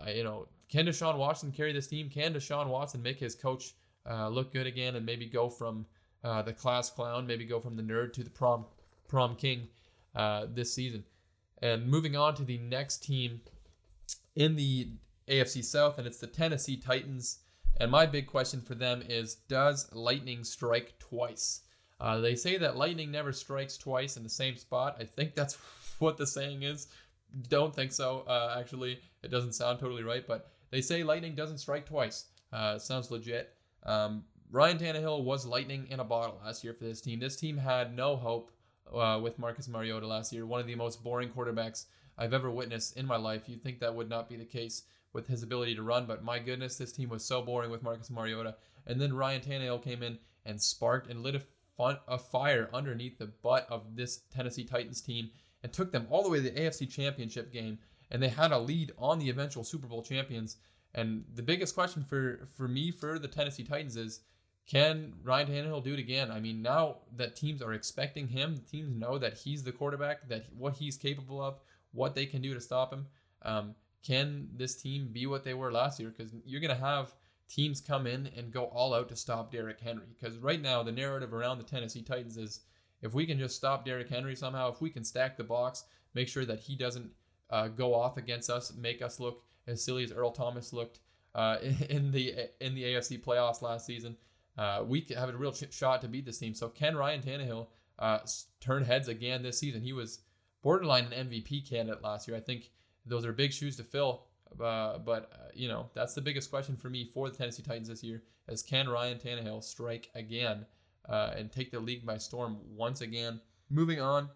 uh, 0.00 0.10
you 0.10 0.24
know, 0.24 0.48
can 0.68 0.86
Deshaun 0.86 1.18
Watson 1.18 1.52
carry 1.52 1.72
this 1.72 1.86
team? 1.86 2.08
Can 2.08 2.34
Deshaun 2.34 2.68
Watson 2.68 3.02
make 3.02 3.18
his 3.18 3.34
coach 3.34 3.74
uh, 4.08 4.28
look 4.28 4.52
good 4.52 4.66
again 4.66 4.96
and 4.96 5.04
maybe 5.04 5.26
go 5.26 5.48
from 5.48 5.86
uh, 6.24 6.42
the 6.42 6.52
class 6.52 6.90
clown, 6.90 7.26
maybe 7.26 7.44
go 7.44 7.60
from 7.60 7.76
the 7.76 7.82
nerd 7.82 8.12
to 8.14 8.24
the 8.24 8.30
prom 8.30 8.64
prom 9.06 9.36
king 9.36 9.68
uh, 10.16 10.46
this 10.52 10.72
season? 10.72 11.04
And 11.62 11.86
moving 11.86 12.16
on 12.16 12.34
to 12.36 12.44
the 12.44 12.58
next 12.58 13.04
team 13.04 13.40
in 14.34 14.56
the 14.56 14.88
AFC 15.28 15.64
South, 15.64 15.98
and 15.98 16.06
it's 16.06 16.18
the 16.18 16.26
Tennessee 16.26 16.76
Titans. 16.76 17.38
And 17.80 17.90
my 17.90 18.06
big 18.06 18.26
question 18.26 18.60
for 18.60 18.74
them 18.74 19.02
is 19.08 19.36
Does 19.48 19.88
lightning 19.92 20.44
strike 20.44 20.98
twice? 20.98 21.62
Uh, 22.00 22.18
they 22.18 22.34
say 22.34 22.56
that 22.58 22.76
lightning 22.76 23.10
never 23.10 23.32
strikes 23.32 23.76
twice 23.76 24.16
in 24.16 24.22
the 24.22 24.28
same 24.28 24.56
spot. 24.56 24.96
I 24.98 25.04
think 25.04 25.34
that's 25.36 25.56
what 25.98 26.16
the 26.16 26.26
saying 26.26 26.62
is. 26.62 26.88
Don't 27.48 27.74
think 27.74 27.92
so. 27.92 28.24
Uh, 28.28 28.56
actually, 28.58 29.00
it 29.22 29.30
doesn't 29.30 29.54
sound 29.54 29.80
totally 29.80 30.02
right, 30.02 30.26
but 30.26 30.50
they 30.70 30.80
say 30.80 31.02
lightning 31.02 31.34
doesn't 31.34 31.58
strike 31.58 31.86
twice. 31.86 32.26
Uh, 32.52 32.78
sounds 32.78 33.10
legit. 33.10 33.54
Um, 33.84 34.24
Ryan 34.54 34.78
Tannehill 34.78 35.24
was 35.24 35.44
lightning 35.44 35.88
in 35.90 35.98
a 35.98 36.04
bottle 36.04 36.40
last 36.44 36.62
year 36.62 36.72
for 36.74 36.84
this 36.84 37.00
team. 37.00 37.18
This 37.18 37.34
team 37.34 37.58
had 37.58 37.96
no 37.96 38.14
hope 38.14 38.52
uh, 38.94 39.18
with 39.20 39.36
Marcus 39.36 39.66
Mariota 39.66 40.06
last 40.06 40.32
year, 40.32 40.46
one 40.46 40.60
of 40.60 40.68
the 40.68 40.76
most 40.76 41.02
boring 41.02 41.28
quarterbacks 41.28 41.86
I've 42.16 42.32
ever 42.32 42.48
witnessed 42.48 42.96
in 42.96 43.04
my 43.04 43.16
life. 43.16 43.48
You'd 43.48 43.64
think 43.64 43.80
that 43.80 43.96
would 43.96 44.08
not 44.08 44.28
be 44.28 44.36
the 44.36 44.44
case 44.44 44.84
with 45.12 45.26
his 45.26 45.42
ability 45.42 45.74
to 45.74 45.82
run, 45.82 46.06
but 46.06 46.22
my 46.22 46.38
goodness, 46.38 46.78
this 46.78 46.92
team 46.92 47.08
was 47.08 47.24
so 47.24 47.42
boring 47.42 47.68
with 47.68 47.82
Marcus 47.82 48.10
Mariota. 48.10 48.54
And 48.86 49.00
then 49.00 49.12
Ryan 49.12 49.40
Tannehill 49.40 49.82
came 49.82 50.04
in 50.04 50.18
and 50.46 50.62
sparked 50.62 51.10
and 51.10 51.24
lit 51.24 51.34
a, 51.34 51.42
fun, 51.76 51.98
a 52.06 52.16
fire 52.16 52.70
underneath 52.72 53.18
the 53.18 53.32
butt 53.42 53.66
of 53.68 53.96
this 53.96 54.20
Tennessee 54.32 54.62
Titans 54.62 55.00
team 55.00 55.30
and 55.64 55.72
took 55.72 55.90
them 55.90 56.06
all 56.10 56.22
the 56.22 56.30
way 56.30 56.40
to 56.40 56.48
the 56.48 56.60
AFC 56.60 56.88
Championship 56.88 57.52
game. 57.52 57.80
And 58.08 58.22
they 58.22 58.28
had 58.28 58.52
a 58.52 58.58
lead 58.60 58.92
on 58.98 59.18
the 59.18 59.30
eventual 59.30 59.64
Super 59.64 59.88
Bowl 59.88 60.04
champions. 60.04 60.58
And 60.94 61.24
the 61.34 61.42
biggest 61.42 61.74
question 61.74 62.04
for, 62.04 62.46
for 62.56 62.68
me 62.68 62.92
for 62.92 63.18
the 63.18 63.26
Tennessee 63.26 63.64
Titans 63.64 63.96
is 63.96 64.20
can 64.66 65.12
Ryan 65.22 65.48
Tannehill 65.48 65.84
do 65.84 65.92
it 65.92 65.98
again? 65.98 66.30
I 66.30 66.40
mean, 66.40 66.62
now 66.62 66.98
that 67.16 67.36
teams 67.36 67.60
are 67.60 67.74
expecting 67.74 68.28
him, 68.28 68.62
teams 68.70 68.94
know 68.94 69.18
that 69.18 69.34
he's 69.34 69.62
the 69.62 69.72
quarterback, 69.72 70.28
that 70.28 70.46
what 70.56 70.74
he's 70.74 70.96
capable 70.96 71.42
of, 71.42 71.58
what 71.92 72.14
they 72.14 72.24
can 72.24 72.40
do 72.40 72.54
to 72.54 72.60
stop 72.60 72.92
him. 72.92 73.06
Um, 73.42 73.74
can 74.02 74.48
this 74.56 74.74
team 74.74 75.08
be 75.12 75.26
what 75.26 75.44
they 75.44 75.54
were 75.54 75.70
last 75.70 76.00
year? 76.00 76.12
Because 76.16 76.32
you're 76.46 76.60
going 76.60 76.74
to 76.74 76.82
have 76.82 77.12
teams 77.48 77.80
come 77.80 78.06
in 78.06 78.30
and 78.36 78.52
go 78.52 78.64
all 78.64 78.94
out 78.94 79.08
to 79.10 79.16
stop 79.16 79.52
Derrick 79.52 79.80
Henry. 79.80 80.06
Because 80.18 80.38
right 80.38 80.60
now, 80.60 80.82
the 80.82 80.92
narrative 80.92 81.34
around 81.34 81.58
the 81.58 81.64
Tennessee 81.64 82.02
Titans 82.02 82.38
is 82.38 82.60
if 83.02 83.12
we 83.12 83.26
can 83.26 83.38
just 83.38 83.56
stop 83.56 83.84
Derrick 83.84 84.08
Henry 84.08 84.34
somehow, 84.34 84.72
if 84.72 84.80
we 84.80 84.88
can 84.88 85.04
stack 85.04 85.36
the 85.36 85.44
box, 85.44 85.84
make 86.14 86.28
sure 86.28 86.46
that 86.46 86.60
he 86.60 86.74
doesn't 86.74 87.10
uh, 87.50 87.68
go 87.68 87.94
off 87.94 88.16
against 88.16 88.48
us, 88.48 88.72
make 88.74 89.02
us 89.02 89.20
look 89.20 89.42
as 89.66 89.84
silly 89.84 90.04
as 90.04 90.12
Earl 90.12 90.30
Thomas 90.30 90.72
looked 90.72 91.00
uh, 91.34 91.58
in 91.90 92.10
the 92.10 92.34
in 92.60 92.74
the 92.74 92.84
AFC 92.84 93.22
playoffs 93.22 93.60
last 93.60 93.84
season 93.84 94.16
uh, 94.56 94.84
we 94.86 95.06
have 95.16 95.28
a 95.28 95.36
real 95.36 95.52
ch- 95.52 95.72
shot 95.72 96.00
to 96.02 96.08
beat 96.08 96.24
this 96.24 96.38
team. 96.38 96.54
So 96.54 96.68
can 96.68 96.96
Ryan 96.96 97.20
Tannehill 97.20 97.66
uh, 97.98 98.18
turn 98.60 98.84
heads 98.84 99.08
again 99.08 99.42
this 99.42 99.58
season? 99.58 99.82
He 99.82 99.92
was 99.92 100.20
borderline 100.62 101.12
an 101.12 101.28
MVP 101.28 101.68
candidate 101.68 102.02
last 102.02 102.28
year. 102.28 102.36
I 102.36 102.40
think 102.40 102.70
those 103.06 103.26
are 103.26 103.32
big 103.32 103.52
shoes 103.52 103.76
to 103.76 103.84
fill. 103.84 104.24
Uh, 104.60 104.98
but 104.98 105.30
uh, 105.32 105.48
you 105.52 105.68
know 105.68 105.88
that's 105.94 106.14
the 106.14 106.20
biggest 106.20 106.50
question 106.50 106.76
for 106.76 106.88
me 106.88 107.04
for 107.04 107.28
the 107.28 107.36
Tennessee 107.36 107.62
Titans 107.62 107.88
this 107.88 108.04
year: 108.04 108.22
is 108.48 108.62
can 108.62 108.88
Ryan 108.88 109.18
Tannehill 109.18 109.62
strike 109.64 110.10
again 110.14 110.64
uh, 111.08 111.32
and 111.36 111.50
take 111.50 111.70
the 111.70 111.80
league 111.80 112.06
by 112.06 112.18
storm 112.18 112.58
once 112.76 113.00
again? 113.00 113.40
Moving 113.68 114.00
on 114.00 114.28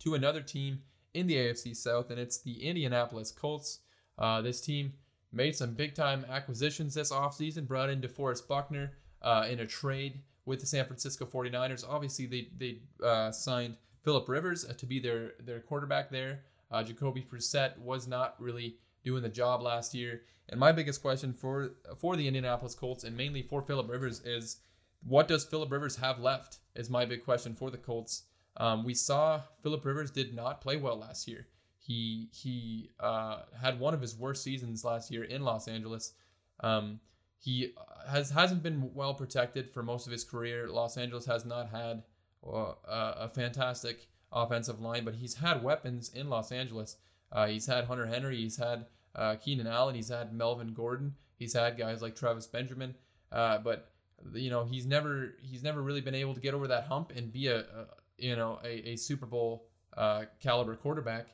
to 0.00 0.14
another 0.14 0.40
team 0.40 0.80
in 1.14 1.26
the 1.26 1.36
AFC 1.36 1.76
South, 1.76 2.10
and 2.10 2.18
it's 2.18 2.38
the 2.38 2.64
Indianapolis 2.64 3.30
Colts. 3.30 3.80
Uh, 4.18 4.40
this 4.40 4.60
team 4.60 4.94
made 5.32 5.54
some 5.54 5.74
big 5.74 5.94
time 5.94 6.24
acquisitions 6.30 6.94
this 6.94 7.12
offseason, 7.12 7.66
brought 7.66 7.90
in 7.90 8.00
DeForest 8.00 8.48
Buckner 8.48 8.92
uh, 9.22 9.46
in 9.50 9.60
a 9.60 9.66
trade 9.66 10.20
with 10.44 10.60
the 10.60 10.66
San 10.66 10.84
Francisco 10.84 11.24
49ers. 11.24 11.84
Obviously, 11.88 12.26
they 12.26 12.48
they 12.56 12.78
uh, 13.04 13.30
signed 13.30 13.76
Philip 14.02 14.28
Rivers 14.28 14.64
uh, 14.68 14.72
to 14.74 14.86
be 14.86 14.98
their 14.98 15.32
their 15.40 15.60
quarterback 15.60 16.10
there. 16.10 16.40
Uh, 16.70 16.82
Jacoby 16.82 17.26
Brissett 17.30 17.78
was 17.78 18.06
not 18.06 18.34
really 18.38 18.76
doing 19.04 19.22
the 19.22 19.28
job 19.28 19.62
last 19.62 19.94
year. 19.94 20.22
And 20.48 20.58
my 20.58 20.72
biggest 20.72 21.02
question 21.02 21.32
for 21.32 21.72
for 21.96 22.16
the 22.16 22.26
Indianapolis 22.26 22.74
Colts 22.74 23.04
and 23.04 23.16
mainly 23.16 23.42
for 23.42 23.62
Philip 23.62 23.88
Rivers 23.88 24.20
is, 24.24 24.58
what 25.04 25.28
does 25.28 25.44
Philip 25.44 25.70
Rivers 25.70 25.96
have 25.96 26.18
left? 26.18 26.58
Is 26.74 26.90
my 26.90 27.04
big 27.04 27.24
question 27.24 27.54
for 27.54 27.70
the 27.70 27.78
Colts. 27.78 28.24
Um, 28.56 28.84
we 28.84 28.94
saw 28.94 29.40
Philip 29.62 29.84
Rivers 29.84 30.10
did 30.10 30.34
not 30.34 30.60
play 30.60 30.76
well 30.76 30.96
last 30.98 31.26
year. 31.28 31.46
He 31.78 32.28
he 32.32 32.90
uh, 33.00 33.42
had 33.60 33.78
one 33.80 33.94
of 33.94 34.00
his 34.00 34.16
worst 34.16 34.42
seasons 34.42 34.84
last 34.84 35.10
year 35.10 35.24
in 35.24 35.42
Los 35.42 35.68
Angeles. 35.68 36.12
Um, 36.60 37.00
he 37.42 37.74
has 38.08 38.30
hasn't 38.30 38.62
been 38.62 38.94
well 38.94 39.14
protected 39.14 39.68
for 39.68 39.82
most 39.82 40.06
of 40.06 40.12
his 40.12 40.22
career. 40.22 40.68
Los 40.68 40.96
Angeles 40.96 41.26
has 41.26 41.44
not 41.44 41.70
had 41.70 42.04
uh, 42.46 42.74
a 42.88 43.28
fantastic 43.28 44.06
offensive 44.32 44.80
line, 44.80 45.04
but 45.04 45.14
he's 45.14 45.34
had 45.34 45.62
weapons 45.62 46.12
in 46.14 46.30
Los 46.30 46.52
Angeles. 46.52 46.96
Uh, 47.32 47.48
he's 47.48 47.66
had 47.66 47.86
Hunter 47.86 48.06
Henry, 48.06 48.36
he's 48.36 48.58
had 48.58 48.86
uh, 49.16 49.34
Keenan 49.36 49.66
Allen, 49.66 49.96
he's 49.96 50.08
had 50.08 50.32
Melvin 50.32 50.72
Gordon, 50.72 51.16
he's 51.36 51.54
had 51.54 51.76
guys 51.76 52.00
like 52.00 52.14
Travis 52.14 52.46
Benjamin, 52.46 52.94
uh, 53.32 53.58
but 53.58 53.90
you 54.32 54.48
know 54.48 54.64
he's 54.64 54.86
never 54.86 55.34
he's 55.42 55.64
never 55.64 55.82
really 55.82 56.00
been 56.00 56.14
able 56.14 56.34
to 56.34 56.40
get 56.40 56.54
over 56.54 56.68
that 56.68 56.84
hump 56.84 57.12
and 57.16 57.32
be 57.32 57.48
a, 57.48 57.58
a 57.58 57.86
you 58.18 58.36
know 58.36 58.60
a, 58.64 58.90
a 58.90 58.96
Super 58.96 59.26
Bowl 59.26 59.66
uh, 59.96 60.26
caliber 60.40 60.76
quarterback. 60.76 61.26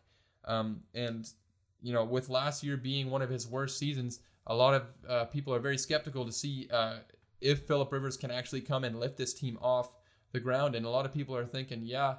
Um, 0.46 0.84
and 0.94 1.28
you 1.82 1.92
know 1.92 2.04
with 2.04 2.30
last 2.30 2.64
year 2.64 2.78
being 2.78 3.10
one 3.10 3.20
of 3.20 3.28
his 3.28 3.46
worst 3.46 3.78
seasons, 3.78 4.20
a 4.48 4.54
lot 4.54 4.74
of 4.74 4.82
uh, 5.08 5.24
people 5.26 5.54
are 5.54 5.61
very 5.61 5.78
skeptical 5.78 6.24
to 6.24 6.32
see 6.32 6.68
uh, 6.72 6.98
if 7.40 7.66
Philip 7.66 7.92
Rivers 7.92 8.16
can 8.16 8.30
actually 8.30 8.62
come 8.62 8.84
and 8.84 8.98
lift 8.98 9.16
this 9.16 9.34
team 9.34 9.58
off 9.61 9.94
the 10.32 10.40
ground. 10.40 10.74
And 10.74 10.84
a 10.84 10.90
lot 10.90 11.04
of 11.04 11.12
people 11.12 11.37
are 11.37 11.44
thinking, 11.44 11.82
yeah, 11.84 12.16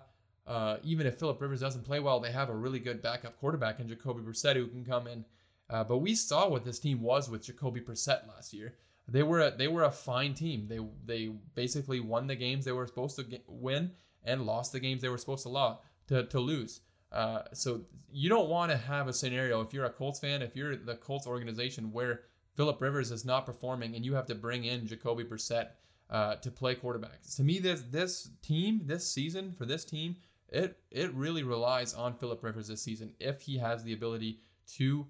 uh, 0.48 0.78
even 0.84 1.06
if 1.06 1.18
Philip 1.18 1.42
Rivers 1.42 1.60
doesn't 1.60 1.86
play 1.86 2.00
well, 2.00 2.20
they 2.20 2.32
have 2.32 2.50
a 2.50 2.56
really 2.56 2.80
good 2.80 3.02
backup 3.02 3.39
quarterback 3.39 3.80
in 3.80 3.88
Jacoby 3.88 4.22
Brissett 4.22 4.56
who 4.56 4.68
can 4.68 4.86
come 4.86 5.08
in. 5.08 5.26
Uh, 5.70 5.84
but 5.84 5.98
we 5.98 6.15
saw 6.15 6.48
what 6.50 6.65
this 6.65 6.80
team 6.80 7.02
was 7.02 7.30
with 7.30 7.44
Jacoby 7.44 7.82
Brissett 7.82 8.28
last 8.28 8.54
year. 8.54 8.74
They 9.08 9.24
were 9.24 9.42
a, 9.42 9.52
they 9.52 9.68
were 9.68 9.84
a 9.84 9.92
fine 9.92 10.34
team. 10.34 10.68
They 10.68 10.80
they 11.06 11.32
basically 11.56 12.00
won 12.00 12.28
the 12.28 12.36
games 12.36 12.65
they 12.65 12.72
were 12.72 12.86
supposed 12.88 13.15
to 13.18 13.24
get, 13.24 13.44
win 13.48 13.92
and 14.24 14.46
lost 14.46 14.72
the 14.72 14.80
games 14.80 15.02
they 15.02 15.10
were 15.10 15.18
supposed 15.18 15.44
to, 15.44 15.50
lo- 15.50 15.80
to, 16.08 16.24
to 16.26 16.39
lose. 16.39 16.82
Uh, 17.12 17.41
so 17.54 17.82
you 18.12 18.30
don't 18.30 18.50
want 18.50 18.72
to 18.72 18.78
have 18.78 19.08
a 19.08 19.13
scenario 19.13 19.62
if 19.62 19.74
you're 19.74 19.86
a 19.86 19.89
Colts 19.89 20.19
fan, 20.19 20.41
if 20.41 20.56
you're 20.56 20.76
the 20.76 20.95
Colts 20.95 21.28
organization 21.28 21.91
where 21.91 22.22
Philip 22.56 22.82
Rivers 22.82 23.12
is 23.12 23.26
not 23.26 23.45
performing 23.45 23.95
and 23.95 24.06
you 24.06 24.13
have 24.13 24.26
to 24.28 24.36
bring 24.36 24.65
in 24.65 24.86
Jacoby 24.86 25.24
Brissett 25.24 25.69
uh, 26.10 26.36
to 26.36 26.52
play 26.52 26.76
quarterback. 26.76 27.22
To 27.36 27.43
me, 27.43 27.60
this 27.60 27.84
this 27.89 28.30
team, 28.41 28.82
this 28.86 29.10
season 29.10 29.54
for 29.58 29.65
this 29.65 29.86
team, 29.86 30.15
it 30.50 30.78
it 30.91 31.13
really 31.13 31.43
relies 31.43 31.93
on 31.93 32.13
Philip 32.15 32.43
Rivers 32.43 32.67
this 32.67 32.82
season 32.82 33.13
if 33.19 33.41
he 33.41 33.58
has 33.58 33.84
the 33.84 33.93
ability 33.93 34.39
to 34.76 35.08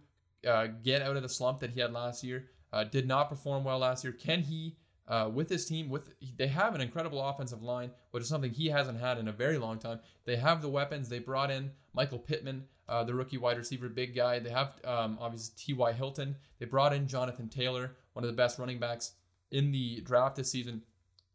uh, 0.47 0.67
get 0.83 1.01
out 1.01 1.15
of 1.15 1.23
the 1.23 1.29
slump 1.29 1.59
that 1.59 1.71
he 1.71 1.79
had 1.79 1.93
last 1.93 2.23
year. 2.23 2.49
Uh, 2.71 2.83
did 2.83 3.07
not 3.07 3.29
perform 3.29 3.63
well 3.63 3.79
last 3.79 4.03
year. 4.03 4.13
Can 4.13 4.41
he 4.41 4.77
uh, 5.09 5.29
with 5.33 5.49
this 5.49 5.65
team, 5.65 5.89
with 5.89 6.11
they 6.37 6.47
have 6.47 6.75
an 6.75 6.81
incredible 6.81 7.27
offensive 7.27 7.63
line, 7.63 7.91
which 8.11 8.21
is 8.21 8.29
something 8.29 8.51
he 8.51 8.67
hasn't 8.67 8.99
had 8.99 9.17
in 9.17 9.27
a 9.27 9.31
very 9.31 9.57
long 9.57 9.79
time. 9.79 9.99
They 10.25 10.35
have 10.35 10.61
the 10.61 10.69
weapons. 10.69 11.09
They 11.09 11.19
brought 11.19 11.49
in 11.49 11.71
Michael 11.93 12.19
Pittman, 12.19 12.65
uh, 12.87 13.03
the 13.03 13.15
rookie 13.15 13.39
wide 13.39 13.57
receiver, 13.57 13.89
big 13.89 14.15
guy. 14.15 14.37
They 14.37 14.51
have 14.51 14.73
um, 14.85 15.17
obviously 15.19 15.55
T.Y. 15.57 15.93
Hilton. 15.93 16.35
They 16.59 16.67
brought 16.67 16.93
in 16.93 17.07
Jonathan 17.07 17.49
Taylor, 17.49 17.95
one 18.13 18.23
of 18.23 18.29
the 18.29 18.37
best 18.37 18.59
running 18.59 18.77
backs 18.77 19.13
in 19.51 19.71
the 19.71 20.01
draft 20.01 20.35
this 20.35 20.51
season. 20.51 20.83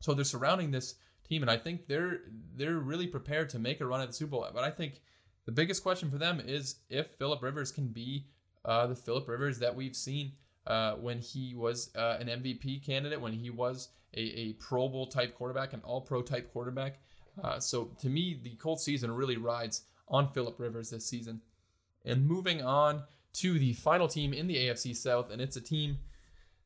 So 0.01 0.15
they're 0.15 0.25
surrounding 0.25 0.71
this 0.71 0.95
team, 1.29 1.43
and 1.43 1.51
I 1.51 1.57
think 1.57 1.89
they're 1.89 2.21
they're 2.55 2.79
really 2.79 3.09
prepared 3.09 3.51
to 3.51 3.59
make 3.59 3.81
a 3.81 3.87
run 3.87 4.01
at 4.01 4.07
the 4.07 4.15
Super 4.15 4.31
Bowl. 4.31 4.47
But 4.55 4.63
I 4.63 4.71
think 4.71 5.01
the 5.47 5.53
biggest 5.53 5.83
question 5.83 6.11
for 6.11 6.19
them 6.19 6.41
is 6.41 6.77
if 6.89 7.09
Philip 7.19 7.43
Rivers 7.43 7.73
can 7.73 7.89
be 7.89 8.27
uh, 8.65 8.87
the 8.87 8.95
Philip 8.95 9.29
Rivers 9.29 9.59
that 9.59 9.75
we've 9.75 9.97
seen 9.97 10.33
uh, 10.66 10.94
when 10.94 11.18
he 11.18 11.55
was 11.55 11.90
uh, 11.96 12.16
an 12.20 12.29
MVP 12.29 12.85
candidate, 12.85 13.20
when 13.20 13.33
he 13.33 13.50
was 13.50 13.88
a, 14.16 14.20
a 14.20 14.53
Pro 14.55 14.88
Bowl 14.88 15.07
type 15.07 15.35
quarterback, 15.35 15.72
an 15.72 15.81
All 15.85 16.00
Pro 16.00 16.22
type 16.22 16.53
quarterback. 16.53 17.00
Uh, 17.42 17.59
so 17.59 17.90
to 18.00 18.09
me, 18.09 18.38
the 18.42 18.55
Colts 18.57 18.85
season 18.85 19.11
really 19.11 19.37
rides 19.37 19.83
on 20.09 20.29
Philip 20.29 20.59
Rivers 20.59 20.90
this 20.90 21.07
season. 21.07 21.40
And 22.05 22.27
moving 22.27 22.62
on 22.62 23.05
to 23.35 23.59
the 23.59 23.72
final 23.72 24.09
team 24.09 24.33
in 24.33 24.46
the 24.46 24.57
AFC 24.57 24.94
South, 24.94 25.31
and 25.31 25.40
it's 25.40 25.57
a 25.57 25.61
team 25.61 25.98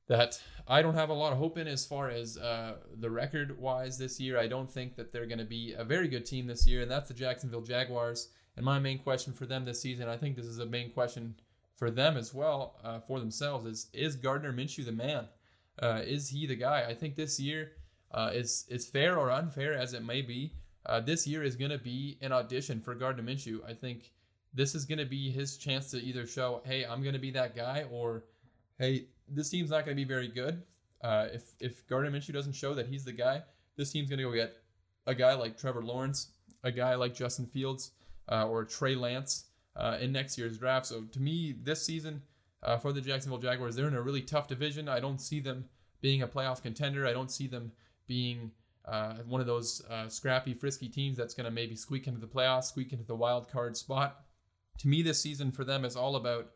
that 0.08 0.40
I 0.66 0.82
don't 0.82 0.94
have 0.94 1.11
a 1.11 1.14
lot 1.14 1.32
of 1.32 1.38
hope 1.38 1.58
in 1.58 1.68
as 1.68 1.87
far 1.87 2.11
as 2.11 2.37
uh, 2.37 2.76
the 2.98 3.11
record 3.11 3.58
wise 3.58 3.98
this 3.98 4.18
year. 4.18 4.38
I 4.38 4.46
don't 4.46 4.70
think 4.70 4.96
that 4.96 5.12
they're 5.12 5.26
going 5.26 5.38
to 5.38 5.44
be 5.44 5.74
a 5.76 5.84
very 5.84 6.08
good 6.08 6.26
team 6.26 6.46
this 6.46 6.66
year, 6.66 6.82
and 6.82 6.90
that's 6.90 7.08
the 7.08 7.14
Jacksonville 7.14 7.62
Jaguars. 7.62 8.28
And 8.56 8.64
my 8.64 8.78
main 8.78 8.98
question 8.98 9.32
for 9.32 9.46
them 9.46 9.64
this 9.64 9.80
season, 9.80 10.08
I 10.08 10.16
think 10.16 10.34
this 10.34 10.46
is 10.46 10.58
a 10.58 10.66
main 10.66 10.90
question 10.90 11.37
for 11.78 11.92
them 11.92 12.16
as 12.16 12.34
well, 12.34 12.74
uh, 12.82 12.98
for 12.98 13.20
themselves, 13.20 13.64
is 13.64 13.86
is 13.92 14.16
Gardner 14.16 14.52
Minshew 14.52 14.84
the 14.84 14.92
man? 14.92 15.28
Uh, 15.80 16.02
is 16.04 16.28
he 16.28 16.44
the 16.44 16.56
guy? 16.56 16.84
I 16.88 16.94
think 16.94 17.14
this 17.14 17.38
year 17.38 17.72
uh, 18.10 18.30
is 18.34 18.90
fair 18.92 19.16
or 19.16 19.30
unfair 19.30 19.74
as 19.74 19.94
it 19.94 20.04
may 20.04 20.20
be. 20.20 20.54
Uh, 20.84 21.00
this 21.00 21.26
year 21.26 21.44
is 21.44 21.54
going 21.54 21.70
to 21.70 21.78
be 21.78 22.18
an 22.20 22.32
audition 22.32 22.80
for 22.80 22.94
Gardner 22.94 23.22
Minshew. 23.22 23.60
I 23.64 23.74
think 23.74 24.10
this 24.52 24.74
is 24.74 24.86
going 24.86 24.98
to 24.98 25.06
be 25.06 25.30
his 25.30 25.56
chance 25.56 25.90
to 25.92 26.02
either 26.02 26.26
show, 26.26 26.62
hey, 26.64 26.84
I'm 26.84 27.02
going 27.02 27.12
to 27.12 27.20
be 27.20 27.30
that 27.32 27.54
guy, 27.54 27.84
or 27.90 28.24
hey, 28.78 29.06
this 29.28 29.50
team's 29.50 29.70
not 29.70 29.84
going 29.84 29.96
to 29.96 30.02
be 30.02 30.08
very 30.08 30.28
good. 30.28 30.62
Uh, 31.00 31.28
if 31.32 31.52
if 31.60 31.86
Gardner 31.86 32.10
Minshew 32.10 32.32
doesn't 32.32 32.54
show 32.54 32.74
that 32.74 32.88
he's 32.88 33.04
the 33.04 33.12
guy, 33.12 33.42
this 33.76 33.92
team's 33.92 34.08
going 34.08 34.18
to 34.18 34.24
go 34.24 34.32
get 34.32 34.56
a 35.06 35.14
guy 35.14 35.34
like 35.34 35.56
Trevor 35.56 35.84
Lawrence, 35.84 36.32
a 36.64 36.72
guy 36.72 36.96
like 36.96 37.14
Justin 37.14 37.46
Fields, 37.46 37.92
uh, 38.28 38.48
or 38.48 38.64
Trey 38.64 38.96
Lance 38.96 39.44
uh, 39.78 39.96
in 40.00 40.12
next 40.12 40.36
year's 40.36 40.58
draft. 40.58 40.86
So 40.86 41.02
to 41.02 41.20
me, 41.20 41.54
this 41.62 41.82
season 41.84 42.22
uh, 42.62 42.76
for 42.76 42.92
the 42.92 43.00
Jacksonville 43.00 43.38
Jaguars, 43.38 43.76
they're 43.76 43.88
in 43.88 43.94
a 43.94 44.02
really 44.02 44.22
tough 44.22 44.48
division. 44.48 44.88
I 44.88 45.00
don't 45.00 45.20
see 45.20 45.40
them 45.40 45.64
being 46.00 46.22
a 46.22 46.28
playoff 46.28 46.62
contender. 46.62 47.06
I 47.06 47.12
don't 47.12 47.30
see 47.30 47.46
them 47.46 47.72
being 48.06 48.50
uh, 48.84 49.14
one 49.26 49.40
of 49.40 49.46
those 49.46 49.82
uh, 49.90 50.08
scrappy, 50.08 50.54
frisky 50.54 50.88
teams 50.88 51.16
that's 51.16 51.34
going 51.34 51.44
to 51.44 51.50
maybe 51.50 51.76
squeak 51.76 52.06
into 52.06 52.20
the 52.20 52.26
playoffs, 52.26 52.64
squeak 52.64 52.92
into 52.92 53.04
the 53.04 53.14
wild 53.14 53.50
card 53.50 53.76
spot. 53.76 54.24
To 54.78 54.88
me, 54.88 55.02
this 55.02 55.20
season 55.20 55.50
for 55.52 55.64
them 55.64 55.84
is 55.84 55.96
all 55.96 56.16
about 56.16 56.50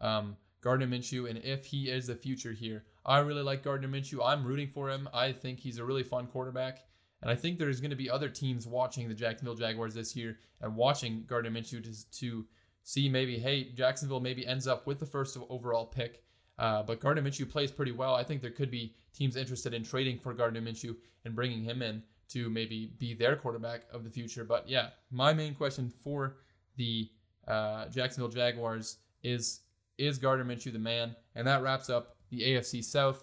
um, 0.00 0.36
Gardner 0.60 0.86
Minshew 0.86 1.28
and 1.28 1.38
if 1.44 1.64
he 1.64 1.88
is 1.88 2.06
the 2.06 2.14
future 2.14 2.52
here. 2.52 2.84
I 3.06 3.18
really 3.18 3.42
like 3.42 3.62
Gardner 3.62 3.88
Minshew. 3.88 4.24
I'm 4.24 4.44
rooting 4.44 4.68
for 4.68 4.90
him. 4.90 5.08
I 5.14 5.32
think 5.32 5.60
he's 5.60 5.78
a 5.78 5.84
really 5.84 6.02
fun 6.02 6.26
quarterback. 6.26 6.80
And 7.22 7.30
I 7.30 7.34
think 7.34 7.58
there's 7.58 7.80
going 7.80 7.90
to 7.90 7.96
be 7.96 8.10
other 8.10 8.28
teams 8.28 8.66
watching 8.66 9.08
the 9.08 9.14
Jacksonville 9.14 9.54
Jaguars 9.54 9.94
this 9.94 10.14
year 10.14 10.38
and 10.60 10.76
watching 10.76 11.24
Gardner 11.26 11.50
Minshew 11.50 11.82
to, 11.82 12.10
to 12.20 12.46
see 12.88 13.06
maybe, 13.06 13.38
hey, 13.38 13.64
Jacksonville 13.74 14.18
maybe 14.18 14.46
ends 14.46 14.66
up 14.66 14.86
with 14.86 14.98
the 14.98 15.04
first 15.04 15.36
overall 15.50 15.84
pick. 15.84 16.22
Uh, 16.58 16.82
but 16.82 17.00
Gardner 17.00 17.22
Minshew 17.22 17.46
plays 17.48 17.70
pretty 17.70 17.92
well. 17.92 18.14
I 18.14 18.24
think 18.24 18.40
there 18.40 18.50
could 18.50 18.70
be 18.70 18.94
teams 19.14 19.36
interested 19.36 19.74
in 19.74 19.84
trading 19.84 20.18
for 20.18 20.32
Gardner 20.32 20.62
Minshew 20.62 20.96
and 21.26 21.34
bringing 21.34 21.62
him 21.62 21.82
in 21.82 22.02
to 22.30 22.48
maybe 22.48 22.94
be 22.98 23.12
their 23.12 23.36
quarterback 23.36 23.82
of 23.92 24.04
the 24.04 24.10
future. 24.10 24.42
But 24.42 24.66
yeah, 24.66 24.88
my 25.10 25.34
main 25.34 25.54
question 25.54 25.92
for 26.02 26.38
the 26.76 27.10
uh, 27.46 27.88
Jacksonville 27.90 28.30
Jaguars 28.30 28.96
is 29.22 29.60
is 29.98 30.16
Gardner 30.16 30.46
Minshew 30.46 30.72
the 30.72 30.78
man? 30.78 31.14
And 31.34 31.46
that 31.46 31.62
wraps 31.62 31.90
up 31.90 32.16
the 32.30 32.40
AFC 32.40 32.82
South. 32.82 33.22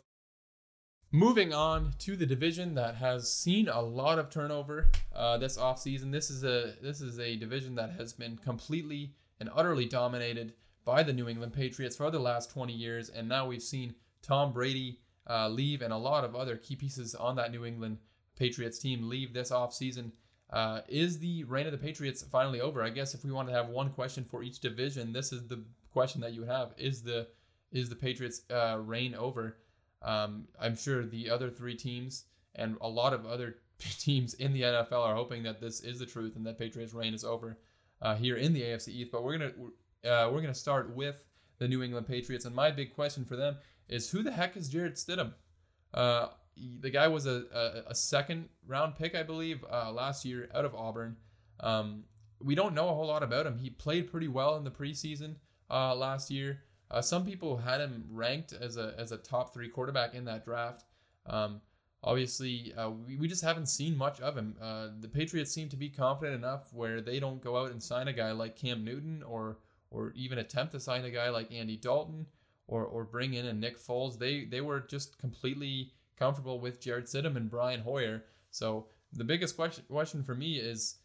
Moving 1.11 1.55
on 1.55 1.93
to 1.99 2.15
the 2.15 2.25
division 2.27 2.75
that 2.75 2.95
has 2.95 3.33
seen 3.33 3.67
a 3.67 3.81
lot 3.81 4.19
of 4.19 4.29
turnover 4.29 4.89
uh, 5.15 5.39
this 5.39 5.57
offseason. 5.57 6.11
This 6.11 6.29
is 6.29 6.43
a 6.43 6.75
this 6.83 7.01
is 7.01 7.19
a 7.19 7.35
division 7.35 7.73
that 7.75 7.93
has 7.93 8.13
been 8.13 8.37
completely 8.37 9.15
and 9.39 9.49
utterly 9.53 9.85
dominated 9.85 10.53
by 10.85 11.03
the 11.03 11.13
New 11.13 11.27
England 11.27 11.53
Patriots 11.53 11.95
for 11.95 12.11
the 12.11 12.19
last 12.19 12.51
20 12.51 12.71
years, 12.71 13.09
and 13.09 13.27
now 13.27 13.47
we've 13.47 13.61
seen 13.61 13.95
Tom 14.21 14.53
Brady 14.53 14.99
uh, 15.29 15.49
leave 15.49 15.81
and 15.81 15.91
a 15.91 15.97
lot 15.97 16.23
of 16.23 16.35
other 16.35 16.57
key 16.57 16.75
pieces 16.75 17.15
on 17.15 17.35
that 17.35 17.51
New 17.51 17.65
England 17.65 17.97
Patriots 18.37 18.79
team 18.79 19.09
leave 19.09 19.33
this 19.33 19.51
offseason. 19.51 20.11
Uh, 20.51 20.81
is 20.87 21.19
the 21.19 21.43
reign 21.45 21.65
of 21.65 21.71
the 21.71 21.77
Patriots 21.77 22.23
finally 22.23 22.61
over? 22.61 22.83
I 22.83 22.89
guess 22.89 23.15
if 23.15 23.25
we 23.25 23.31
want 23.31 23.47
to 23.47 23.53
have 23.53 23.69
one 23.69 23.89
question 23.89 24.23
for 24.23 24.43
each 24.43 24.59
division, 24.59 25.11
this 25.11 25.33
is 25.33 25.47
the 25.47 25.63
question 25.91 26.21
that 26.21 26.33
you 26.33 26.43
have: 26.43 26.73
is 26.77 27.01
the 27.01 27.27
is 27.71 27.89
the 27.89 27.95
Patriots' 27.95 28.41
uh, 28.51 28.77
reign 28.79 29.15
over? 29.15 29.57
Um, 30.03 30.47
I'm 30.61 30.75
sure 30.75 31.03
the 31.03 31.31
other 31.31 31.49
three 31.49 31.75
teams 31.75 32.25
and 32.53 32.77
a 32.79 32.87
lot 32.87 33.13
of 33.13 33.25
other 33.25 33.57
teams 33.99 34.35
in 34.35 34.53
the 34.53 34.61
NFL 34.61 35.03
are 35.03 35.15
hoping 35.15 35.43
that 35.43 35.59
this 35.59 35.81
is 35.81 35.97
the 35.97 36.05
truth 36.05 36.35
and 36.35 36.45
that 36.45 36.59
Patriots' 36.59 36.93
reign 36.93 37.13
is 37.13 37.23
over 37.23 37.57
uh, 38.01 38.15
here 38.15 38.35
in 38.35 38.53
the 38.53 38.61
AFC 38.61 38.89
East. 38.89 39.11
But 39.11 39.23
we're 39.23 39.37
gonna 39.37 39.53
uh, 40.05 40.29
we're 40.31 40.41
gonna 40.41 40.53
start 40.53 40.95
with 40.95 41.25
the 41.57 41.67
New 41.67 41.83
England 41.83 42.07
Patriots, 42.07 42.45
and 42.45 42.55
my 42.55 42.71
big 42.71 42.93
question 42.93 43.25
for 43.25 43.35
them 43.35 43.57
is 43.87 44.09
who 44.09 44.23
the 44.23 44.31
heck 44.31 44.57
is 44.57 44.69
Jarrett 44.69 44.95
Stidham? 44.95 45.33
Uh, 45.93 46.27
the 46.79 46.89
guy 46.89 47.07
was 47.07 47.25
a, 47.25 47.43
a, 47.53 47.91
a, 47.91 47.95
second 47.95 48.49
round 48.67 48.95
pick, 48.95 49.13
I 49.15 49.23
believe, 49.23 49.63
uh, 49.71 49.91
last 49.91 50.25
year 50.25 50.49
out 50.53 50.65
of 50.65 50.73
Auburn. 50.73 51.17
Um, 51.59 52.03
we 52.41 52.55
don't 52.55 52.73
know 52.73 52.89
a 52.89 52.93
whole 52.93 53.07
lot 53.07 53.23
about 53.23 53.45
him. 53.45 53.57
He 53.57 53.69
played 53.69 54.11
pretty 54.11 54.27
well 54.27 54.57
in 54.57 54.63
the 54.63 54.71
preseason 54.71 55.35
uh, 55.69 55.95
last 55.95 56.31
year. 56.31 56.61
Uh, 56.91 57.01
some 57.01 57.25
people 57.25 57.57
had 57.57 57.81
him 57.81 58.05
ranked 58.09 58.53
as 58.53 58.77
a 58.77 58.93
as 58.97 59.11
a 59.11 59.17
top 59.17 59.53
three 59.53 59.69
quarterback 59.69 60.13
in 60.13 60.25
that 60.25 60.45
draft. 60.45 60.83
Um, 61.25 61.61
obviously, 62.05 62.73
uh, 62.77 62.91
we, 62.91 63.17
we 63.17 63.27
just 63.27 63.43
haven't 63.43 63.65
seen 63.65 63.97
much 63.97 64.21
of 64.21 64.37
him. 64.37 64.55
Uh, 64.61 64.89
the 64.99 65.09
Patriots 65.09 65.51
seem 65.51 65.67
to 65.69 65.75
be 65.75 65.89
confident 65.89 66.35
enough 66.35 66.71
where 66.71 67.01
they 67.01 67.19
don't 67.19 67.41
go 67.41 67.57
out 67.57 67.71
and 67.71 67.81
sign 67.81 68.07
a 68.07 68.13
guy 68.13 68.31
like 68.31 68.55
Cam 68.55 68.85
Newton 68.85 69.23
or 69.23 69.57
or 69.91 70.11
even 70.15 70.37
attempt 70.39 70.73
to 70.73 70.79
sign 70.79 71.05
a 71.05 71.09
guy 71.09 71.29
like 71.29 71.51
Andy 71.51 71.75
Dalton 71.75 72.27
or 72.67 72.85
or 72.85 73.03
bring 73.03 73.33
in 73.33 73.45
a 73.47 73.53
Nick 73.53 73.79
Foles. 73.79 74.17
They 74.17 74.45
they 74.45 74.61
were 74.61 74.79
just 74.79 75.17
completely 75.17 75.91
comfortable 76.17 76.59
with 76.59 76.79
Jarrett 76.79 77.05
Stidham 77.05 77.35
and 77.35 77.49
Brian 77.49 77.81
Hoyer. 77.81 78.23
So 78.51 78.87
the 79.11 79.23
biggest 79.23 79.55
question 79.55 79.83
question 79.89 80.23
for 80.23 80.35
me 80.35 80.57
is 80.57 80.97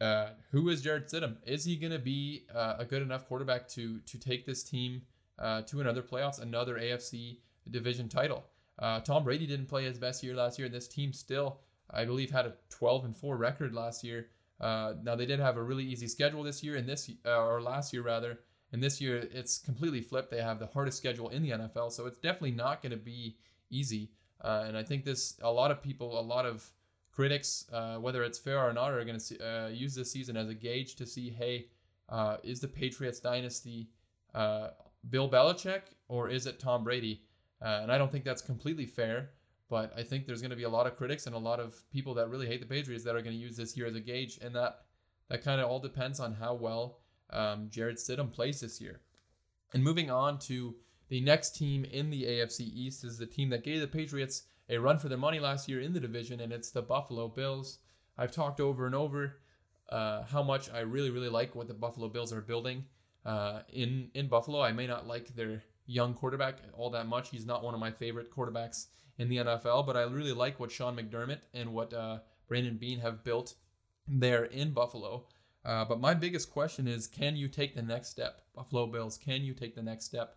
uh, 0.00 0.30
who 0.50 0.68
is 0.68 0.82
Jarrett 0.82 1.08
Stidham? 1.08 1.36
Is 1.46 1.64
he 1.64 1.76
going 1.76 1.92
to 1.92 1.98
be 1.98 2.44
uh, 2.54 2.76
a 2.78 2.84
good 2.84 3.02
enough 3.02 3.26
quarterback 3.26 3.68
to 3.70 4.00
to 4.00 4.18
take 4.18 4.46
this 4.46 4.62
team 4.62 5.02
uh, 5.38 5.62
to 5.62 5.80
another 5.80 6.02
playoffs, 6.02 6.40
another 6.40 6.76
AFC 6.76 7.38
division 7.70 8.08
title? 8.08 8.44
Uh, 8.78 9.00
Tom 9.00 9.24
Brady 9.24 9.46
didn't 9.46 9.66
play 9.66 9.84
his 9.84 9.98
best 9.98 10.22
year 10.22 10.34
last 10.34 10.58
year, 10.58 10.66
and 10.66 10.74
this 10.74 10.88
team 10.88 11.12
still, 11.12 11.60
I 11.90 12.04
believe, 12.04 12.30
had 12.30 12.46
a 12.46 12.54
12 12.70 13.04
and 13.04 13.16
4 13.16 13.36
record 13.36 13.74
last 13.74 14.04
year. 14.04 14.28
Uh, 14.60 14.94
now 15.02 15.14
they 15.14 15.26
did 15.26 15.40
have 15.40 15.56
a 15.56 15.62
really 15.62 15.84
easy 15.84 16.08
schedule 16.08 16.42
this 16.42 16.62
year, 16.62 16.76
and 16.76 16.88
this 16.88 17.10
uh, 17.26 17.44
or 17.44 17.60
last 17.60 17.92
year 17.92 18.02
rather, 18.02 18.40
and 18.72 18.82
this 18.82 19.00
year 19.00 19.28
it's 19.32 19.58
completely 19.58 20.00
flipped. 20.00 20.30
They 20.30 20.42
have 20.42 20.58
the 20.58 20.66
hardest 20.66 20.98
schedule 20.98 21.28
in 21.28 21.42
the 21.42 21.50
NFL, 21.50 21.92
so 21.92 22.06
it's 22.06 22.18
definitely 22.18 22.52
not 22.52 22.82
going 22.82 22.92
to 22.92 22.96
be 22.96 23.36
easy. 23.70 24.10
and 24.42 24.76
I 24.76 24.82
think 24.82 25.04
this 25.04 25.36
a 25.42 25.50
lot 25.50 25.70
of 25.70 25.82
people, 25.82 26.18
a 26.18 26.22
lot 26.22 26.46
of 26.46 26.70
critics, 27.14 27.66
uh, 27.72 27.96
whether 27.96 28.24
it's 28.24 28.38
fair 28.38 28.58
or 28.58 28.72
not, 28.72 28.92
are 28.92 29.04
going 29.04 29.18
to 29.18 29.38
uh, 29.46 29.68
use 29.68 29.94
this 29.94 30.10
season 30.10 30.36
as 30.36 30.48
a 30.48 30.54
gauge 30.54 30.96
to 30.96 31.06
see, 31.06 31.30
hey, 31.30 31.68
uh, 32.08 32.36
is 32.42 32.60
the 32.60 32.68
Patriots 32.68 33.20
dynasty 33.20 33.88
uh, 34.34 34.68
Bill 35.08 35.30
Belichick 35.30 35.82
or 36.08 36.28
is 36.28 36.46
it 36.46 36.58
Tom 36.58 36.84
Brady? 36.84 37.22
Uh, 37.62 37.80
and 37.82 37.92
I 37.92 37.98
don't 37.98 38.10
think 38.10 38.24
that's 38.24 38.42
completely 38.42 38.86
fair, 38.86 39.30
but 39.70 39.92
I 39.96 40.02
think 40.02 40.26
there's 40.26 40.42
going 40.42 40.50
to 40.50 40.56
be 40.56 40.64
a 40.64 40.68
lot 40.68 40.86
of 40.86 40.96
critics 40.96 41.26
and 41.26 41.34
a 41.34 41.38
lot 41.38 41.60
of 41.60 41.76
people 41.90 42.14
that 42.14 42.28
really 42.28 42.46
hate 42.46 42.60
the 42.60 42.66
Patriots 42.66 43.04
that 43.04 43.14
are 43.14 43.22
going 43.22 43.36
to 43.36 43.42
use 43.42 43.56
this 43.56 43.76
year 43.76 43.86
as 43.86 43.94
a 43.94 44.00
gauge, 44.00 44.38
and 44.42 44.54
that 44.54 44.80
that 45.28 45.42
kind 45.42 45.60
of 45.60 45.68
all 45.68 45.80
depends 45.80 46.20
on 46.20 46.34
how 46.34 46.54
well 46.54 47.00
um, 47.30 47.68
Jarrett 47.70 47.96
Stidham 47.96 48.30
plays 48.30 48.60
this 48.60 48.80
year. 48.80 49.00
And 49.72 49.82
moving 49.82 50.10
on 50.10 50.38
to 50.40 50.76
the 51.08 51.20
next 51.20 51.56
team 51.56 51.84
in 51.84 52.10
the 52.10 52.24
AFC 52.24 52.60
East 52.60 53.04
is 53.04 53.18
the 53.18 53.26
team 53.26 53.48
that 53.50 53.64
gave 53.64 53.80
the 53.80 53.86
Patriots 53.86 54.44
a 54.68 54.78
run 54.78 54.98
for 54.98 55.08
their 55.08 55.18
money 55.18 55.40
last 55.40 55.68
year 55.68 55.80
in 55.80 55.92
the 55.92 56.00
division, 56.00 56.40
and 56.40 56.52
it's 56.52 56.70
the 56.70 56.82
Buffalo 56.82 57.28
Bills. 57.28 57.78
I've 58.16 58.32
talked 58.32 58.60
over 58.60 58.86
and 58.86 58.94
over 58.94 59.38
uh, 59.90 60.24
how 60.24 60.42
much 60.42 60.70
I 60.70 60.80
really, 60.80 61.10
really 61.10 61.28
like 61.28 61.54
what 61.54 61.68
the 61.68 61.74
Buffalo 61.74 62.08
Bills 62.08 62.32
are 62.32 62.40
building 62.40 62.84
uh, 63.24 63.60
in 63.72 64.10
in 64.14 64.28
Buffalo. 64.28 64.62
I 64.62 64.72
may 64.72 64.86
not 64.86 65.06
like 65.06 65.34
their 65.34 65.62
young 65.86 66.14
quarterback 66.14 66.58
all 66.72 66.90
that 66.90 67.06
much. 67.06 67.30
He's 67.30 67.46
not 67.46 67.62
one 67.62 67.74
of 67.74 67.80
my 67.80 67.90
favorite 67.90 68.30
quarterbacks 68.30 68.86
in 69.18 69.28
the 69.28 69.36
NFL, 69.38 69.86
but 69.86 69.96
I 69.96 70.02
really 70.02 70.32
like 70.32 70.58
what 70.58 70.70
Sean 70.70 70.96
McDermott 70.96 71.40
and 71.52 71.72
what 71.72 71.92
uh, 71.92 72.18
Brandon 72.48 72.76
Beane 72.76 73.00
have 73.00 73.24
built 73.24 73.54
there 74.06 74.44
in 74.44 74.72
Buffalo. 74.72 75.26
Uh, 75.64 75.84
but 75.84 76.00
my 76.00 76.12
biggest 76.12 76.50
question 76.50 76.86
is, 76.86 77.06
can 77.06 77.36
you 77.36 77.48
take 77.48 77.74
the 77.74 77.82
next 77.82 78.08
step, 78.08 78.42
Buffalo 78.54 78.86
Bills? 78.86 79.16
Can 79.16 79.42
you 79.42 79.54
take 79.54 79.74
the 79.74 79.82
next 79.82 80.04
step? 80.04 80.36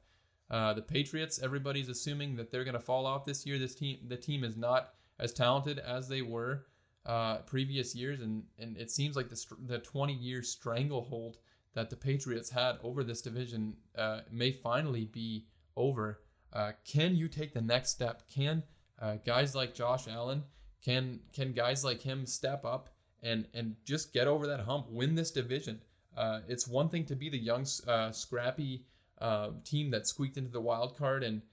Uh, 0.50 0.74
the 0.74 0.82
Patriots, 0.82 1.40
everybody's 1.42 1.90
assuming 1.90 2.36
that 2.38 2.52
they're 2.52 2.64
going 2.64 2.74
to 2.74 2.80
fall 2.80 3.06
off 3.06 3.26
this 3.26 3.46
year. 3.46 3.60
This 3.60 3.76
team, 3.76 3.98
the 4.08 4.16
team 4.16 4.44
is 4.44 4.56
not 4.56 4.94
as 5.20 5.34
talented 5.34 5.80
as 5.80 6.08
they 6.08 6.22
were 6.22 6.68
uh, 7.06 7.38
previous 7.40 7.94
years, 7.94 8.22
and 8.22 8.44
and 8.58 8.78
it 8.78 8.90
seems 8.90 9.16
like 9.16 9.30
the 9.30 9.46
the 9.66 9.80
20 9.80 10.14
year 10.14 10.42
stranglehold 10.42 11.38
that 11.78 11.92
the 11.92 11.96
Patriots 11.96 12.50
had 12.50 12.80
over 12.82 13.04
this 13.04 13.22
division 13.22 13.76
uh, 13.96 14.22
may 14.32 14.52
finally 14.52 15.06
be 15.06 15.46
over. 15.76 16.22
Uh, 16.52 16.72
can 16.92 17.16
you 17.16 17.28
take 17.28 17.54
the 17.54 17.62
next 17.62 17.92
step? 17.92 18.24
Can 18.34 18.64
uh, 19.00 19.18
guys 19.24 19.54
like 19.54 19.76
Josh 19.76 20.08
Allen, 20.08 20.42
can 20.84 21.20
can 21.34 21.54
guys 21.54 21.86
like 21.86 22.02
him 22.02 22.26
step 22.26 22.66
up 22.66 22.90
and 23.22 23.48
and 23.54 23.76
just 23.86 24.12
get 24.12 24.26
over 24.26 24.48
that 24.48 24.62
hump, 24.62 24.88
win 24.90 25.14
this 25.14 25.30
division? 25.30 25.80
Uh, 26.18 26.40
it's 26.48 26.68
one 26.68 26.90
thing 26.90 27.06
to 27.06 27.16
be 27.16 27.30
the 27.30 27.38
young, 27.38 27.64
scrappy 28.12 28.84
uh, 29.22 29.50
team 29.64 29.92
that 29.92 30.08
squeaked 30.08 30.38
into 30.38 30.50
the 30.50 30.60
wild 30.60 30.98
card 30.98 31.24
and 31.24 31.44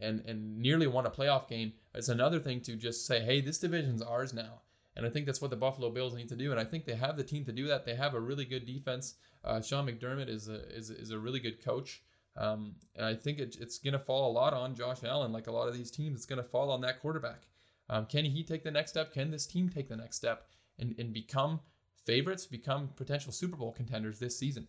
and 0.00 0.24
and 0.24 0.58
nearly 0.58 0.86
won 0.86 1.04
a 1.04 1.10
playoff 1.10 1.46
game. 1.46 1.74
It's 1.94 2.08
another 2.08 2.40
thing 2.40 2.62
to 2.62 2.74
just 2.74 3.06
say, 3.06 3.20
hey, 3.20 3.42
this 3.42 3.58
division's 3.58 4.00
ours 4.00 4.32
now. 4.32 4.62
And 4.96 5.04
I 5.04 5.10
think 5.10 5.26
that's 5.26 5.42
what 5.42 5.50
the 5.50 5.56
Buffalo 5.56 5.90
Bills 5.90 6.14
need 6.14 6.30
to 6.30 6.36
do. 6.36 6.52
And 6.52 6.60
I 6.60 6.64
think 6.64 6.86
they 6.86 6.94
have 6.94 7.18
the 7.18 7.24
team 7.24 7.44
to 7.44 7.52
do 7.52 7.66
that. 7.66 7.84
They 7.84 7.96
have 7.96 8.14
a 8.14 8.20
really 8.20 8.46
good 8.46 8.64
defense. 8.64 9.16
Uh, 9.44 9.60
Sean 9.60 9.86
McDermott 9.86 10.28
is 10.28 10.48
a 10.48 10.66
is, 10.74 10.90
is 10.90 11.10
a 11.10 11.18
really 11.18 11.40
good 11.40 11.64
coach. 11.64 12.02
Um, 12.36 12.74
and 12.96 13.06
I 13.06 13.14
think 13.14 13.38
it, 13.38 13.56
it's 13.60 13.78
going 13.78 13.92
to 13.92 13.98
fall 13.98 14.30
a 14.30 14.32
lot 14.32 14.54
on 14.54 14.74
Josh 14.74 15.04
Allen. 15.04 15.32
Like 15.32 15.46
a 15.46 15.52
lot 15.52 15.68
of 15.68 15.76
these 15.76 15.90
teams, 15.90 16.16
it's 16.16 16.26
going 16.26 16.42
to 16.42 16.48
fall 16.48 16.70
on 16.70 16.80
that 16.80 17.00
quarterback. 17.00 17.42
Um, 17.88 18.06
can 18.06 18.24
he 18.24 18.42
take 18.42 18.64
the 18.64 18.70
next 18.70 18.90
step? 18.90 19.12
Can 19.12 19.30
this 19.30 19.46
team 19.46 19.68
take 19.68 19.88
the 19.88 19.96
next 19.96 20.16
step 20.16 20.46
and, 20.78 20.94
and 20.98 21.12
become 21.12 21.60
favorites, 22.04 22.46
become 22.46 22.88
potential 22.96 23.30
Super 23.30 23.56
Bowl 23.56 23.72
contenders 23.72 24.18
this 24.18 24.36
season? 24.36 24.66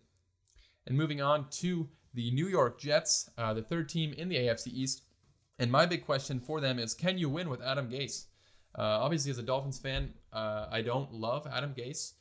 And 0.85 0.97
moving 0.97 1.21
on 1.21 1.49
to 1.51 1.89
the 2.13 2.29
New 2.31 2.47
York 2.47 2.79
Jets, 2.79 3.29
uh, 3.37 3.53
the 3.53 3.63
third 3.63 3.89
team 3.89 4.13
in 4.13 4.29
the 4.29 4.35
AFC 4.35 4.67
East. 4.67 5.01
And 5.57 5.71
my 5.71 5.85
big 5.85 6.05
question 6.05 6.39
for 6.39 6.59
them 6.59 6.77
is 6.77 6.93
can 6.93 7.17
you 7.17 7.29
win 7.29 7.49
with 7.49 7.61
Adam 7.61 7.89
Gase? 7.89 8.25
Uh, 8.77 8.81
obviously, 8.81 9.31
as 9.31 9.37
a 9.37 9.43
Dolphins 9.43 9.79
fan, 9.79 10.13
uh, 10.33 10.67
I 10.69 10.81
don't 10.81 11.13
love 11.13 11.47
Adam 11.51 11.73
Gase. 11.73 12.13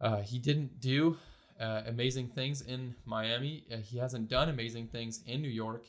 Uh, 0.00 0.20
he 0.20 0.38
didn't 0.38 0.80
do 0.80 1.16
uh, 1.60 1.82
amazing 1.86 2.28
things 2.28 2.62
in 2.62 2.94
Miami. 3.04 3.64
Uh, 3.72 3.76
he 3.76 3.98
hasn't 3.98 4.28
done 4.28 4.48
amazing 4.48 4.88
things 4.88 5.22
in 5.26 5.42
New 5.42 5.48
York. 5.48 5.86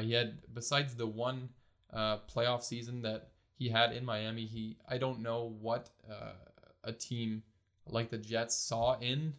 he 0.00 0.12
had, 0.12 0.38
besides 0.52 0.94
the 0.94 1.06
one 1.06 1.48
playoff 1.94 2.62
season 2.62 3.02
that 3.02 3.28
he 3.56 3.68
had 3.68 3.92
in 3.92 4.04
Miami, 4.04 4.46
he 4.46 4.76
I 4.88 4.98
don't 4.98 5.20
know 5.20 5.54
what 5.60 5.90
a 6.82 6.92
team 6.92 7.42
like 7.86 8.10
the 8.10 8.18
Jets 8.18 8.56
saw 8.56 8.98
in 8.98 9.34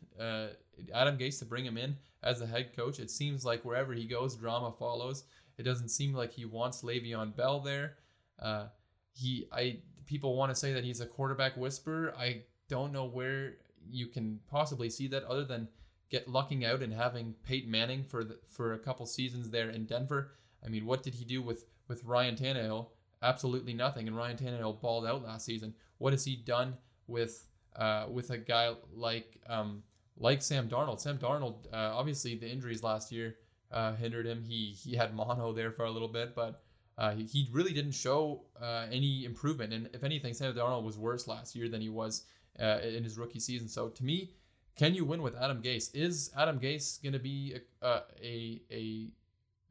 Adam 0.94 1.18
Gase 1.18 1.40
to 1.40 1.46
bring 1.46 1.66
him 1.66 1.78
in 1.78 1.98
as 2.24 2.42
a 2.42 2.46
head 2.46 2.76
coach. 2.76 3.00
It 3.00 3.12
seems 3.12 3.46
like 3.46 3.64
wherever 3.64 3.94
he 3.94 4.06
goes, 4.06 4.36
drama 4.36 4.74
follows. 4.78 5.24
It 5.58 5.64
doesn't 5.64 5.90
seem 5.90 6.14
like 6.14 6.32
he 6.32 6.44
wants 6.46 6.82
Le'Veon 6.82 7.36
Bell 7.36 7.62
there. 7.62 7.96
Uh, 8.40 8.68
he, 9.14 9.48
I, 9.52 9.80
people 10.06 10.36
want 10.36 10.50
to 10.50 10.56
say 10.56 10.74
that 10.74 10.84
he's 10.84 11.00
a 11.00 11.06
quarterback 11.06 11.56
whisperer. 11.56 12.14
I 12.18 12.42
don't 12.68 12.92
know 12.92 13.06
where 13.06 13.58
you 13.90 14.08
can 14.08 14.40
possibly 14.50 14.90
see 14.90 15.08
that 15.08 15.24
other 15.26 15.44
than 15.44 15.68
get 16.10 16.28
lucking 16.28 16.66
out 16.66 16.82
and 16.82 16.94
having 16.94 17.34
Peyton 17.44 17.72
Manning 17.72 18.04
for 18.04 18.24
the, 18.24 18.38
for 18.48 18.74
a 18.74 18.80
couple 18.80 19.06
seasons 19.06 19.50
there 19.50 19.70
in 19.70 19.86
Denver. 19.86 20.32
I 20.64 20.70
mean, 20.70 20.86
what 20.86 21.04
did 21.04 21.16
he 21.16 21.26
do 21.26 21.42
with 21.42 21.66
with 21.88 22.04
Ryan 22.04 22.36
Tannehill? 22.36 22.88
Absolutely 23.22 23.74
nothing. 23.74 24.08
And 24.08 24.16
Ryan 24.16 24.38
Tannehill 24.38 24.82
balled 24.82 25.06
out 25.06 25.24
last 25.24 25.46
season. 25.46 25.74
What 25.98 26.14
has 26.14 26.26
he 26.26 26.36
done 26.36 26.76
with 27.08 27.48
uh, 27.76 28.06
with 28.10 28.30
a 28.30 28.38
guy 28.38 28.74
like 28.94 29.40
um, 29.48 29.84
like 30.18 30.42
Sam 30.42 30.68
Darnold? 30.70 31.00
Sam 31.00 31.18
Darnold, 31.18 31.66
uh, 31.74 31.92
obviously 31.94 32.36
the 32.36 32.50
injuries 32.50 32.84
last 32.84 33.12
year 33.12 33.36
uh, 33.72 33.94
hindered 33.94 34.26
him. 34.26 34.44
He 34.44 34.76
he 34.78 34.96
had 34.96 35.16
mono 35.16 35.54
there 35.54 35.72
for 35.72 35.86
a 35.86 35.92
little 35.92 36.08
bit, 36.08 36.36
but 36.36 36.62
uh, 36.98 37.14
he, 37.14 37.24
he 37.24 37.50
really 37.52 37.74
didn't 37.74 37.92
show 37.92 38.44
uh, 38.62 38.86
any 38.92 39.26
improvement. 39.26 39.74
And 39.74 39.90
if 39.94 40.04
anything, 40.04 40.34
Sam 40.34 40.54
Darnold 40.54 40.84
was 40.84 40.98
worse 40.98 41.28
last 41.28 41.56
year 41.56 41.68
than 41.68 41.82
he 41.82 41.90
was 41.90 42.24
uh, 42.60 42.80
in 42.84 43.04
his 43.04 43.18
rookie 43.18 43.40
season. 43.40 43.68
So 43.68 43.90
to 43.90 44.04
me, 44.04 44.32
can 44.76 44.94
you 44.94 45.06
win 45.06 45.22
with 45.22 45.36
Adam 45.36 45.62
Gase? 45.62 45.90
Is 45.94 46.32
Adam 46.38 46.60
Gase 46.60 47.02
going 47.02 47.14
to 47.14 47.20
be 47.20 47.56
a, 47.82 48.02
a, 48.22 48.62
a 48.72 49.10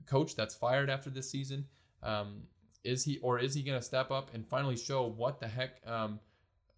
coach 0.07 0.35
that's 0.35 0.55
fired 0.55 0.89
after 0.89 1.11
this 1.11 1.31
season? 1.31 1.67
Um, 2.03 2.43
is 2.85 3.05
he 3.05 3.19
or 3.19 3.39
is 3.39 3.55
he 3.55 3.63
going 3.63 3.79
to 3.79 3.85
step 3.85 4.11
up 4.11 4.33
and 4.35 4.47
finally 4.47 4.77
show 4.77 5.07
what 5.07 5.41
the 5.41 5.49
heck 5.49 5.81
um, 5.87 6.21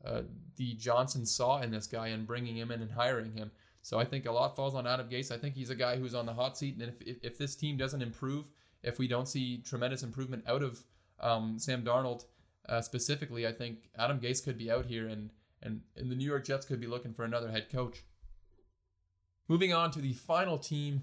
uh, 0.05 0.23
the 0.57 0.75
Johnson 0.75 1.27
saw 1.27 1.61
in 1.61 1.71
this 1.71 1.87
guy 1.87 2.09
and 2.09 2.27
bringing 2.27 2.57
him 2.57 2.71
in 2.71 2.83
and 2.83 2.91
hiring 2.91 3.33
him? 3.33 3.51
So 3.83 4.01
I 4.01 4.05
think 4.05 4.27
a 4.27 4.33
lot 4.33 4.57
falls 4.57 4.75
on 4.75 4.87
Adam 4.87 5.09
Gase. 5.09 5.31
I 5.31 5.39
think 5.39 5.55
he's 5.55 5.71
a 5.71 5.75
guy 5.77 5.97
who's 5.97 6.15
on 6.15 6.27
the 6.27 6.35
hot 6.35 6.57
seat, 6.57 6.75
and 6.75 6.83
if 6.83 7.01
if, 7.03 7.17
if 7.23 7.39
this 7.39 7.55
team 7.55 7.77
doesn't 7.77 8.03
improve, 8.03 8.47
if 8.83 8.99
we 8.99 9.07
don't 9.07 9.29
see 9.29 9.59
tremendous 9.59 10.03
improvement 10.03 10.45
out 10.47 10.63
of 10.63 10.83
um, 11.21 11.59
Sam 11.59 11.85
Darnold 11.85 12.25
uh, 12.69 12.81
specifically, 12.81 13.47
I 13.47 13.53
think 13.53 13.79
Adam 13.97 14.19
Gase 14.19 14.43
could 14.43 14.59
be 14.59 14.71
out 14.71 14.87
here, 14.87 15.09
and, 15.09 15.31
and 15.63 15.81
and 15.97 16.11
the 16.11 16.15
New 16.15 16.27
York 16.27 16.45
Jets 16.45 16.67
could 16.67 16.81
be 16.81 16.87
looking 16.87 17.13
for 17.13 17.25
another 17.25 17.51
head 17.51 17.71
coach. 17.71 18.05
Moving 19.49 19.73
on 19.73 19.91
to 19.93 20.01
the 20.01 20.13
final 20.13 20.59
team 20.59 21.03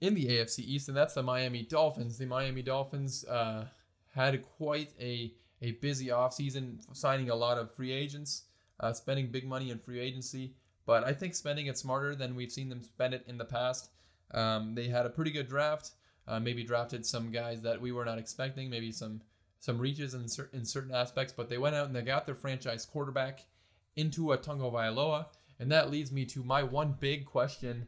in 0.00 0.14
the 0.14 0.26
AFC 0.26 0.60
East, 0.60 0.88
and 0.88 0.96
that's 0.96 1.14
the 1.14 1.22
Miami 1.22 1.62
Dolphins. 1.62 2.18
The 2.18 2.26
Miami 2.26 2.62
Dolphins 2.62 3.24
uh, 3.24 3.66
had 4.14 4.42
quite 4.42 4.90
a, 5.00 5.32
a 5.60 5.72
busy 5.72 6.08
offseason, 6.08 6.80
signing 6.92 7.30
a 7.30 7.34
lot 7.34 7.58
of 7.58 7.72
free 7.74 7.92
agents, 7.92 8.44
uh, 8.80 8.92
spending 8.92 9.28
big 9.28 9.46
money 9.46 9.70
in 9.70 9.78
free 9.78 10.00
agency, 10.00 10.54
but 10.86 11.04
I 11.04 11.12
think 11.12 11.34
spending 11.34 11.66
it 11.66 11.78
smarter 11.78 12.14
than 12.14 12.34
we've 12.34 12.52
seen 12.52 12.68
them 12.68 12.82
spend 12.82 13.14
it 13.14 13.24
in 13.26 13.38
the 13.38 13.44
past. 13.44 13.90
Um, 14.32 14.74
they 14.74 14.88
had 14.88 15.06
a 15.06 15.10
pretty 15.10 15.30
good 15.30 15.48
draft, 15.48 15.92
uh, 16.26 16.40
maybe 16.40 16.64
drafted 16.64 17.06
some 17.06 17.30
guys 17.30 17.62
that 17.62 17.80
we 17.80 17.92
were 17.92 18.04
not 18.04 18.18
expecting, 18.18 18.70
maybe 18.70 18.92
some 18.92 19.22
some 19.60 19.78
reaches 19.78 20.14
in, 20.14 20.26
cer- 20.26 20.50
in 20.52 20.64
certain 20.64 20.92
aspects, 20.92 21.32
but 21.32 21.48
they 21.48 21.58
went 21.58 21.76
out 21.76 21.86
and 21.86 21.94
they 21.94 22.02
got 22.02 22.26
their 22.26 22.34
franchise 22.34 22.84
quarterback 22.84 23.44
Tua 23.96 24.38
Tagovailoa. 24.38 25.26
And 25.58 25.70
that 25.70 25.90
leads 25.90 26.10
me 26.10 26.24
to 26.26 26.42
my 26.42 26.62
one 26.62 26.96
big 26.98 27.24
question 27.24 27.86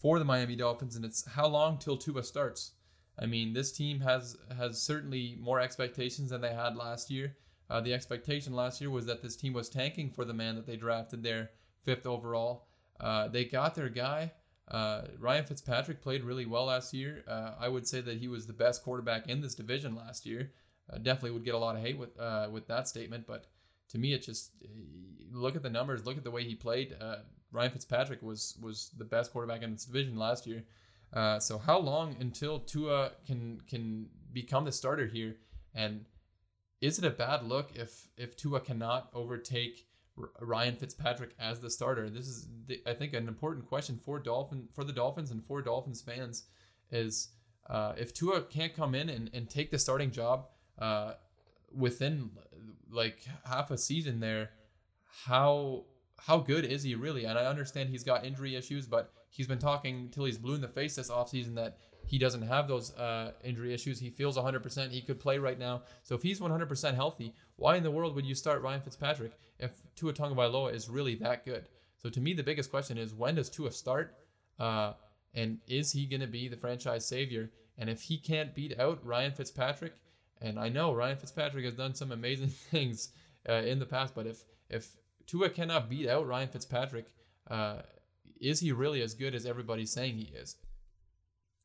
for 0.00 0.18
the 0.18 0.24
Miami 0.24 0.56
Dolphins, 0.56 0.94
and 0.94 1.04
it's 1.04 1.26
how 1.26 1.46
long 1.46 1.78
till 1.78 1.96
Tua 1.96 2.22
starts? 2.22 2.72
I 3.18 3.26
mean, 3.26 3.54
this 3.54 3.72
team 3.72 4.00
has 4.00 4.36
has 4.56 4.80
certainly 4.80 5.36
more 5.40 5.58
expectations 5.58 6.30
than 6.30 6.42
they 6.42 6.52
had 6.52 6.76
last 6.76 7.10
year. 7.10 7.36
Uh, 7.68 7.80
the 7.80 7.94
expectation 7.94 8.52
last 8.54 8.80
year 8.80 8.90
was 8.90 9.06
that 9.06 9.22
this 9.22 9.36
team 9.36 9.52
was 9.52 9.68
tanking 9.68 10.10
for 10.10 10.24
the 10.24 10.34
man 10.34 10.54
that 10.54 10.66
they 10.66 10.76
drafted 10.76 11.22
there 11.22 11.50
fifth 11.82 12.06
overall. 12.06 12.66
Uh, 13.00 13.28
they 13.28 13.44
got 13.44 13.74
their 13.74 13.88
guy. 13.88 14.32
Uh, 14.68 15.02
Ryan 15.18 15.44
Fitzpatrick 15.44 16.02
played 16.02 16.24
really 16.24 16.46
well 16.46 16.66
last 16.66 16.92
year. 16.92 17.24
Uh, 17.26 17.52
I 17.58 17.68
would 17.68 17.86
say 17.86 18.00
that 18.00 18.18
he 18.18 18.28
was 18.28 18.46
the 18.46 18.52
best 18.52 18.82
quarterback 18.82 19.28
in 19.28 19.40
this 19.40 19.54
division 19.54 19.94
last 19.94 20.26
year. 20.26 20.52
Uh, 20.92 20.98
definitely 20.98 21.32
would 21.32 21.44
get 21.44 21.54
a 21.54 21.58
lot 21.58 21.76
of 21.76 21.82
hate 21.82 21.98
with 21.98 22.18
uh, 22.20 22.48
with 22.52 22.68
that 22.68 22.86
statement, 22.86 23.26
but 23.26 23.46
to 23.90 23.98
me, 23.98 24.12
it 24.12 24.22
just 24.22 24.52
look 25.32 25.56
at 25.56 25.62
the 25.62 25.70
numbers, 25.70 26.06
look 26.06 26.16
at 26.16 26.24
the 26.24 26.30
way 26.30 26.44
he 26.44 26.54
played. 26.54 26.96
Uh, 27.00 27.16
Ryan 27.52 27.70
Fitzpatrick 27.70 28.22
was 28.22 28.58
was 28.60 28.90
the 28.98 29.04
best 29.04 29.32
quarterback 29.32 29.62
in 29.62 29.72
this 29.72 29.84
division 29.84 30.16
last 30.16 30.46
year. 30.46 30.64
Uh, 31.12 31.38
so 31.38 31.58
how 31.58 31.78
long 31.78 32.16
until 32.20 32.60
Tua 32.60 33.12
can 33.26 33.60
can 33.68 34.08
become 34.32 34.64
the 34.64 34.72
starter 34.72 35.06
here? 35.06 35.36
And 35.74 36.04
is 36.80 36.98
it 36.98 37.04
a 37.04 37.10
bad 37.10 37.44
look 37.44 37.70
if 37.74 38.08
if 38.16 38.36
Tua 38.36 38.60
cannot 38.60 39.10
overtake 39.14 39.86
Ryan 40.40 40.76
Fitzpatrick 40.76 41.34
as 41.38 41.60
the 41.60 41.70
starter? 41.70 42.10
This 42.10 42.26
is 42.26 42.48
the, 42.66 42.82
I 42.86 42.94
think 42.94 43.14
an 43.14 43.28
important 43.28 43.66
question 43.66 43.98
for 43.98 44.18
Dolphin 44.18 44.68
for 44.72 44.84
the 44.84 44.92
Dolphins 44.92 45.30
and 45.30 45.44
for 45.44 45.62
Dolphins 45.62 46.02
fans 46.02 46.44
is 46.90 47.28
uh, 47.68 47.94
if 47.96 48.12
Tua 48.12 48.42
can't 48.42 48.74
come 48.74 48.94
in 48.94 49.08
and, 49.08 49.30
and 49.32 49.48
take 49.48 49.70
the 49.70 49.78
starting 49.78 50.10
job 50.10 50.48
uh, 50.78 51.14
within 51.74 52.30
like 52.90 53.20
half 53.44 53.70
a 53.70 53.78
season 53.78 54.20
there, 54.20 54.50
how 55.24 55.84
how 56.18 56.38
good 56.38 56.64
is 56.64 56.82
he 56.82 56.94
really? 56.94 57.24
And 57.24 57.38
I 57.38 57.46
understand 57.46 57.90
he's 57.90 58.04
got 58.04 58.24
injury 58.24 58.56
issues, 58.56 58.86
but 58.86 59.12
he's 59.30 59.46
been 59.46 59.58
talking 59.58 60.08
till 60.10 60.24
he's 60.24 60.38
blue 60.38 60.54
in 60.54 60.60
the 60.60 60.68
face 60.68 60.96
this 60.96 61.10
offseason 61.10 61.54
that 61.56 61.78
he 62.06 62.18
doesn't 62.18 62.42
have 62.42 62.68
those 62.68 62.94
uh, 62.96 63.32
injury 63.44 63.74
issues. 63.74 63.98
He 63.98 64.10
feels 64.10 64.36
100%. 64.36 64.90
He 64.90 65.02
could 65.02 65.20
play 65.20 65.38
right 65.38 65.58
now. 65.58 65.82
So 66.04 66.14
if 66.14 66.22
he's 66.22 66.40
100% 66.40 66.94
healthy, 66.94 67.34
why 67.56 67.76
in 67.76 67.82
the 67.82 67.90
world 67.90 68.14
would 68.14 68.24
you 68.24 68.34
start 68.34 68.62
Ryan 68.62 68.80
Fitzpatrick 68.80 69.32
if 69.58 69.72
Tua 69.96 70.12
Tagovailoa 70.12 70.72
is 70.72 70.88
really 70.88 71.16
that 71.16 71.44
good? 71.44 71.68
So 71.98 72.08
to 72.08 72.20
me, 72.20 72.32
the 72.32 72.42
biggest 72.42 72.70
question 72.70 72.96
is 72.96 73.12
when 73.12 73.34
does 73.34 73.50
Tua 73.50 73.72
start? 73.72 74.14
Uh, 74.58 74.92
and 75.34 75.58
is 75.66 75.92
he 75.92 76.06
going 76.06 76.20
to 76.20 76.26
be 76.26 76.48
the 76.48 76.56
franchise 76.56 77.06
savior? 77.06 77.50
And 77.76 77.90
if 77.90 78.02
he 78.02 78.18
can't 78.18 78.54
beat 78.54 78.78
out 78.78 79.04
Ryan 79.04 79.32
Fitzpatrick, 79.32 79.94
and 80.46 80.58
I 80.58 80.68
know 80.68 80.94
Ryan 80.94 81.16
Fitzpatrick 81.16 81.64
has 81.64 81.74
done 81.74 81.94
some 81.94 82.12
amazing 82.12 82.48
things 82.70 83.10
uh, 83.48 83.54
in 83.54 83.78
the 83.78 83.86
past, 83.86 84.14
but 84.14 84.26
if 84.26 84.44
if 84.68 84.88
Tua 85.26 85.50
cannot 85.50 85.90
beat 85.90 86.08
out 86.08 86.26
Ryan 86.26 86.48
Fitzpatrick, 86.48 87.06
uh, 87.50 87.78
is 88.40 88.60
he 88.60 88.72
really 88.72 89.02
as 89.02 89.14
good 89.14 89.34
as 89.34 89.46
everybody's 89.46 89.90
saying 89.90 90.16
he 90.16 90.34
is? 90.34 90.56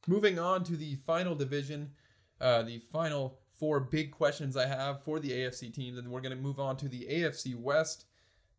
Moving 0.07 0.39
on 0.39 0.63
to 0.63 0.75
the 0.75 0.95
final 0.95 1.35
division, 1.35 1.91
uh, 2.39 2.63
the 2.63 2.79
final 2.79 3.39
four 3.53 3.79
big 3.79 4.11
questions 4.11 4.57
I 4.57 4.65
have 4.65 5.03
for 5.03 5.19
the 5.19 5.29
AFC 5.29 5.71
teams, 5.73 5.99
and 5.99 6.09
we're 6.09 6.21
going 6.21 6.35
to 6.35 6.41
move 6.41 6.59
on 6.59 6.77
to 6.77 6.89
the 6.89 7.07
AFC 7.09 7.55
West. 7.55 8.05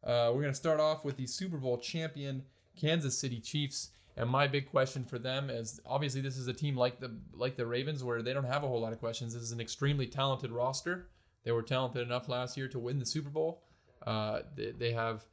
Uh, 0.04 0.30
we're 0.32 0.42
going 0.42 0.52
to 0.52 0.54
start 0.54 0.78
off 0.78 1.04
with 1.04 1.16
the 1.16 1.26
Super 1.26 1.56
Bowl 1.56 1.78
champion 1.78 2.44
Kansas 2.80 3.18
City 3.18 3.40
Chiefs. 3.40 3.90
And 4.16 4.28
my 4.28 4.46
big 4.46 4.70
question 4.70 5.04
for 5.04 5.18
them 5.18 5.48
is 5.48 5.80
obviously 5.86 6.20
this 6.20 6.36
is 6.36 6.46
a 6.46 6.52
team 6.52 6.76
like 6.76 7.00
the 7.00 7.16
like 7.32 7.56
the 7.56 7.66
Ravens 7.66 8.04
where 8.04 8.22
they 8.22 8.34
don't 8.34 8.44
have 8.44 8.62
a 8.62 8.68
whole 8.68 8.80
lot 8.80 8.92
of 8.92 8.98
questions. 8.98 9.32
This 9.32 9.42
is 9.42 9.52
an 9.52 9.60
extremely 9.60 10.06
talented 10.06 10.52
roster. 10.52 11.08
They 11.44 11.52
were 11.52 11.62
talented 11.62 12.02
enough 12.02 12.28
last 12.28 12.56
year 12.56 12.68
to 12.68 12.78
win 12.78 12.98
the 12.98 13.06
Super 13.06 13.30
Bowl. 13.30 13.62
Uh, 14.06 14.40
they, 14.54 14.72
they, 14.72 14.92
have 14.92 15.24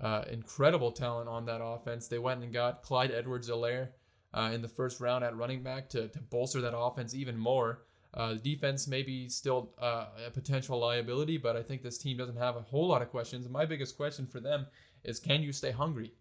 uh, 0.00 0.24
incredible 0.30 0.92
talent 0.92 1.28
on 1.28 1.46
that 1.46 1.62
offense. 1.62 2.06
They 2.06 2.18
went 2.18 2.42
and 2.42 2.52
got 2.52 2.82
Clyde 2.82 3.10
Edwards-Helaire 3.10 3.88
uh, 4.34 4.50
in 4.52 4.60
the 4.60 4.68
first 4.68 5.00
round 5.00 5.24
at 5.24 5.36
running 5.36 5.62
back 5.62 5.88
to, 5.90 6.08
to 6.08 6.18
bolster 6.20 6.60
that 6.60 6.76
offense 6.76 7.14
even 7.14 7.36
more. 7.36 7.82
Uh, 8.12 8.34
the 8.34 8.38
defense 8.38 8.86
may 8.86 9.02
be 9.02 9.28
still 9.28 9.72
uh, 9.80 10.06
a 10.26 10.30
potential 10.30 10.78
liability, 10.78 11.38
but 11.38 11.56
I 11.56 11.62
think 11.62 11.82
this 11.82 11.96
team 11.96 12.16
doesn't 12.18 12.36
have 12.36 12.56
a 12.56 12.60
whole 12.60 12.88
lot 12.88 13.00
of 13.02 13.10
questions. 13.10 13.48
My 13.48 13.64
biggest 13.64 13.96
question 13.96 14.26
for 14.26 14.40
them 14.40 14.66
is 15.04 15.18
can 15.18 15.42
you 15.42 15.52
stay 15.52 15.70
hungry? 15.70 16.12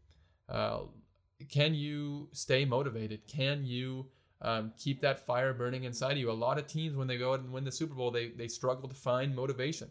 Can 1.47 1.73
you 1.73 2.27
stay 2.33 2.65
motivated? 2.65 3.25
Can 3.27 3.65
you 3.65 4.07
um, 4.41 4.73
keep 4.77 5.01
that 5.01 5.25
fire 5.25 5.53
burning 5.53 5.85
inside 5.85 6.13
of 6.13 6.17
you? 6.17 6.31
A 6.31 6.33
lot 6.33 6.59
of 6.59 6.67
teams, 6.67 6.95
when 6.95 7.07
they 7.07 7.17
go 7.17 7.33
out 7.33 7.39
and 7.39 7.51
win 7.51 7.63
the 7.63 7.71
Super 7.71 7.95
Bowl, 7.95 8.11
they, 8.11 8.29
they 8.29 8.47
struggle 8.47 8.89
to 8.89 8.95
find 8.95 9.35
motivation. 9.35 9.89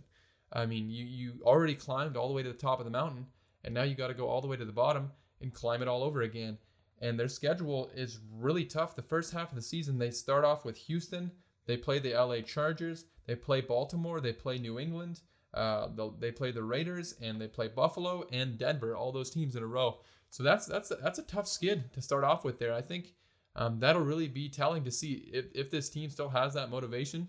I 0.52 0.66
mean, 0.66 0.90
you, 0.90 1.04
you 1.04 1.32
already 1.42 1.74
climbed 1.74 2.16
all 2.16 2.28
the 2.28 2.34
way 2.34 2.42
to 2.42 2.48
the 2.48 2.54
top 2.54 2.78
of 2.78 2.84
the 2.84 2.90
mountain, 2.90 3.26
and 3.64 3.74
now 3.74 3.82
you 3.82 3.94
got 3.94 4.08
to 4.08 4.14
go 4.14 4.28
all 4.28 4.40
the 4.40 4.46
way 4.48 4.56
to 4.56 4.64
the 4.64 4.72
bottom 4.72 5.10
and 5.40 5.52
climb 5.52 5.82
it 5.82 5.88
all 5.88 6.02
over 6.02 6.22
again. 6.22 6.58
And 7.00 7.18
their 7.18 7.28
schedule 7.28 7.90
is 7.94 8.18
really 8.32 8.64
tough. 8.64 8.96
The 8.96 9.02
first 9.02 9.32
half 9.32 9.50
of 9.50 9.56
the 9.56 9.62
season, 9.62 9.98
they 9.98 10.10
start 10.10 10.44
off 10.44 10.64
with 10.64 10.76
Houston, 10.76 11.30
they 11.66 11.76
play 11.76 11.98
the 11.98 12.14
LA 12.14 12.40
Chargers, 12.40 13.04
they 13.26 13.36
play 13.36 13.60
Baltimore, 13.60 14.20
they 14.20 14.32
play 14.32 14.58
New 14.58 14.78
England, 14.78 15.20
uh, 15.54 15.88
they 16.18 16.32
play 16.32 16.50
the 16.50 16.62
Raiders, 16.62 17.14
and 17.22 17.40
they 17.40 17.46
play 17.46 17.68
Buffalo 17.68 18.26
and 18.32 18.58
Denver, 18.58 18.96
all 18.96 19.12
those 19.12 19.30
teams 19.30 19.54
in 19.54 19.62
a 19.62 19.66
row. 19.66 20.00
So 20.30 20.42
that's 20.42 20.66
that's 20.66 20.92
that's 21.02 21.18
a 21.18 21.22
tough 21.22 21.48
skid 21.48 21.92
to 21.94 22.02
start 22.02 22.24
off 22.24 22.44
with 22.44 22.58
there. 22.58 22.74
I 22.74 22.82
think 22.82 23.14
um, 23.56 23.80
that'll 23.80 24.02
really 24.02 24.28
be 24.28 24.48
telling 24.48 24.84
to 24.84 24.90
see 24.90 25.30
if, 25.32 25.46
if 25.54 25.70
this 25.70 25.88
team 25.88 26.10
still 26.10 26.28
has 26.28 26.54
that 26.54 26.70
motivation, 26.70 27.28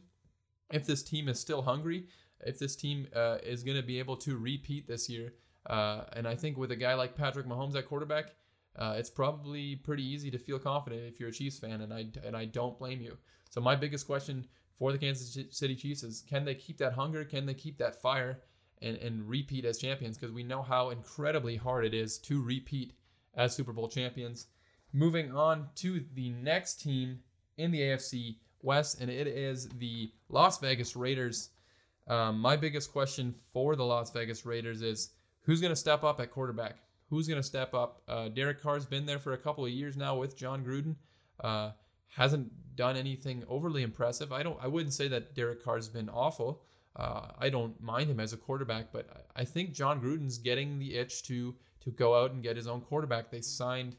if 0.71 0.85
this 0.85 1.01
team 1.01 1.27
is 1.27 1.39
still 1.39 1.61
hungry, 1.61 2.07
if 2.41 2.59
this 2.59 2.75
team 2.75 3.07
uh, 3.15 3.37
is 3.43 3.63
going 3.63 3.77
to 3.77 3.83
be 3.83 3.99
able 3.99 4.17
to 4.17 4.37
repeat 4.37 4.87
this 4.87 5.09
year. 5.09 5.33
Uh, 5.65 6.03
and 6.13 6.27
I 6.27 6.35
think 6.35 6.57
with 6.57 6.71
a 6.71 6.75
guy 6.75 6.93
like 6.93 7.15
Patrick 7.15 7.47
Mahomes 7.47 7.75
at 7.75 7.87
quarterback, 7.87 8.35
uh, 8.77 8.95
it's 8.97 9.09
probably 9.09 9.75
pretty 9.75 10.03
easy 10.03 10.31
to 10.31 10.37
feel 10.37 10.59
confident 10.59 11.03
if 11.05 11.19
you're 11.19 11.29
a 11.29 11.33
Chiefs 11.33 11.59
fan, 11.59 11.81
and 11.81 11.93
I 11.93 12.05
and 12.25 12.35
I 12.35 12.45
don't 12.45 12.77
blame 12.77 13.01
you. 13.01 13.17
So 13.49 13.59
my 13.61 13.75
biggest 13.75 14.05
question 14.05 14.45
for 14.77 14.91
the 14.91 14.97
Kansas 14.97 15.37
City 15.51 15.75
Chiefs 15.75 16.03
is: 16.03 16.23
Can 16.29 16.45
they 16.45 16.55
keep 16.55 16.77
that 16.77 16.93
hunger? 16.93 17.25
Can 17.25 17.45
they 17.45 17.53
keep 17.53 17.77
that 17.79 18.01
fire? 18.01 18.39
And, 18.81 18.95
and 18.97 19.27
repeat 19.27 19.65
as 19.65 19.77
champions 19.77 20.17
because 20.17 20.33
we 20.33 20.43
know 20.43 20.61
how 20.61 20.91
incredibly 20.91 21.57
hard 21.57 21.83
it 21.83 21.93
is 21.93 22.17
to 22.19 22.41
repeat 22.41 22.93
as 23.35 23.53
Super 23.53 23.73
Bowl 23.73 23.89
champions. 23.89 24.47
Moving 24.93 25.35
on 25.35 25.67
to 25.75 26.05
the 26.13 26.29
next 26.29 26.81
team 26.81 27.19
in 27.57 27.71
the 27.71 27.81
AFC 27.81 28.37
West, 28.61 29.01
and 29.01 29.09
it 29.09 29.27
is 29.27 29.67
the 29.69 30.11
Las 30.29 30.59
Vegas 30.59 30.95
Raiders. 30.95 31.49
Um, 32.07 32.39
my 32.39 32.55
biggest 32.55 32.91
question 32.91 33.35
for 33.53 33.75
the 33.75 33.85
Las 33.85 34.11
Vegas 34.11 34.45
Raiders 34.45 34.81
is 34.81 35.11
who's 35.41 35.61
going 35.61 35.71
to 35.71 35.75
step 35.75 36.03
up 36.03 36.19
at 36.19 36.31
quarterback? 36.31 36.77
Who's 37.09 37.27
going 37.27 37.39
to 37.39 37.47
step 37.47 37.73
up? 37.73 38.01
Uh, 38.07 38.29
Derek 38.29 38.61
Carr's 38.61 38.85
been 38.85 39.05
there 39.05 39.19
for 39.19 39.33
a 39.33 39.37
couple 39.37 39.65
of 39.65 39.71
years 39.71 39.97
now 39.97 40.15
with 40.15 40.37
Jon 40.37 40.63
Gruden. 40.63 40.95
Uh, 41.39 41.71
hasn't 42.07 42.51
done 42.75 42.97
anything 42.97 43.43
overly 43.47 43.83
impressive. 43.83 44.31
I 44.31 44.43
don't. 44.43 44.57
I 44.61 44.67
wouldn't 44.67 44.93
say 44.93 45.07
that 45.09 45.35
Derek 45.35 45.63
Carr's 45.63 45.89
been 45.89 46.09
awful. 46.09 46.63
Uh, 46.99 47.31
I 47.39 47.49
don't 47.49 47.79
mind 47.81 48.09
him 48.09 48.19
as 48.19 48.33
a 48.33 48.37
quarterback, 48.37 48.91
but 48.91 49.25
I 49.33 49.45
think 49.45 49.71
Jon 49.71 50.01
Gruden's 50.01 50.37
getting 50.37 50.77
the 50.77 50.95
itch 50.95 51.23
to 51.23 51.55
to 51.79 51.91
go 51.91 52.21
out 52.21 52.31
and 52.31 52.43
get 52.43 52.57
his 52.57 52.67
own 52.67 52.81
quarterback. 52.81 53.31
They 53.31 53.39
signed 53.39 53.95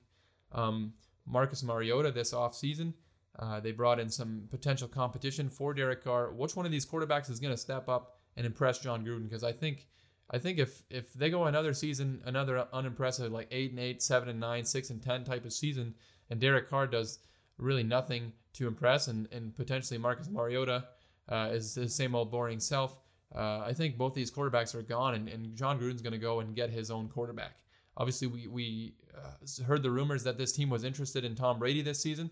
um, 0.52 0.92
Marcus 1.24 1.62
Mariota 1.62 2.10
this 2.12 2.34
offseason. 2.34 2.92
Uh, 3.38 3.58
they 3.58 3.72
brought 3.72 3.98
in 3.98 4.10
some 4.10 4.42
potential 4.50 4.86
competition 4.86 5.48
for 5.48 5.72
Derek 5.72 6.04
Carr. 6.04 6.30
Which 6.30 6.56
one 6.56 6.66
of 6.66 6.72
these 6.72 6.84
quarterbacks 6.84 7.30
is 7.30 7.40
going 7.40 7.54
to 7.54 7.56
step 7.56 7.88
up 7.88 8.18
and 8.36 8.44
impress 8.44 8.80
Jon 8.80 9.02
Gruden? 9.02 9.22
Because 9.22 9.44
I 9.44 9.52
think, 9.52 9.86
I 10.30 10.36
think 10.36 10.58
if 10.58 10.82
if 10.90 11.14
they 11.14 11.30
go 11.30 11.44
another 11.44 11.72
season, 11.72 12.20
another 12.26 12.66
unimpressive 12.70 13.32
like 13.32 13.48
eight 13.50 13.70
and 13.70 13.80
eight, 13.80 14.02
seven 14.02 14.28
and 14.28 14.38
nine, 14.38 14.66
six 14.66 14.90
and 14.90 15.02
ten 15.02 15.24
type 15.24 15.46
of 15.46 15.54
season, 15.54 15.94
and 16.28 16.38
Derek 16.38 16.68
Carr 16.68 16.86
does 16.86 17.20
really 17.56 17.82
nothing 17.82 18.34
to 18.54 18.68
impress, 18.68 19.08
and 19.08 19.26
and 19.32 19.56
potentially 19.56 19.96
Marcus 19.96 20.28
Mariota 20.28 20.84
uh, 21.30 21.48
is 21.52 21.74
the 21.74 21.88
same 21.88 22.14
old 22.14 22.30
boring 22.30 22.60
self. 22.60 22.98
Uh, 23.34 23.62
I 23.64 23.72
think 23.72 23.96
both 23.96 24.14
these 24.14 24.30
quarterbacks 24.30 24.74
are 24.74 24.82
gone, 24.82 25.14
and, 25.14 25.28
and 25.28 25.54
Jon 25.54 25.78
Gruden's 25.78 26.02
going 26.02 26.12
to 26.12 26.18
go 26.18 26.40
and 26.40 26.54
get 26.54 26.70
his 26.70 26.90
own 26.90 27.08
quarterback. 27.08 27.58
Obviously, 27.96 28.26
we 28.26 28.46
we 28.48 28.94
uh, 29.16 29.64
heard 29.64 29.82
the 29.82 29.90
rumors 29.90 30.24
that 30.24 30.38
this 30.38 30.52
team 30.52 30.70
was 30.70 30.84
interested 30.84 31.24
in 31.24 31.34
Tom 31.34 31.58
Brady 31.58 31.82
this 31.82 32.00
season. 32.00 32.30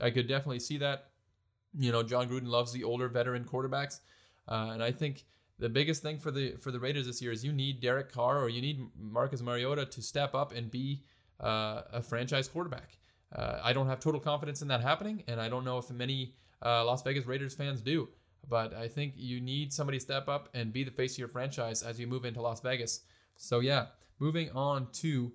I 0.00 0.10
could 0.10 0.28
definitely 0.28 0.60
see 0.60 0.78
that. 0.78 1.06
You 1.78 1.92
know, 1.92 2.02
Jon 2.02 2.28
Gruden 2.28 2.46
loves 2.46 2.72
the 2.72 2.84
older 2.84 3.08
veteran 3.08 3.44
quarterbacks, 3.44 4.00
uh, 4.48 4.70
and 4.72 4.82
I 4.82 4.92
think 4.92 5.24
the 5.58 5.68
biggest 5.68 6.02
thing 6.02 6.18
for 6.18 6.30
the 6.30 6.56
for 6.60 6.70
the 6.70 6.80
Raiders 6.80 7.06
this 7.06 7.20
year 7.22 7.32
is 7.32 7.44
you 7.44 7.52
need 7.52 7.80
Derek 7.80 8.12
Carr 8.12 8.42
or 8.42 8.48
you 8.48 8.60
need 8.60 8.80
Marcus 8.98 9.42
Mariota 9.42 9.84
to 9.86 10.02
step 10.02 10.34
up 10.34 10.52
and 10.52 10.70
be 10.70 11.02
uh, 11.40 11.82
a 11.92 12.02
franchise 12.02 12.48
quarterback. 12.48 12.98
Uh, 13.34 13.60
I 13.62 13.72
don't 13.72 13.86
have 13.86 14.00
total 14.00 14.20
confidence 14.20 14.62
in 14.62 14.68
that 14.68 14.80
happening, 14.80 15.22
and 15.28 15.40
I 15.40 15.48
don't 15.48 15.64
know 15.64 15.78
if 15.78 15.90
many 15.90 16.34
uh, 16.64 16.84
Las 16.84 17.02
Vegas 17.02 17.26
Raiders 17.26 17.54
fans 17.54 17.80
do. 17.80 18.08
But 18.48 18.74
I 18.74 18.88
think 18.88 19.14
you 19.16 19.40
need 19.40 19.72
somebody 19.72 19.98
to 19.98 20.02
step 20.02 20.28
up 20.28 20.48
and 20.54 20.72
be 20.72 20.84
the 20.84 20.90
face 20.90 21.14
of 21.14 21.18
your 21.18 21.28
franchise 21.28 21.82
as 21.82 22.00
you 22.00 22.06
move 22.06 22.24
into 22.24 22.40
Las 22.40 22.60
Vegas. 22.60 23.00
So 23.36 23.60
yeah, 23.60 23.86
moving 24.18 24.50
on 24.50 24.88
to 24.94 25.32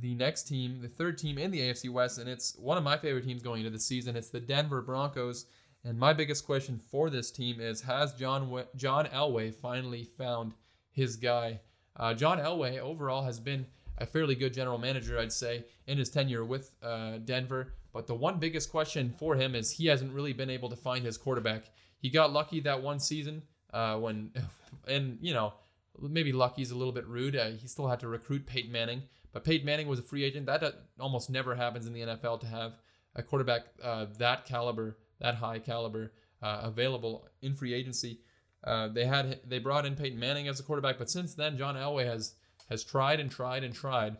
the 0.00 0.14
next 0.14 0.44
team, 0.44 0.80
the 0.82 0.88
third 0.88 1.18
team 1.18 1.38
in 1.38 1.50
the 1.50 1.60
AFC 1.60 1.90
West, 1.90 2.18
and 2.18 2.28
it's 2.28 2.56
one 2.56 2.76
of 2.76 2.84
my 2.84 2.96
favorite 2.96 3.24
teams 3.24 3.42
going 3.42 3.60
into 3.60 3.70
the 3.70 3.78
season. 3.78 4.16
It's 4.16 4.28
the 4.28 4.40
Denver 4.40 4.82
Broncos. 4.82 5.46
And 5.84 5.98
my 5.98 6.12
biggest 6.12 6.44
question 6.44 6.80
for 6.90 7.08
this 7.08 7.30
team 7.30 7.60
is: 7.60 7.80
Has 7.82 8.12
John 8.14 8.64
John 8.76 9.06
Elway 9.06 9.54
finally 9.54 10.04
found 10.04 10.52
his 10.90 11.16
guy? 11.16 11.60
Uh, 11.96 12.14
John 12.14 12.38
Elway 12.38 12.78
overall 12.78 13.22
has 13.22 13.40
been 13.40 13.66
a 13.98 14.06
fairly 14.06 14.34
good 14.34 14.54
general 14.54 14.78
manager, 14.78 15.18
I'd 15.18 15.32
say, 15.32 15.64
in 15.86 15.98
his 15.98 16.10
tenure 16.10 16.44
with 16.44 16.74
uh, 16.82 17.18
Denver. 17.24 17.74
But 17.92 18.06
the 18.06 18.14
one 18.14 18.38
biggest 18.38 18.70
question 18.70 19.12
for 19.18 19.34
him 19.34 19.54
is 19.54 19.70
he 19.70 19.86
hasn't 19.86 20.12
really 20.12 20.32
been 20.32 20.50
able 20.50 20.68
to 20.68 20.76
find 20.76 21.04
his 21.04 21.16
quarterback. 21.16 21.70
He 21.98 22.10
got 22.10 22.32
lucky 22.32 22.60
that 22.60 22.82
one 22.82 23.00
season 23.00 23.42
uh, 23.72 23.96
when, 23.96 24.32
and 24.86 25.18
you 25.20 25.34
know, 25.34 25.54
maybe 26.00 26.32
lucky's 26.32 26.70
a 26.70 26.76
little 26.76 26.92
bit 26.92 27.06
rude. 27.06 27.36
Uh, 27.36 27.50
he 27.50 27.66
still 27.66 27.88
had 27.88 28.00
to 28.00 28.08
recruit 28.08 28.46
Peyton 28.46 28.72
Manning, 28.72 29.02
but 29.32 29.44
Peyton 29.44 29.66
Manning 29.66 29.88
was 29.88 29.98
a 29.98 30.02
free 30.02 30.24
agent. 30.24 30.46
That 30.46 30.62
uh, 30.62 30.72
almost 31.00 31.30
never 31.30 31.54
happens 31.54 31.86
in 31.86 31.92
the 31.92 32.00
NFL 32.00 32.40
to 32.40 32.46
have 32.46 32.74
a 33.14 33.22
quarterback 33.22 33.62
uh, 33.82 34.06
that 34.18 34.44
caliber, 34.46 34.98
that 35.20 35.34
high 35.34 35.58
caliber, 35.58 36.12
uh, 36.42 36.60
available 36.62 37.26
in 37.42 37.54
free 37.54 37.74
agency. 37.74 38.20
Uh, 38.64 38.88
they 38.88 39.04
had 39.04 39.40
they 39.46 39.58
brought 39.58 39.86
in 39.86 39.94
Peyton 39.94 40.18
Manning 40.18 40.48
as 40.48 40.60
a 40.60 40.62
quarterback, 40.62 40.98
but 40.98 41.10
since 41.10 41.34
then 41.34 41.58
John 41.58 41.76
Elway 41.76 42.06
has 42.06 42.34
has 42.68 42.84
tried 42.84 43.20
and 43.20 43.30
tried 43.30 43.64
and 43.64 43.74
tried 43.74 44.16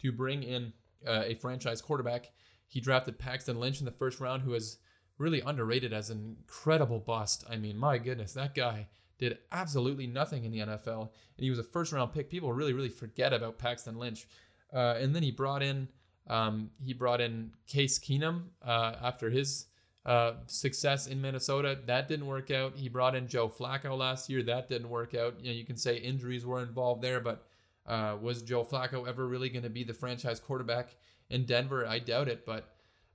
to 0.00 0.12
bring 0.12 0.42
in 0.42 0.72
a 1.06 1.34
franchise 1.34 1.80
quarterback. 1.82 2.30
He 2.68 2.80
drafted 2.80 3.18
Paxton 3.18 3.58
Lynch 3.58 3.80
in 3.80 3.86
the 3.86 3.90
first 3.90 4.20
round, 4.20 4.42
who 4.42 4.54
is 4.54 4.78
really 5.18 5.40
underrated 5.40 5.92
as 5.92 6.10
an 6.10 6.36
incredible 6.38 7.00
bust. 7.00 7.44
I 7.50 7.56
mean, 7.56 7.76
my 7.76 7.98
goodness, 7.98 8.32
that 8.34 8.54
guy 8.54 8.88
did 9.18 9.38
absolutely 9.50 10.06
nothing 10.06 10.44
in 10.44 10.52
the 10.52 10.60
NFL, 10.60 11.00
and 11.00 11.44
he 11.44 11.50
was 11.50 11.58
a 11.58 11.64
first 11.64 11.92
round 11.92 12.12
pick. 12.12 12.30
People 12.30 12.52
really, 12.52 12.72
really 12.72 12.88
forget 12.88 13.32
about 13.32 13.58
Paxton 13.58 13.98
Lynch. 13.98 14.26
Uh, 14.72 14.96
and 14.98 15.14
then 15.14 15.22
he 15.22 15.30
brought 15.30 15.62
in 15.62 15.88
um, 16.28 16.70
he 16.84 16.92
brought 16.92 17.20
in 17.20 17.52
Case 17.66 17.98
Keenum 17.98 18.44
uh, 18.64 18.94
after 19.02 19.30
his 19.30 19.66
uh, 20.04 20.34
success 20.46 21.06
in 21.06 21.20
Minnesota. 21.20 21.78
That 21.86 22.08
didn't 22.08 22.26
work 22.26 22.50
out. 22.50 22.76
He 22.76 22.88
brought 22.88 23.14
in 23.14 23.28
Joe 23.28 23.48
Flacco 23.48 23.96
last 23.96 24.28
year. 24.28 24.42
That 24.42 24.68
didn't 24.68 24.90
work 24.90 25.14
out. 25.14 25.36
You 25.40 25.50
know, 25.50 25.56
you 25.56 25.64
can 25.64 25.76
say 25.76 25.96
injuries 25.96 26.44
were 26.44 26.62
involved 26.62 27.02
there, 27.02 27.20
but 27.20 27.46
uh, 27.86 28.16
was 28.20 28.42
Joe 28.42 28.64
Flacco 28.64 29.08
ever 29.08 29.26
really 29.26 29.48
going 29.48 29.62
to 29.62 29.70
be 29.70 29.84
the 29.84 29.94
franchise 29.94 30.38
quarterback 30.38 30.96
in 31.30 31.46
Denver? 31.46 31.86
I 31.86 31.98
doubt 31.98 32.28
it. 32.28 32.44
But 32.44 32.68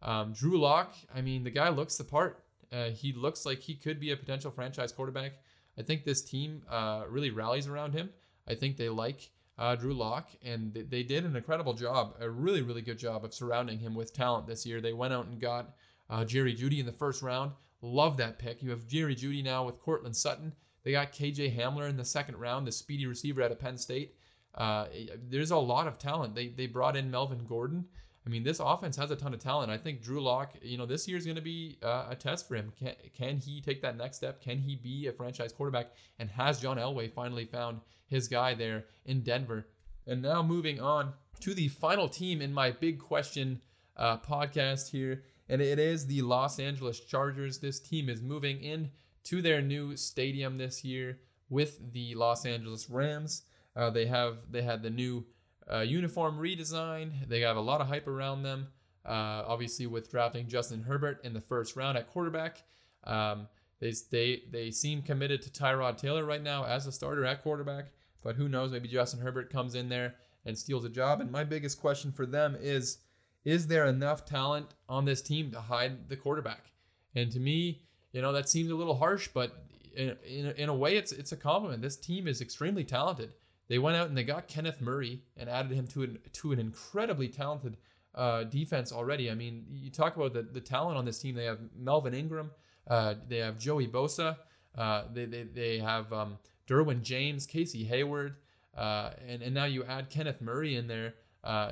um, 0.03 0.33
Drew 0.33 0.59
Lock, 0.59 0.93
I 1.13 1.21
mean, 1.21 1.43
the 1.43 1.49
guy 1.49 1.69
looks 1.69 1.97
the 1.97 2.03
part. 2.03 2.43
Uh, 2.71 2.89
he 2.89 3.13
looks 3.13 3.45
like 3.45 3.59
he 3.59 3.75
could 3.75 3.99
be 3.99 4.11
a 4.11 4.17
potential 4.17 4.51
franchise 4.51 4.91
quarterback. 4.91 5.33
I 5.77 5.81
think 5.81 6.03
this 6.03 6.21
team 6.21 6.63
uh, 6.69 7.03
really 7.09 7.31
rallies 7.31 7.67
around 7.67 7.93
him. 7.93 8.09
I 8.47 8.55
think 8.55 8.77
they 8.77 8.89
like 8.89 9.31
uh, 9.57 9.75
Drew 9.75 9.93
Lock, 9.93 10.29
and 10.43 10.73
they 10.73 11.03
did 11.03 11.25
an 11.25 11.35
incredible 11.35 11.73
job, 11.73 12.15
a 12.19 12.29
really, 12.29 12.61
really 12.61 12.81
good 12.81 12.97
job 12.97 13.23
of 13.23 13.33
surrounding 13.33 13.79
him 13.79 13.95
with 13.95 14.13
talent 14.13 14.47
this 14.47 14.65
year. 14.65 14.81
They 14.81 14.93
went 14.93 15.13
out 15.13 15.27
and 15.27 15.39
got 15.39 15.75
uh, 16.09 16.25
Jerry 16.25 16.53
Jeudy 16.53 16.79
in 16.79 16.85
the 16.85 16.91
first 16.91 17.21
round. 17.21 17.51
Love 17.81 18.17
that 18.17 18.39
pick. 18.39 18.61
You 18.61 18.71
have 18.71 18.87
Jerry 18.87 19.15
Jeudy 19.15 19.43
now 19.43 19.65
with 19.65 19.81
Courtland 19.81 20.15
Sutton. 20.15 20.53
They 20.83 20.91
got 20.91 21.13
KJ 21.13 21.57
Hamler 21.57 21.89
in 21.89 21.97
the 21.97 22.05
second 22.05 22.37
round, 22.37 22.67
the 22.67 22.71
speedy 22.71 23.05
receiver 23.05 23.41
out 23.41 23.51
of 23.51 23.59
Penn 23.59 23.77
State. 23.77 24.15
Uh, 24.55 24.85
there's 25.29 25.51
a 25.51 25.57
lot 25.57 25.87
of 25.87 25.97
talent. 25.97 26.35
They 26.35 26.49
they 26.49 26.67
brought 26.67 26.95
in 26.95 27.09
Melvin 27.09 27.45
Gordon. 27.45 27.85
I 28.25 28.29
mean, 28.29 28.43
this 28.43 28.59
offense 28.59 28.95
has 28.95 29.11
a 29.11 29.15
ton 29.15 29.33
of 29.33 29.39
talent. 29.39 29.69
I 29.69 29.77
think 29.77 30.01
Drew 30.01 30.21
Lock, 30.21 30.53
you 30.61 30.77
know, 30.77 30.85
this 30.85 31.07
year 31.07 31.17
is 31.17 31.25
going 31.25 31.35
to 31.35 31.41
be 31.41 31.77
uh, 31.83 32.07
a 32.09 32.15
test 32.15 32.47
for 32.47 32.55
him. 32.55 32.71
Can, 32.79 32.93
can 33.13 33.37
he 33.37 33.59
take 33.59 33.81
that 33.81 33.97
next 33.97 34.17
step? 34.17 34.41
Can 34.41 34.59
he 34.59 34.75
be 34.75 35.07
a 35.07 35.11
franchise 35.11 35.51
quarterback? 35.51 35.91
And 36.19 36.29
has 36.29 36.61
John 36.61 36.77
Elway 36.77 37.11
finally 37.11 37.45
found 37.45 37.81
his 38.07 38.29
guy 38.29 38.53
there 38.53 38.85
in 39.05 39.21
Denver? 39.21 39.67
And 40.07 40.21
now 40.21 40.41
moving 40.41 40.79
on 40.79 41.13
to 41.41 41.53
the 41.53 41.67
final 41.67 42.07
team 42.07 42.41
in 42.41 42.53
my 42.53 42.71
big 42.71 42.99
question 42.99 43.59
uh, 43.97 44.17
podcast 44.17 44.89
here, 44.89 45.23
and 45.49 45.61
it 45.61 45.79
is 45.79 46.07
the 46.07 46.21
Los 46.21 46.59
Angeles 46.59 46.99
Chargers. 47.01 47.59
This 47.59 47.79
team 47.79 48.09
is 48.09 48.21
moving 48.21 48.63
in 48.63 48.89
to 49.25 49.41
their 49.41 49.61
new 49.61 49.95
stadium 49.95 50.57
this 50.57 50.83
year 50.83 51.19
with 51.49 51.93
the 51.93 52.15
Los 52.15 52.45
Angeles 52.45 52.89
Rams. 52.89 53.43
Uh, 53.75 53.89
they 53.89 54.05
have 54.05 54.39
they 54.51 54.61
had 54.61 54.81
the 54.83 54.89
new 54.89 55.25
uh, 55.71 55.79
uniform 55.79 56.37
redesign. 56.37 57.27
They 57.27 57.41
have 57.41 57.57
a 57.57 57.61
lot 57.61 57.81
of 57.81 57.87
hype 57.87 58.07
around 58.07 58.43
them. 58.43 58.67
Uh, 59.05 59.43
obviously, 59.47 59.85
with 59.85 60.09
drafting 60.09 60.47
Justin 60.47 60.81
Herbert 60.81 61.19
in 61.23 61.33
the 61.33 61.41
first 61.41 61.75
round 61.75 61.97
at 61.97 62.07
quarterback, 62.07 62.63
um, 63.03 63.47
they 63.79 63.93
they 64.11 64.43
they 64.49 64.71
seem 64.71 65.01
committed 65.01 65.41
to 65.41 65.49
Tyrod 65.49 65.97
Taylor 65.97 66.25
right 66.25 66.41
now 66.41 66.63
as 66.65 66.87
a 66.87 66.91
starter 66.91 67.25
at 67.25 67.43
quarterback. 67.43 67.87
But 68.23 68.35
who 68.35 68.47
knows? 68.47 68.71
Maybe 68.71 68.87
Justin 68.87 69.19
Herbert 69.19 69.49
comes 69.49 69.75
in 69.75 69.89
there 69.89 70.15
and 70.45 70.57
steals 70.57 70.85
a 70.85 70.89
job. 70.89 71.19
And 71.19 71.31
my 71.31 71.43
biggest 71.43 71.81
question 71.81 72.11
for 72.11 72.25
them 72.25 72.55
is: 72.59 72.99
Is 73.43 73.67
there 73.67 73.85
enough 73.85 74.25
talent 74.25 74.67
on 74.87 75.03
this 75.03 75.21
team 75.21 75.51
to 75.51 75.59
hide 75.59 76.07
the 76.07 76.15
quarterback? 76.15 76.71
And 77.15 77.29
to 77.31 77.39
me, 77.39 77.81
you 78.13 78.21
know, 78.21 78.31
that 78.31 78.47
seems 78.47 78.71
a 78.71 78.75
little 78.75 78.95
harsh, 78.95 79.27
but 79.33 79.65
in, 79.95 80.15
in, 80.25 80.45
in 80.51 80.69
a 80.69 80.73
way, 80.73 80.95
it's 80.95 81.11
it's 81.11 81.31
a 81.31 81.37
compliment. 81.37 81.81
This 81.81 81.97
team 81.97 82.27
is 82.27 82.41
extremely 82.41 82.83
talented. 82.83 83.33
They 83.67 83.79
went 83.79 83.95
out 83.95 84.07
and 84.07 84.17
they 84.17 84.23
got 84.23 84.47
Kenneth 84.47 84.81
Murray 84.81 85.21
and 85.37 85.49
added 85.49 85.71
him 85.71 85.87
to 85.87 86.03
an 86.03 86.19
to 86.33 86.51
an 86.51 86.59
incredibly 86.59 87.29
talented 87.29 87.77
uh, 88.15 88.43
defense 88.43 88.91
already. 88.91 89.31
I 89.31 89.35
mean, 89.35 89.65
you 89.69 89.89
talk 89.89 90.15
about 90.15 90.33
the, 90.33 90.43
the 90.43 90.61
talent 90.61 90.97
on 90.97 91.05
this 91.05 91.19
team. 91.19 91.35
They 91.35 91.45
have 91.45 91.59
Melvin 91.77 92.13
Ingram, 92.13 92.51
uh, 92.87 93.15
they 93.27 93.37
have 93.37 93.57
Joey 93.57 93.87
Bosa, 93.87 94.37
uh, 94.77 95.03
they, 95.13 95.25
they 95.25 95.43
they 95.43 95.79
have 95.79 96.11
um, 96.11 96.37
Derwin 96.67 97.01
James, 97.01 97.45
Casey 97.45 97.83
Hayward, 97.85 98.35
uh, 98.77 99.11
and 99.27 99.41
and 99.41 99.53
now 99.53 99.65
you 99.65 99.83
add 99.85 100.09
Kenneth 100.09 100.41
Murray 100.41 100.75
in 100.75 100.87
there 100.87 101.15
uh, 101.43 101.71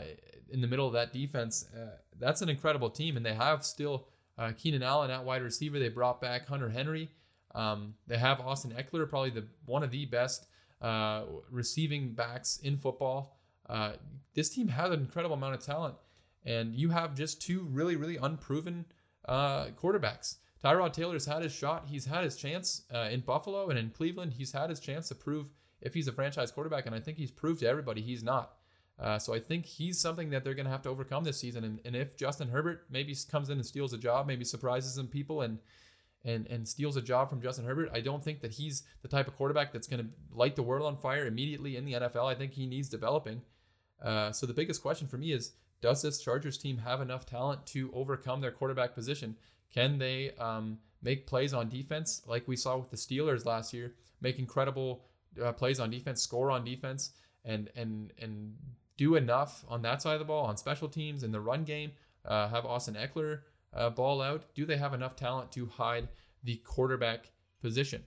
in 0.50 0.62
the 0.62 0.68
middle 0.68 0.88
of 0.88 0.94
that 0.94 1.12
defense. 1.14 1.66
Uh, 1.76 1.98
that's 2.20 2.42
an 2.42 2.50
incredible 2.50 2.90
team, 2.90 3.18
and 3.18 3.26
they 3.26 3.34
have 3.34 3.66
still 3.66 4.08
Keenan 4.58 4.82
Allen 4.82 5.12
at 5.12 5.24
wide 5.24 5.44
receiver. 5.44 5.78
They 5.78 5.90
brought 5.90 6.20
back 6.20 6.48
Hunter 6.48 6.70
Henry. 6.70 7.12
Um, 7.54 7.94
they 8.08 8.18
have 8.18 8.40
Austin 8.40 8.72
Ekeler, 8.72 9.08
probably 9.08 9.30
the 9.30 9.46
one 9.66 9.84
of 9.84 9.92
the 9.92 10.06
best 10.06 10.48
uh, 10.82 11.24
receiving 11.50 12.14
backs 12.14 12.60
in 12.64 12.78
football. 12.78 13.38
Uh, 13.70 13.94
this 14.34 14.50
team 14.50 14.68
has 14.68 14.92
an 14.92 15.00
incredible 15.00 15.36
amount 15.36 15.56
of 15.56 15.62
talent, 15.62 15.96
and 16.46 16.76
you 16.76 16.90
have 16.90 17.16
just 17.16 17.42
two 17.42 17.68
really, 17.70 17.96
really 17.96 18.18
unproven 18.18 18.86
uh, 19.26 19.66
quarterbacks. 19.82 20.38
Tyrod 20.64 20.94
Taylor's 20.94 21.26
had 21.26 21.42
his 21.42 21.52
shot. 21.52 21.86
He's 21.88 22.06
had 22.06 22.24
his 22.24 22.36
chance 22.36 22.84
uh, 22.94 23.10
in 23.12 23.22
Buffalo 23.22 23.70
and 23.70 23.80
in 23.80 23.90
Cleveland. 23.90 24.34
He's 24.34 24.52
had 24.52 24.70
his 24.70 24.80
chance 24.80 25.08
to 25.08 25.16
prove 25.16 25.48
if 25.82 25.94
he's 25.94 26.08
a 26.08 26.12
franchise 26.12 26.52
quarterback, 26.52 26.86
and 26.86 26.96
I 26.96 27.00
think 27.00 27.18
he's 27.18 27.32
proved 27.32 27.62
to 27.62 27.68
everybody 27.68 28.02
he's 28.02 28.24
not. 28.24 28.54
Uh, 29.00 29.18
so 29.18 29.34
I 29.34 29.40
think 29.40 29.66
he's 29.66 30.00
something 30.00 30.30
that 30.30 30.44
they're 30.44 30.54
going 30.54 30.66
to 30.66 30.72
have 30.72 30.84
to 30.84 30.90
overcome 30.90 31.24
this 31.24 31.40
season. 31.40 31.64
And, 31.64 31.80
and 31.86 31.96
if 31.96 32.16
Justin 32.16 32.50
Herbert 32.50 32.86
maybe 32.92 33.16
comes 33.32 33.50
in 33.50 33.58
and 33.58 33.66
steals 33.66 33.94
a 33.94 33.98
job, 33.98 34.28
maybe 34.28 34.46
surprises 34.46 34.94
some 34.94 35.08
people 35.08 35.42
and 35.42 35.58
and 36.24 36.48
and 36.48 36.68
steals 36.68 36.98
a 36.98 37.02
job 37.02 37.30
from 37.30 37.42
Justin 37.42 37.66
Herbert. 37.66 37.90
I 37.94 38.02
don't 38.02 38.24
think 38.24 38.42
that 38.42 38.52
he's 38.52 38.84
the 39.02 39.08
type 39.08 39.28
of 39.28 39.36
quarterback 39.36 39.72
that's 39.74 39.88
going 39.88 40.04
to 40.04 40.10
light 40.36 40.56
the 40.56 40.64
world 40.64 40.86
on 40.86 40.98
fire 40.98 41.26
immediately 41.26 41.76
in 41.76 41.86
the 41.86 41.94
NFL. 41.94 42.26
I 42.26 42.36
think 42.36 42.54
he 42.54 42.66
needs 42.66 42.90
developing. 42.90 43.42
Uh, 44.02 44.32
so 44.32 44.46
the 44.46 44.54
biggest 44.54 44.82
question 44.82 45.08
for 45.08 45.18
me 45.18 45.32
is 45.32 45.54
does 45.82 46.02
this 46.02 46.22
Chargers 46.22 46.58
team 46.58 46.78
have 46.78 47.02
enough 47.02 47.26
talent 47.26 47.66
to 47.68 47.92
overcome 47.94 48.42
their 48.42 48.52
quarterback 48.52 48.94
position? 48.94 49.36
Can 49.74 49.98
they 49.98 50.32
um, 50.40 50.78
make 51.02 51.26
plays 51.26 51.54
on 51.54 51.70
defense 51.70 52.22
like 52.28 52.48
we 52.48 52.56
saw 52.56 52.78
with 52.78 52.92
the 52.92 52.98
Steelers 52.98 53.46
last 53.46 53.74
year, 53.74 53.96
make 54.22 54.38
incredible 54.38 55.06
uh, 55.42 55.52
plays 55.52 55.80
on 55.80 55.90
defense, 55.90 56.22
score 56.22 56.52
on 56.52 56.64
defense, 56.64 57.12
and 57.46 57.70
and 57.76 58.12
and 58.20 58.56
do 58.98 59.16
enough 59.16 59.66
on 59.68 59.82
that 59.82 60.02
side 60.02 60.14
of 60.14 60.20
the 60.20 60.26
ball 60.26 60.46
on 60.46 60.58
special 60.58 60.88
teams 60.88 61.24
in 61.24 61.32
the 61.32 61.42
run 61.42 61.64
game? 61.64 61.92
Uh, 62.24 62.48
have 62.50 62.66
Austin 62.66 62.94
Ekeler 62.94 63.40
uh, 63.74 63.90
ball 63.90 64.22
out? 64.22 64.54
Do 64.56 64.66
they 64.66 64.78
have 64.78 64.94
enough 64.94 65.16
talent 65.16 65.52
to 65.54 65.66
hide 65.68 66.10
the 66.44 66.58
quarterback 66.58 67.32
position? 67.62 68.04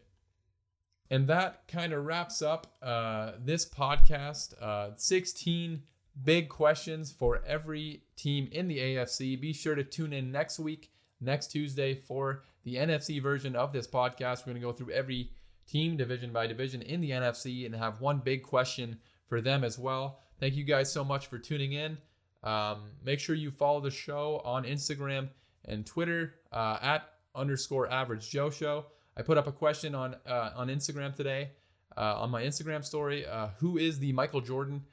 And 1.11 1.27
that 1.29 1.69
kind 1.69 1.93
of 1.93 2.05
wraps 2.05 2.43
up 2.43 2.67
uh, 2.83 3.33
this 3.39 3.69
podcast. 3.69 4.61
Uh, 4.61 4.91
16 4.97 5.83
big 6.23 6.49
questions 6.49 7.12
for 7.12 7.43
every 7.47 8.03
team 8.17 8.49
in 8.53 8.69
the 8.69 8.79
AFC. 8.79 9.41
Be 9.41 9.53
sure 9.53 9.75
to 9.75 9.85
tune 9.85 10.12
in 10.12 10.33
next 10.33 10.59
week, 10.59 10.91
next 11.21 11.49
Tuesday, 11.49 11.95
for 11.95 12.43
the 12.65 12.77
NFC 12.77 13.23
version 13.23 13.55
of 13.57 13.73
this 13.73 13.87
podcast. 13.87 14.41
We're 14.41 14.53
going 14.53 14.62
to 14.62 14.69
go 14.69 14.73
through 14.73 14.93
every 14.93 15.31
team 15.67 15.97
division 15.97 16.33
by 16.33 16.47
division 16.47 16.83
in 16.83 17.01
the 17.01 17.11
NFC 17.11 17.67
and 17.67 17.75
have 17.75 18.01
one 18.01 18.19
big 18.19 18.43
question 18.43 18.99
for 19.29 19.41
them 19.41 19.65
as 19.65 19.79
well. 19.79 20.21
Thank 20.41 20.55
you 20.55 20.65
guys 20.65 20.93
so 20.93 21.05
much 21.05 21.27
for 21.27 21.39
tuning 21.39 21.73
in. 21.73 21.99
Um, 22.43 22.91
make 23.03 23.21
sure 23.21 23.35
you 23.35 23.51
follow 23.51 23.81
the 23.81 23.91
show 23.91 24.43
on 24.45 24.65
Instagram 24.65 25.29
and 25.67 25.85
Twitter 25.87 26.35
uh, 26.53 26.79
at 26.83 27.09
underscore 27.35 27.91
average 27.91 28.31
Joe 28.31 28.51
show. 28.51 28.87
I 29.17 29.23
put 29.23 29.39
up 29.39 29.47
a 29.47 29.53
question 29.53 29.95
on 29.95 30.17
uh, 30.27 30.51
on 30.57 30.69
Instagram 30.69 31.15
today 31.15 31.51
uh, 31.97 32.21
on 32.21 32.31
my 32.31 32.43
Instagram 32.43 32.85
story. 32.85 33.27
Uh, 33.27 33.49
who 33.59 33.79
is 33.79 33.99
the 33.99 34.12
Michael 34.12 34.41
Jordan 34.41 34.85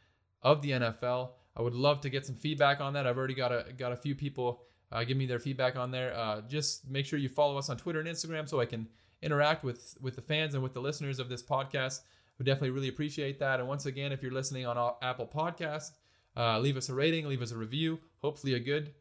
of 0.42 0.62
the 0.62 0.72
NFL? 0.72 1.30
I 1.56 1.62
would 1.62 1.74
love 1.74 2.02
to 2.02 2.10
get 2.10 2.26
some 2.26 2.36
feedback 2.36 2.80
on 2.80 2.94
that. 2.94 3.06
I've 3.06 3.18
already 3.18 3.34
got 3.34 3.52
a 3.52 3.66
got 3.78 3.92
a 3.92 3.98
few 3.98 4.16
people 4.16 4.62
uh, 4.92 5.04
give 5.04 5.18
me 5.18 5.26
their 5.26 5.40
feedback 5.40 5.76
on 5.76 5.92
there. 5.92 6.16
Uh, 6.16 6.42
just 6.42 6.90
make 6.90 7.06
sure 7.06 7.20
you 7.20 7.30
follow 7.30 7.58
us 7.58 7.70
on 7.70 7.78
Twitter 7.78 8.00
and 8.00 8.08
Instagram 8.08 8.48
so 8.48 8.60
I 8.60 8.66
can 8.66 8.88
interact 9.22 9.64
with 9.64 9.96
with 10.02 10.16
the 10.16 10.22
fans 10.22 10.54
and 10.54 10.64
with 10.64 10.74
the 10.74 10.82
listeners 10.82 11.20
of 11.20 11.30
this 11.30 11.44
podcast. 11.44 12.02
We 12.38 12.46
definitely 12.46 12.72
really 12.72 12.90
appreciate 12.90 13.40
that. 13.40 13.60
And 13.60 13.68
once 13.68 13.86
again, 13.86 14.12
if 14.12 14.24
you're 14.24 14.32
listening 14.32 14.66
on 14.66 14.94
Apple 15.02 15.28
Podcast, 15.28 15.92
uh, 16.36 16.60
leave 16.60 16.78
us 16.78 16.90
a 16.90 16.94
rating, 16.94 17.28
leave 17.28 17.42
us 17.42 17.52
a 17.52 17.58
review. 17.58 18.00
Hopefully, 18.22 18.54
a 18.54 18.60
good 18.60 18.94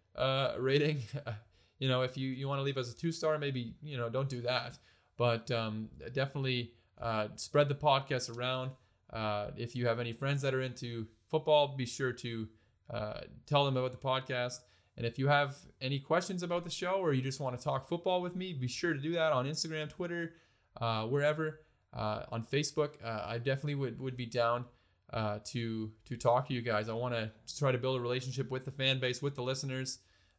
rating. 0.58 1.02
you 1.80 1.88
know, 1.88 2.02
if 2.02 2.16
you 2.16 2.28
you 2.28 2.46
want 2.46 2.60
to 2.60 2.62
leave 2.62 2.76
us 2.76 2.92
a 2.92 2.96
two 2.96 3.10
star, 3.10 3.38
maybe 3.38 3.74
you 3.82 3.96
know 3.96 4.08
don't 4.08 4.28
do 4.28 4.42
that. 4.42 4.78
But 5.16 5.50
um, 5.50 5.88
definitely 6.12 6.72
uh, 7.00 7.28
spread 7.34 7.68
the 7.68 7.74
podcast 7.74 8.34
around. 8.36 8.70
Uh, 9.12 9.50
if 9.56 9.74
you 9.74 9.86
have 9.86 9.98
any 9.98 10.12
friends 10.12 10.40
that 10.42 10.54
are 10.54 10.60
into 10.60 11.06
football, 11.28 11.74
be 11.76 11.86
sure 11.86 12.12
to 12.12 12.48
uh, 12.90 13.20
tell 13.46 13.64
them 13.64 13.76
about 13.76 13.92
the 13.92 13.98
podcast. 13.98 14.60
And 14.96 15.06
if 15.06 15.18
you 15.18 15.28
have 15.28 15.56
any 15.80 15.98
questions 15.98 16.42
about 16.42 16.64
the 16.64 16.70
show 16.70 16.94
or 16.94 17.12
you 17.12 17.22
just 17.22 17.40
want 17.40 17.58
to 17.58 17.64
talk 17.64 17.88
football 17.88 18.20
with 18.20 18.36
me, 18.36 18.52
be 18.52 18.68
sure 18.68 18.92
to 18.92 19.00
do 19.00 19.12
that 19.12 19.32
on 19.32 19.46
Instagram, 19.46 19.88
Twitter, 19.88 20.34
uh, 20.80 21.04
wherever. 21.04 21.60
Uh, 21.92 22.22
on 22.30 22.44
Facebook, 22.44 22.90
uh, 23.04 23.24
I 23.26 23.38
definitely 23.38 23.74
would, 23.74 23.98
would 23.98 24.16
be 24.16 24.26
down 24.26 24.64
to 25.12 25.90
to 26.04 26.16
talk 26.16 26.46
to 26.48 26.54
you 26.54 26.62
guys. 26.62 26.88
I 26.88 26.92
want 26.92 27.14
to 27.14 27.30
try 27.58 27.72
to 27.72 27.78
build 27.78 27.98
a 27.98 28.00
relationship 28.00 28.50
with 28.50 28.64
the 28.64 28.70
fan 28.70 29.00
base, 29.00 29.20
with 29.20 29.34
the 29.34 29.42
listeners. 29.42 29.98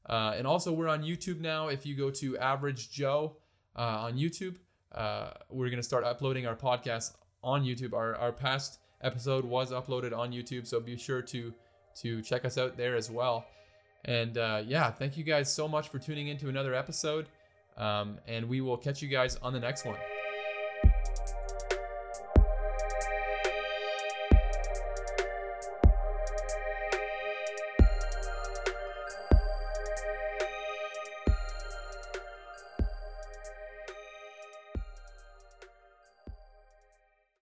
And 0.10 0.47
also, 0.47 0.72
we're 0.72 0.88
on 0.89 1.04
YouTube 1.04 1.39
now. 1.39 1.68
If 1.68 1.86
you 1.86 1.95
go 1.95 2.10
to 2.12 2.38
Average 2.38 2.91
Joe 2.91 3.38
on 3.76 4.18
YouTube, 4.18 4.56
uh, 4.93 5.32
we're 5.49 5.68
going 5.70 5.78
to 5.78 5.84
start 5.84 6.04
uploading 6.04 6.45
our 6.45 6.56
podcast 6.56 7.14
on 7.43 7.64
YouTube. 7.64 7.93
Our, 7.93 8.16
our 8.16 8.32
past 8.32 8.80
episode 9.02 9.45
was 9.45 9.72
uploaded 9.72 10.16
on 10.18 10.32
YouTube, 10.32 10.68
so 10.68 10.80
be 10.80 10.97
sure 10.97 11.22
to 11.24 11.54
to 12.02 12.22
check 12.22 12.45
us 12.45 12.58
out 12.58 12.78
there 12.78 12.95
as 12.95 13.10
well. 13.10 13.45
And 14.06 14.38
uh, 14.38 14.64
yeah, 14.66 14.89
thank 14.91 15.18
you 15.18 15.24
guys 15.24 15.54
so 15.54 15.68
much 15.68 15.89
for 15.89 15.99
tuning 15.99 16.30
in 16.30 16.38
to 16.38 16.49
another 16.49 16.74
episode. 16.74 17.28
Um, 17.78 18.18
and 18.28 18.47
we 18.47 18.62
will 18.62 18.78
catch 18.78 19.02
you 19.02 19.08
guys 19.08 19.38
on 19.38 19.54
the 19.54 19.60
next 19.60 19.86
one. 19.86 19.97